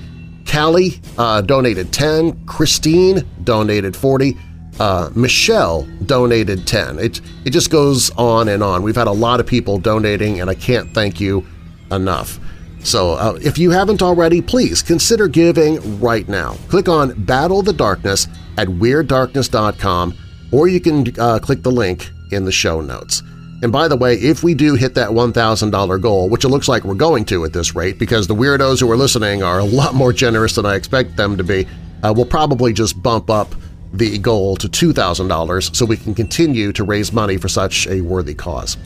Callie 0.50 1.00
uh, 1.16 1.40
donated 1.40 1.92
10 1.92 2.46
Christine 2.46 3.26
donated 3.44 3.96
40 3.96 4.36
uh, 4.80 5.10
Michelle 5.16 5.88
donated 6.06 6.64
10. 6.64 7.00
It, 7.00 7.20
it 7.44 7.50
just 7.50 7.68
goes 7.68 8.10
on 8.10 8.46
and 8.46 8.62
on. 8.62 8.84
We've 8.84 8.94
had 8.94 9.08
a 9.08 9.12
lot 9.12 9.40
of 9.40 9.46
people 9.46 9.78
donating, 9.78 10.40
and 10.40 10.48
I 10.48 10.54
can't 10.54 10.94
thank 10.94 11.20
you 11.20 11.44
enough. 11.90 12.38
So 12.82 13.12
uh, 13.12 13.38
if 13.42 13.58
you 13.58 13.70
haven't 13.70 14.02
already, 14.02 14.40
please 14.40 14.82
consider 14.82 15.28
giving 15.28 16.00
right 16.00 16.28
now. 16.28 16.54
Click 16.68 16.88
on 16.88 17.22
Battle 17.24 17.62
the 17.62 17.72
Darkness 17.72 18.28
at 18.56 18.68
WeirdDarkness.com 18.68 20.14
or 20.52 20.68
you 20.68 20.80
can 20.80 21.06
uh, 21.18 21.38
click 21.38 21.62
the 21.62 21.70
link 21.70 22.10
in 22.30 22.44
the 22.44 22.52
show 22.52 22.80
notes. 22.80 23.22
And 23.60 23.72
by 23.72 23.88
the 23.88 23.96
way, 23.96 24.14
if 24.14 24.44
we 24.44 24.54
do 24.54 24.74
hit 24.74 24.94
that 24.94 25.10
$1,000 25.10 26.00
goal, 26.00 26.28
which 26.28 26.44
it 26.44 26.48
looks 26.48 26.68
like 26.68 26.84
we're 26.84 26.94
going 26.94 27.24
to 27.26 27.44
at 27.44 27.52
this 27.52 27.74
rate 27.74 27.98
because 27.98 28.26
the 28.26 28.34
weirdos 28.34 28.80
who 28.80 28.90
are 28.90 28.96
listening 28.96 29.42
are 29.42 29.58
a 29.58 29.64
lot 29.64 29.94
more 29.94 30.12
generous 30.12 30.54
than 30.54 30.64
I 30.64 30.76
expect 30.76 31.16
them 31.16 31.36
to 31.36 31.44
be, 31.44 31.66
uh, 32.04 32.12
we'll 32.14 32.26
probably 32.26 32.72
just 32.72 33.02
bump 33.02 33.30
up 33.30 33.52
the 33.92 34.18
goal 34.18 34.56
to 34.56 34.68
$2,000 34.68 35.74
so 35.74 35.84
we 35.84 35.96
can 35.96 36.14
continue 36.14 36.72
to 36.72 36.84
raise 36.84 37.12
money 37.12 37.36
for 37.36 37.48
such 37.48 37.88
a 37.88 38.00
worthy 38.00 38.34
cause. 38.34 38.76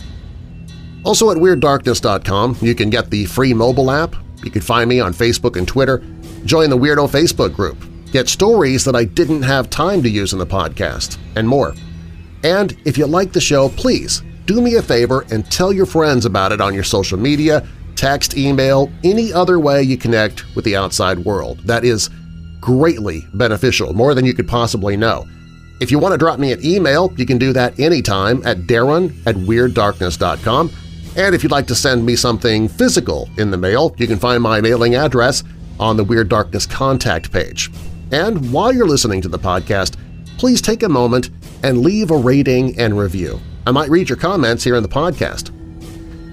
Also 1.04 1.30
at 1.30 1.36
WeirdDarkness.com, 1.36 2.58
you 2.60 2.74
can 2.74 2.90
get 2.90 3.10
the 3.10 3.24
free 3.26 3.52
mobile 3.52 3.90
app, 3.90 4.14
you 4.44 4.50
can 4.50 4.62
find 4.62 4.88
me 4.88 5.00
on 5.00 5.12
Facebook 5.12 5.56
and 5.56 5.66
Twitter, 5.66 5.98
join 6.44 6.70
the 6.70 6.78
Weirdo 6.78 7.10
Facebook 7.10 7.54
group, 7.54 7.76
get 8.12 8.28
stories 8.28 8.84
that 8.84 8.94
I 8.94 9.04
didn't 9.04 9.42
have 9.42 9.68
time 9.70 10.02
to 10.02 10.08
use 10.08 10.32
in 10.32 10.38
the 10.38 10.46
podcast, 10.46 11.18
and 11.34 11.48
more. 11.48 11.74
And 12.44 12.76
if 12.84 12.96
you 12.96 13.06
like 13.06 13.32
the 13.32 13.40
show, 13.40 13.68
please 13.70 14.22
do 14.46 14.60
me 14.60 14.76
a 14.76 14.82
favor 14.82 15.24
and 15.30 15.50
tell 15.50 15.72
your 15.72 15.86
friends 15.86 16.24
about 16.24 16.52
it 16.52 16.60
on 16.60 16.74
your 16.74 16.84
social 16.84 17.18
media, 17.18 17.66
text, 17.96 18.36
email, 18.36 18.90
any 19.04 19.32
other 19.32 19.58
way 19.58 19.82
you 19.82 19.96
connect 19.96 20.54
with 20.54 20.64
the 20.64 20.76
outside 20.76 21.18
world. 21.20 21.60
That 21.60 21.84
is 21.84 22.10
greatly 22.60 23.24
beneficial, 23.34 23.92
more 23.92 24.14
than 24.14 24.24
you 24.24 24.34
could 24.34 24.48
possibly 24.48 24.96
know. 24.96 25.26
If 25.80 25.90
you 25.90 25.98
want 25.98 26.12
to 26.12 26.18
drop 26.18 26.38
me 26.38 26.52
an 26.52 26.64
email, 26.64 27.12
you 27.16 27.26
can 27.26 27.38
do 27.38 27.52
that 27.54 27.78
anytime 27.78 28.44
at 28.46 28.58
darren 28.68 29.14
at 29.26 29.34
WeirdDarkness.com. 29.34 30.70
And 31.16 31.34
if 31.34 31.42
you'd 31.42 31.52
like 31.52 31.66
to 31.66 31.74
send 31.74 32.04
me 32.04 32.16
something 32.16 32.68
physical 32.68 33.28
in 33.36 33.50
the 33.50 33.56
mail, 33.56 33.94
you 33.98 34.06
can 34.06 34.18
find 34.18 34.42
my 34.42 34.60
mailing 34.60 34.94
address 34.94 35.44
on 35.78 35.96
the 35.96 36.04
Weird 36.04 36.28
Darkness 36.28 36.66
contact 36.66 37.30
page. 37.30 37.70
And 38.12 38.52
while 38.52 38.72
you're 38.72 38.86
listening 38.86 39.20
to 39.22 39.28
the 39.28 39.38
podcast, 39.38 39.96
please 40.38 40.62
take 40.62 40.82
a 40.82 40.88
moment 40.88 41.30
and 41.62 41.82
leave 41.82 42.10
a 42.10 42.16
rating 42.16 42.78
and 42.78 42.98
review. 42.98 43.40
I 43.66 43.70
might 43.70 43.90
read 43.90 44.08
your 44.08 44.18
comments 44.18 44.64
here 44.64 44.76
in 44.76 44.82
the 44.82 44.88
podcast. 44.88 45.50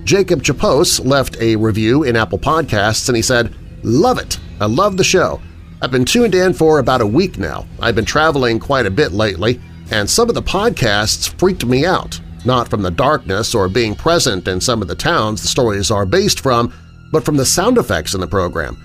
Jacob 0.03 0.43
Chapos 0.43 0.99
left 1.01 1.37
a 1.39 1.55
review 1.55 2.03
in 2.03 2.15
Apple 2.15 2.39
Podcasts 2.39 3.07
and 3.09 3.15
he 3.15 3.21
said, 3.21 3.53
Love 3.83 4.17
it! 4.17 4.39
I 4.59 4.65
love 4.65 4.97
the 4.97 5.03
show. 5.03 5.41
I've 5.81 5.91
been 5.91 6.05
tuned 6.05 6.35
in 6.35 6.53
for 6.53 6.79
about 6.79 7.01
a 7.01 7.07
week 7.07 7.37
now. 7.37 7.65
I've 7.79 7.95
been 7.95 8.05
traveling 8.05 8.59
quite 8.59 8.85
a 8.85 8.91
bit 8.91 9.13
lately, 9.13 9.61
and 9.91 10.09
some 10.09 10.27
of 10.27 10.35
the 10.35 10.41
podcasts 10.41 11.29
freaked 11.39 11.65
me 11.65 11.85
out, 11.85 12.19
not 12.45 12.67
from 12.67 12.81
the 12.81 12.91
darkness 12.91 13.53
or 13.53 13.69
being 13.69 13.95
present 13.95 14.47
in 14.47 14.61
some 14.61 14.81
of 14.81 14.87
the 14.87 14.95
towns 14.95 15.41
the 15.41 15.47
stories 15.47 15.91
are 15.91 16.05
based 16.05 16.39
from, 16.39 16.73
but 17.11 17.25
from 17.25 17.37
the 17.37 17.45
sound 17.45 17.77
effects 17.77 18.13
in 18.13 18.21
the 18.21 18.27
program. 18.27 18.77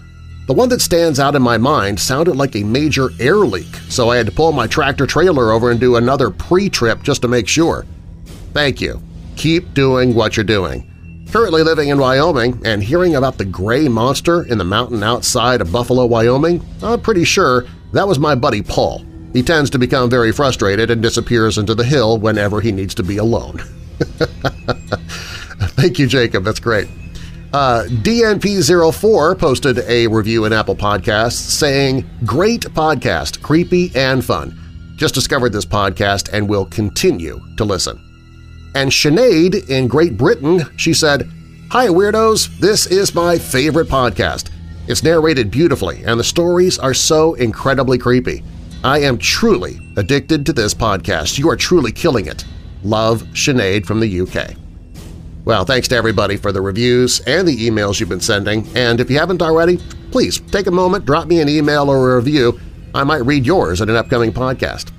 The 0.46 0.52
one 0.52 0.68
that 0.68 0.82
stands 0.82 1.18
out 1.18 1.34
in 1.34 1.42
my 1.42 1.57
mind 1.57 1.98
sounded 1.98 2.36
like 2.36 2.55
a 2.55 2.64
major 2.64 3.09
air 3.18 3.36
leak, 3.36 3.74
so 3.88 4.11
I 4.11 4.16
had 4.16 4.26
to 4.26 4.32
pull 4.32 4.52
my 4.52 4.66
tractor-trailer 4.66 5.52
over 5.52 5.70
and 5.70 5.80
do 5.80 5.96
another 5.96 6.30
pre-trip 6.30 7.02
just 7.02 7.22
to 7.22 7.28
make 7.28 7.48
sure. 7.48 7.86
Thank 8.52 8.80
you. 8.80 9.02
Keep 9.36 9.72
doing 9.72 10.14
what 10.14 10.36
you're 10.36 10.44
doing. 10.44 11.26
Currently 11.32 11.62
living 11.62 11.88
in 11.88 11.98
Wyoming 11.98 12.61
and 12.64 12.82
hearing 12.82 13.16
about 13.16 13.38
the 13.38 13.44
gray 13.44 13.88
monster 13.88 14.44
in 14.44 14.59
the 14.59 14.64
mountain 14.64 15.02
outside 15.02 15.61
of 15.61 15.72
Buffalo, 15.72 16.07
Wyoming, 16.07 16.62
I'm 16.82 17.00
pretty 17.00 17.24
sure 17.24 17.64
that 17.92 18.07
was 18.07 18.18
my 18.18 18.34
buddy 18.34 18.62
Paul. 18.62 19.05
He 19.35 19.43
tends 19.43 19.68
to 19.70 19.78
become 19.78 20.09
very 20.09 20.32
frustrated 20.32 20.91
and 20.93 21.03
disappears 21.03 21.59
into 21.59 21.74
the 21.74 21.85
hill 21.85 22.18
whenever 22.18 22.61
he 22.61 22.70
needs 22.70 22.95
to 22.95 23.03
be 23.03 23.16
alone. 23.16 23.59
Thank 25.74 25.99
you, 25.99 26.07
Jacob. 26.07 26.45
That's 26.45 26.61
great. 26.61 26.89
Uh, 27.53 27.85
DNP04 27.89 29.37
posted 29.37 29.78
a 29.80 30.07
review 30.07 30.45
in 30.45 30.53
Apple 30.53 30.76
Podcasts 30.76 31.32
saying, 31.32 32.09
Great 32.24 32.62
podcast, 32.62 33.43
creepy 33.43 33.91
and 33.97 34.24
fun. 34.24 34.57
Just 34.97 35.14
discovered 35.14 35.53
this 35.53 35.66
podcast 35.66 36.32
and 36.32 36.49
will 36.49 36.66
continue 36.66 37.41
to 37.57 37.64
listen. 37.64 38.01
And 38.76 38.91
Sinead 38.91 39.68
in 39.68 39.89
Great 39.89 40.16
Britain, 40.16 40.62
she 40.76 40.95
said, 40.95 41.28
Hi 41.70 41.89
Weirdos, 41.89 42.57
this 42.61 42.87
is 42.87 43.16
my 43.16 43.37
favorite 43.39 43.89
podcast. 43.89 44.51
It's 44.87 45.03
narrated 45.03 45.51
beautifully 45.51 46.05
and 46.05 46.20
the 46.20 46.24
stories 46.24 46.78
are 46.78 46.95
so 46.95 47.35
incredibly 47.35 47.99
creepy. 47.99 48.45
I 48.85 48.99
am 48.99 49.16
truly 49.16 49.80
addicted 49.97 50.45
to 50.45 50.53
this 50.53 50.74
podcast. 50.74 51.39
You 51.39 51.49
are 51.49 51.57
truly 51.57 51.91
killing 51.91 52.26
it. 52.26 52.45
Love, 52.82 53.22
Sinead 53.32 53.87
from 53.87 53.99
the 53.99 54.20
UK. 54.20 54.57
Well, 55.47 55.64
thanks 55.64 55.89
to 55.89 55.97
everybody 55.97 56.37
for 56.37 56.53
the 56.53 56.61
reviews 56.61 57.20
and 57.20 57.49
the 57.49 57.57
emails 57.57 57.99
you've 57.99 58.11
been 58.11 58.20
sending, 58.20 58.68
and 58.76 59.01
if 59.01 59.09
you 59.11 59.18
haven't 59.18 59.41
already, 59.41 59.78
please 60.11 60.39
take 60.39 60.66
a 60.66 60.70
moment, 60.70 61.07
drop 61.07 61.28
me 61.28 61.41
an 61.41 61.49
email 61.49 61.89
or 61.89 62.12
a 62.12 62.16
review. 62.16 62.61
I 62.95 63.05
might 63.05 63.24
read 63.24 63.47
yours 63.47 63.80
in 63.80 63.89
an 63.89 63.97
upcoming 63.97 64.35
podcast. 64.35 64.93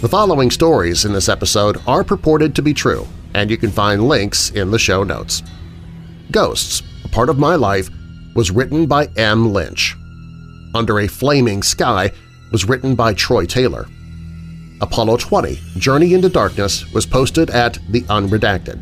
The 0.00 0.08
following 0.08 0.50
stories 0.50 1.04
in 1.04 1.12
this 1.12 1.28
episode 1.28 1.80
are 1.86 2.02
purported 2.02 2.56
to 2.56 2.62
be 2.62 2.74
true, 2.74 3.06
and 3.34 3.52
you 3.52 3.56
can 3.56 3.70
find 3.70 4.08
links 4.08 4.50
in 4.50 4.72
the 4.72 4.80
show 4.80 5.04
notes. 5.04 5.44
Ghosts, 6.32 6.82
a 7.04 7.08
part 7.08 7.28
of 7.28 7.38
my 7.38 7.54
life, 7.54 7.88
was 8.34 8.50
written 8.50 8.86
by 8.86 9.06
M. 9.16 9.52
Lynch. 9.52 9.94
Under 10.74 10.98
a 10.98 11.06
Flaming 11.06 11.62
Sky 11.62 12.10
was 12.54 12.66
written 12.66 12.94
by 12.94 13.12
Troy 13.12 13.44
Taylor. 13.44 13.88
Apollo 14.80 15.16
20, 15.16 15.58
Journey 15.76 16.14
into 16.14 16.28
Darkness 16.28 16.88
was 16.92 17.04
posted 17.04 17.50
at 17.50 17.80
The 17.90 18.02
Unredacted. 18.02 18.80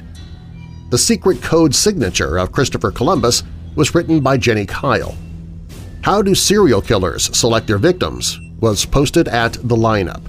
The 0.91 0.99
Secret 0.99 1.41
Code 1.41 1.75
Signature 1.75 2.37
of 2.37 2.53
Christopher 2.53 2.91
Columbus 2.91 3.45
was 3.75 3.95
written 3.95 4.21
by 4.21 4.37
Jenny 4.37 4.67
Kyle. 4.67 5.17
How 6.03 6.21
Do 6.21 6.35
Serial 6.35 6.83
Killers 6.83 7.35
Select 7.35 7.67
Their 7.67 7.79
Victims 7.79 8.39
was 8.61 8.85
posted 8.85 9.27
at 9.27 9.55
The 9.55 9.77
Lineup. 9.77 10.21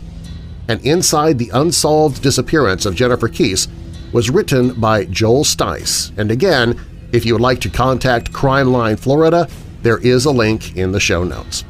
And 0.70 0.80
Inside 0.86 1.38
the 1.38 1.52
Unsolved 1.54 2.24
Disappearance 2.24 2.86
of 2.86 2.96
Jennifer 2.96 3.28
Kesse 3.28 3.68
was 4.14 4.30
written 4.30 4.74
by 4.80 5.04
Joel 5.04 5.44
Stice. 5.44 6.18
And 6.18 6.32
again, 6.32 6.80
if 7.12 7.26
you 7.26 7.34
would 7.34 7.41
like 7.41 7.60
to 7.60 7.70
contact 7.70 8.32
Crime 8.32 8.72
Line 8.72 8.96
Florida, 8.96 9.50
there 9.82 9.98
is 9.98 10.24
a 10.24 10.32
link 10.32 10.78
in 10.78 10.94
the 10.94 11.00
show 11.02 11.26
notes. 11.26 11.66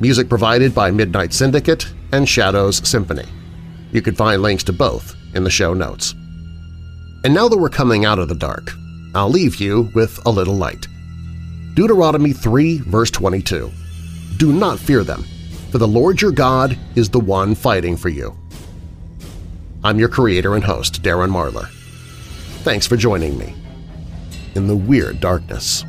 Music 0.00 0.28
provided 0.28 0.72
by 0.72 0.92
Midnight 0.92 1.32
Syndicate 1.32 1.92
and 2.12 2.28
Shadows 2.28 2.88
Symphony. 2.88 3.24
You 3.90 4.00
can 4.00 4.14
find 4.14 4.40
links 4.40 4.62
to 4.64 4.72
both 4.72 5.16
in 5.34 5.42
the 5.42 5.50
show 5.50 5.74
notes. 5.74 6.14
And 7.24 7.34
now 7.34 7.48
that 7.48 7.58
we're 7.58 7.68
coming 7.68 8.04
out 8.04 8.20
of 8.20 8.28
the 8.28 8.36
dark, 8.36 8.70
I'll 9.14 9.28
leave 9.28 9.56
you 9.56 9.90
with 9.94 10.24
a 10.24 10.30
little 10.30 10.54
light. 10.54 10.86
Deuteronomy 11.74 12.32
3 12.32 12.78
verse 12.78 13.10
22. 13.10 13.72
Do 14.36 14.52
not 14.52 14.78
fear 14.78 15.02
them, 15.02 15.24
for 15.72 15.78
the 15.78 15.88
Lord 15.88 16.22
your 16.22 16.30
God 16.30 16.78
is 16.94 17.08
the 17.08 17.18
one 17.18 17.56
fighting 17.56 17.96
for 17.96 18.08
you. 18.08 18.36
I'm 19.82 19.98
your 19.98 20.08
creator 20.08 20.54
and 20.54 20.62
host, 20.62 21.02
Darren 21.02 21.30
Marlar. 21.30 21.68
Thanks 22.62 22.86
for 22.86 22.96
joining 22.96 23.36
me 23.36 23.54
in 24.54 24.68
the 24.68 24.76
Weird 24.76 25.18
Darkness. 25.18 25.84